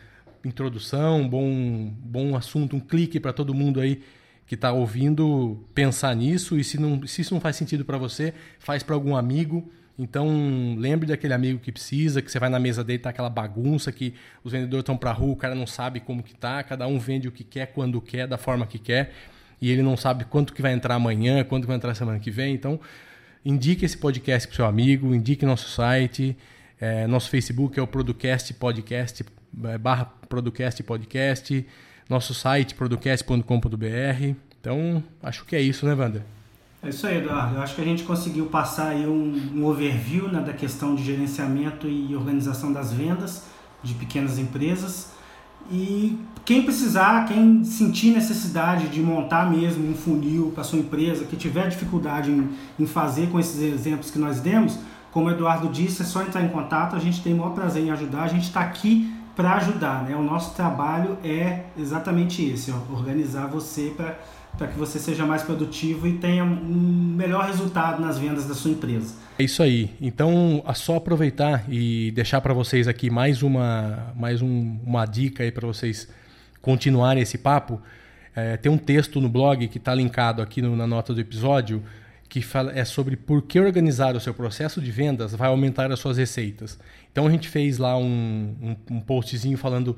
introdução, 0.45 1.23
um 1.23 1.29
bom, 1.29 1.91
bom 2.01 2.37
assunto, 2.37 2.77
um 2.77 2.81
clique 2.81 3.19
para 3.19 3.33
todo 3.33 3.55
mundo 3.55 3.81
aí 3.81 4.03
que 4.47 4.57
está 4.57 4.73
ouvindo 4.73 5.67
pensar 5.73 6.15
nisso. 6.15 6.59
E 6.59 6.63
se, 6.63 6.79
não, 6.79 7.07
se 7.07 7.23
isso 7.23 7.33
não 7.33 7.41
faz 7.41 7.57
sentido 7.57 7.83
para 7.83 7.97
você, 7.97 8.35
faz 8.59 8.83
para 8.83 8.95
algum 8.95 9.17
amigo. 9.17 9.73
Então, 9.99 10.77
lembre 10.79 11.09
daquele 11.09 11.35
amigo 11.35 11.59
que 11.59 11.73
precisa, 11.73 12.23
que 12.23 12.31
você 12.31 12.39
vai 12.39 12.49
na 12.49 12.61
mesa 12.61 12.85
dele, 12.85 13.01
tá 13.01 13.11
aquela 13.11 13.29
bagunça 13.29 13.91
que 13.91 14.15
os 14.45 14.53
vendedores 14.53 14.83
estão 14.83 14.97
para 14.97 15.11
rua, 15.11 15.33
o 15.33 15.37
cara 15.37 15.57
não 15.57 15.67
sabe 15.67 15.99
como 15.99 16.23
que 16.23 16.35
tá, 16.37 16.63
cada 16.63 16.87
um 16.87 17.01
vende 17.01 17.27
o 17.27 17.33
que 17.33 17.43
quer, 17.43 17.67
quando 17.67 18.01
quer, 18.01 18.29
da 18.29 18.39
forma 18.39 18.65
que 18.65 18.79
quer, 18.79 19.13
e 19.61 19.69
ele 19.71 19.83
não 19.83 19.97
sabe 19.97 20.25
quanto 20.25 20.53
que 20.53 20.63
vai 20.63 20.73
entrar 20.73 20.95
amanhã, 20.95 21.43
quanto 21.43 21.63
que 21.63 21.67
vai 21.67 21.77
entrar 21.77 21.97
semana 21.97 22.21
que 22.21 22.31
vem. 22.31 22.55
Então, 22.55 22.79
indique 23.45 23.85
esse 23.85 23.99
podcast 23.99 24.47
para 24.47 24.55
seu 24.55 24.67
amigo, 24.67 25.13
indique 25.13 25.45
nosso 25.45 25.69
site, 25.69 26.37
é, 26.81 27.09
nosso 27.09 27.29
Facebook 27.29 27.77
é 27.77 27.83
o 27.83 27.87
Producast 27.87 28.55
Podcast, 28.55 29.25
é, 29.65 29.79
barra 29.79 30.05
Producast 30.05 30.81
Podcast, 30.85 31.67
nosso 32.09 32.35
site 32.35 32.73
producast.com.br. 32.77 34.35
Então, 34.61 35.03
acho 35.21 35.45
que 35.45 35.57
é 35.57 35.61
isso, 35.61 35.85
né, 35.87 35.95
Wander? 35.95 36.38
É 36.81 36.91
isso 36.91 37.07
aí, 37.07 37.19
Eduardo. 37.19 37.57
Eu 37.57 37.63
acho 37.63 37.75
que 37.75 37.81
a 37.81 37.85
gente 37.85 38.05
conseguiu 38.05 38.47
passar 38.47 38.91
aí 38.91 39.05
um, 39.05 39.53
um 39.55 39.67
overview 39.67 40.29
né, 40.29 40.41
da 40.41 40.53
questão 40.53 40.95
de 40.95 41.03
gerenciamento 41.03 41.89
e 41.89 42.15
organização 42.15 42.73
das 42.73 42.93
vendas 42.93 43.45
de 43.83 43.95
pequenas 43.95 44.39
empresas. 44.39 45.11
E 45.71 46.17
quem 46.45 46.63
precisar, 46.63 47.27
quem 47.27 47.65
sentir 47.65 48.13
necessidade 48.13 48.89
de 48.89 49.01
montar 49.01 49.51
mesmo 49.51 49.91
um 49.91 49.95
funil 49.95 50.53
para 50.55 50.63
sua 50.63 50.79
empresa, 50.79 51.25
que 51.25 51.37
tiver 51.37 51.69
dificuldade 51.69 52.31
em, 52.31 52.49
em 52.79 52.87
fazer 52.87 53.29
com 53.29 53.41
esses 53.41 53.61
exemplos 53.61 54.11
que 54.11 54.19
nós 54.19 54.41
demos, 54.41 54.79
como 55.11 55.27
o 55.27 55.31
Eduardo 55.31 55.69
disse, 55.69 56.03
é 56.03 56.05
só 56.05 56.23
entrar 56.23 56.43
em 56.43 56.49
contato, 56.49 56.95
a 56.95 57.01
gente 57.01 57.21
tem 57.23 57.35
o 57.35 57.39
maior 57.39 57.55
prazer 57.55 57.83
em 57.83 57.91
ajudar, 57.91 58.23
a 58.23 58.29
gente 58.29 58.45
está 58.45 58.61
aqui 58.61 59.13
para 59.35 59.55
ajudar. 59.55 60.05
Né? 60.05 60.15
O 60.15 60.23
nosso 60.23 60.55
trabalho 60.55 61.19
é 61.25 61.65
exatamente 61.77 62.45
esse, 62.45 62.71
ó, 62.71 62.95
organizar 62.95 63.47
você 63.47 63.93
para 63.97 64.17
para 64.59 64.67
que 64.67 64.77
você 64.77 64.99
seja 64.99 65.25
mais 65.25 65.43
produtivo 65.45 66.07
e 66.09 66.15
tenha 66.15 66.45
um 66.45 67.15
melhor 67.17 67.47
resultado 67.47 68.03
nas 68.03 68.19
vendas 68.19 68.45
da 68.45 68.55
sua 68.55 68.73
empresa. 68.73 69.15
É 69.39 69.45
isso 69.45 69.63
aí. 69.63 69.95
Então, 70.01 70.63
é 70.67 70.75
só 70.75 70.97
aproveitar 70.97 71.65
e 71.69 72.11
deixar 72.11 72.41
para 72.41 72.53
vocês 72.53 72.89
aqui 72.89 73.09
mais 73.09 73.41
uma, 73.43 74.13
mais 74.17 74.43
um, 74.43 74.79
uma 74.85 75.07
dica 75.07 75.45
aí 75.45 75.53
para 75.53 75.67
vocês 75.67 76.09
continuarem 76.61 77.23
esse 77.23 77.39
papo. 77.39 77.81
É, 78.35 78.57
tem 78.57 78.71
um 78.71 78.77
texto 78.77 79.21
no 79.21 79.29
blog 79.29 79.69
que 79.69 79.79
está 79.79 79.95
linkado 79.95 80.43
aqui 80.43 80.61
no, 80.61 80.75
na 80.75 80.87
nota 80.87 81.15
do 81.15 81.21
episódio 81.21 81.83
que 82.29 82.43
fala, 82.43 82.73
é 82.77 82.85
sobre 82.85 83.17
por 83.17 83.43
que 83.43 83.59
organizar 83.59 84.15
o 84.15 84.21
seu 84.21 84.35
processo 84.35 84.83
de 84.83 84.91
vendas 84.91 85.35
vai 85.35 85.49
aumentar 85.49 85.91
as 85.91 85.99
suas 85.99 86.19
receitas. 86.19 86.79
Então 87.11 87.27
a 87.27 87.31
gente 87.31 87.49
fez 87.49 87.79
lá 87.79 87.97
um, 87.97 88.55
um, 88.61 88.97
um 88.97 89.01
postzinho 89.01 89.57
falando 89.57 89.97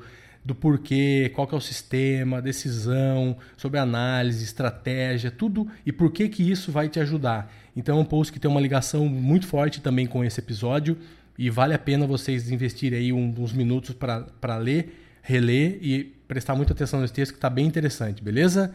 do 0.51 0.55
porquê, 0.55 1.31
qual 1.33 1.47
que 1.47 1.55
é 1.55 1.59
o 1.59 1.61
sistema, 1.61 2.43
decisão, 2.43 3.37
sobre 3.57 3.79
análise, 3.79 4.45
estratégia, 4.45 5.31
tudo 5.31 5.69
e 5.87 5.93
por 5.93 6.11
que 6.11 6.29
que 6.29 6.43
isso 6.43 6.73
vai 6.73 6.89
te 6.89 6.99
ajudar. 6.99 7.53
Então 7.77 7.97
é 7.97 8.01
um 8.01 8.05
post 8.05 8.33
que 8.33 8.41
tem 8.41 8.51
uma 8.51 8.61
ligação 8.61 9.07
muito 9.07 9.47
forte 9.47 9.81
também 9.81 10.09
com 10.09 10.25
esse 10.25 10.41
episódio 10.41 10.99
e 11.39 11.49
vale 11.49 11.73
a 11.73 11.79
pena 11.79 12.05
vocês 12.05 12.51
investirem 12.51 12.99
aí 12.99 13.13
uns 13.13 13.53
minutos 13.53 13.95
para 13.95 14.57
ler, 14.57 15.21
reler 15.23 15.79
e 15.81 16.05
prestar 16.27 16.57
muita 16.57 16.73
atenção 16.73 17.01
nesse 17.01 17.13
texto 17.13 17.31
que 17.31 17.39
está 17.39 17.49
bem 17.49 17.65
interessante, 17.65 18.21
beleza? 18.21 18.73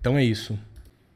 Então 0.00 0.16
é 0.16 0.24
isso. 0.24 0.56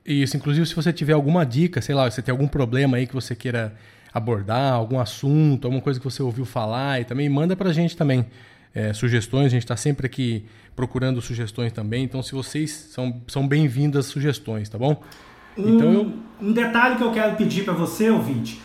Isso, 0.05 0.37
inclusive 0.37 0.67
se 0.67 0.75
você 0.75 0.93
tiver 0.93 1.13
alguma 1.13 1.47
dica, 1.47 1.81
sei 1.81 1.95
lá, 1.95 2.11
se 2.11 2.21
tem 2.21 2.33
algum 2.33 2.49
problema 2.49 2.97
aí 2.97 3.07
que 3.07 3.15
você 3.15 3.37
queira 3.37 3.77
abordar, 4.13 4.73
algum 4.73 4.99
assunto, 4.99 5.67
alguma 5.67 5.81
coisa 5.81 6.01
que 6.01 6.05
você 6.05 6.21
ouviu 6.21 6.45
falar, 6.45 7.01
e 7.01 7.05
também 7.05 7.29
manda 7.29 7.55
para 7.55 7.71
a 7.71 7.73
gente 7.73 7.97
também 7.97 8.27
é, 8.75 8.93
sugestões. 8.93 9.47
A 9.47 9.49
gente 9.51 9.63
está 9.63 9.77
sempre 9.77 10.07
aqui 10.07 10.45
procurando 10.75 11.21
sugestões 11.21 11.73
também. 11.73 12.05
Então, 12.05 12.23
se 12.23 12.33
vocês 12.33 12.71
são, 12.71 13.21
são 13.27 13.47
bem-vindas 13.47 14.07
sugestões, 14.07 14.69
tá 14.69 14.79
bom? 14.79 15.03
Um, 15.57 15.77
então, 15.77 15.93
eu... 15.93 16.13
um 16.41 16.53
detalhe 16.53 16.97
que 16.97 17.03
eu 17.03 17.13
quero 17.13 17.37
pedir 17.37 17.65
para 17.65 17.75
você, 17.75 18.11
ouvinte, 18.11 18.61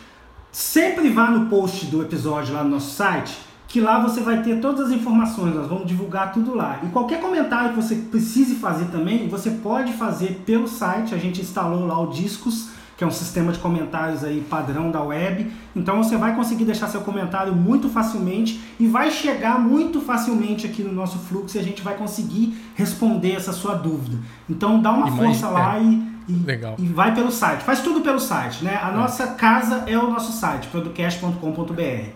sempre 0.50 1.08
vá 1.10 1.30
no 1.30 1.50
post 1.50 1.86
do 1.86 2.02
episódio 2.02 2.54
lá 2.54 2.64
no 2.64 2.70
nosso 2.70 2.94
site, 2.94 3.36
que 3.76 3.80
lá 3.82 3.98
você 3.98 4.22
vai 4.22 4.42
ter 4.42 4.58
todas 4.58 4.86
as 4.86 4.90
informações, 4.90 5.54
nós 5.54 5.68
vamos 5.68 5.86
divulgar 5.86 6.32
tudo 6.32 6.54
lá. 6.54 6.80
E 6.82 6.86
qualquer 6.86 7.20
comentário 7.20 7.74
que 7.74 7.76
você 7.76 7.94
precise 7.94 8.54
fazer 8.54 8.86
também, 8.86 9.28
você 9.28 9.50
pode 9.50 9.92
fazer 9.92 10.42
pelo 10.46 10.66
site, 10.66 11.14
a 11.14 11.18
gente 11.18 11.42
instalou 11.42 11.86
lá 11.86 12.00
o 12.00 12.06
Discos, 12.06 12.70
que 12.96 13.04
é 13.04 13.06
um 13.06 13.10
sistema 13.10 13.52
de 13.52 13.58
comentários 13.58 14.24
aí 14.24 14.40
padrão 14.48 14.90
da 14.90 15.02
web. 15.02 15.52
Então 15.74 16.02
você 16.02 16.16
vai 16.16 16.34
conseguir 16.34 16.64
deixar 16.64 16.88
seu 16.88 17.02
comentário 17.02 17.54
muito 17.54 17.90
facilmente 17.90 18.58
e 18.80 18.86
vai 18.86 19.10
chegar 19.10 19.60
muito 19.60 20.00
facilmente 20.00 20.64
aqui 20.64 20.82
no 20.82 20.94
nosso 20.94 21.18
fluxo 21.18 21.58
e 21.58 21.60
a 21.60 21.62
gente 21.62 21.82
vai 21.82 21.96
conseguir 21.96 22.56
responder 22.74 23.32
essa 23.32 23.52
sua 23.52 23.74
dúvida. 23.74 24.16
Então 24.48 24.80
dá 24.80 24.90
uma 24.90 25.14
força 25.14 25.50
lá 25.50 25.76
é. 25.76 25.82
e 25.82 26.16
e, 26.28 26.82
e, 26.82 26.88
vai 26.88 27.14
pelo 27.14 27.30
site. 27.30 27.62
Faz 27.62 27.80
tudo 27.80 28.00
pelo 28.00 28.18
site, 28.18 28.64
né? 28.64 28.80
A 28.82 28.88
é. 28.88 28.92
nossa 28.92 29.28
casa 29.28 29.84
é 29.86 29.96
o 29.96 30.10
nosso 30.10 30.32
site, 30.32 30.66
producast.com.br. 30.68 32.10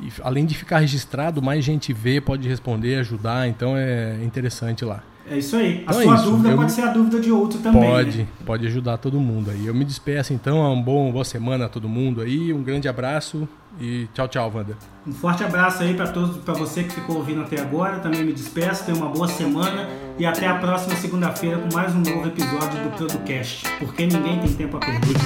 E 0.00 0.10
além 0.22 0.44
de 0.44 0.54
ficar 0.54 0.78
registrado, 0.78 1.40
mais 1.42 1.64
gente 1.64 1.92
vê, 1.92 2.20
pode 2.20 2.48
responder, 2.48 2.96
ajudar, 3.00 3.48
então 3.48 3.76
é 3.76 4.18
interessante 4.22 4.84
lá. 4.84 5.02
É 5.30 5.38
isso 5.38 5.56
aí. 5.56 5.82
Então 5.82 5.98
a 5.98 6.02
é 6.02 6.04
sua 6.04 6.18
é 6.18 6.22
dúvida 6.22 6.48
eu 6.50 6.56
pode 6.56 6.72
ser 6.72 6.82
a 6.82 6.92
dúvida 6.92 7.20
de 7.20 7.30
outro 7.30 7.58
também. 7.60 7.82
Pode, 7.82 8.18
né? 8.18 8.26
pode 8.44 8.66
ajudar 8.66 8.98
todo 8.98 9.20
mundo 9.20 9.50
aí. 9.50 9.66
Eu 9.66 9.74
me 9.74 9.84
despeço 9.84 10.32
então, 10.32 10.58
uma 10.58 10.82
boa, 10.82 11.10
boa 11.12 11.24
semana 11.24 11.66
a 11.66 11.68
todo 11.68 11.88
mundo 11.88 12.20
aí, 12.20 12.52
um 12.52 12.62
grande 12.62 12.88
abraço 12.88 13.48
e 13.80 14.08
tchau, 14.12 14.28
tchau, 14.28 14.52
Wanda. 14.54 14.76
Um 15.06 15.12
forte 15.12 15.44
abraço 15.44 15.82
aí 15.82 15.94
para 15.94 16.08
todos, 16.08 16.36
para 16.38 16.54
você 16.54 16.82
que 16.84 16.92
ficou 16.92 17.16
ouvindo 17.16 17.40
até 17.40 17.60
agora. 17.60 17.98
Também 18.00 18.24
me 18.24 18.32
despeço, 18.32 18.84
tenha 18.84 18.96
uma 18.96 19.08
boa 19.08 19.28
semana 19.28 19.88
e 20.18 20.26
até 20.26 20.46
a 20.46 20.56
próxima 20.58 20.94
segunda-feira 20.96 21.58
com 21.58 21.74
mais 21.74 21.94
um 21.94 22.00
novo 22.00 22.26
episódio 22.26 22.82
do 22.82 22.90
Producast, 22.96 23.64
porque 23.78 24.06
ninguém 24.06 24.40
tem 24.40 24.52
tempo 24.54 24.76
a 24.76 24.80
perder. 24.80 25.16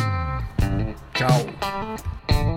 Tchau. 1.14 2.55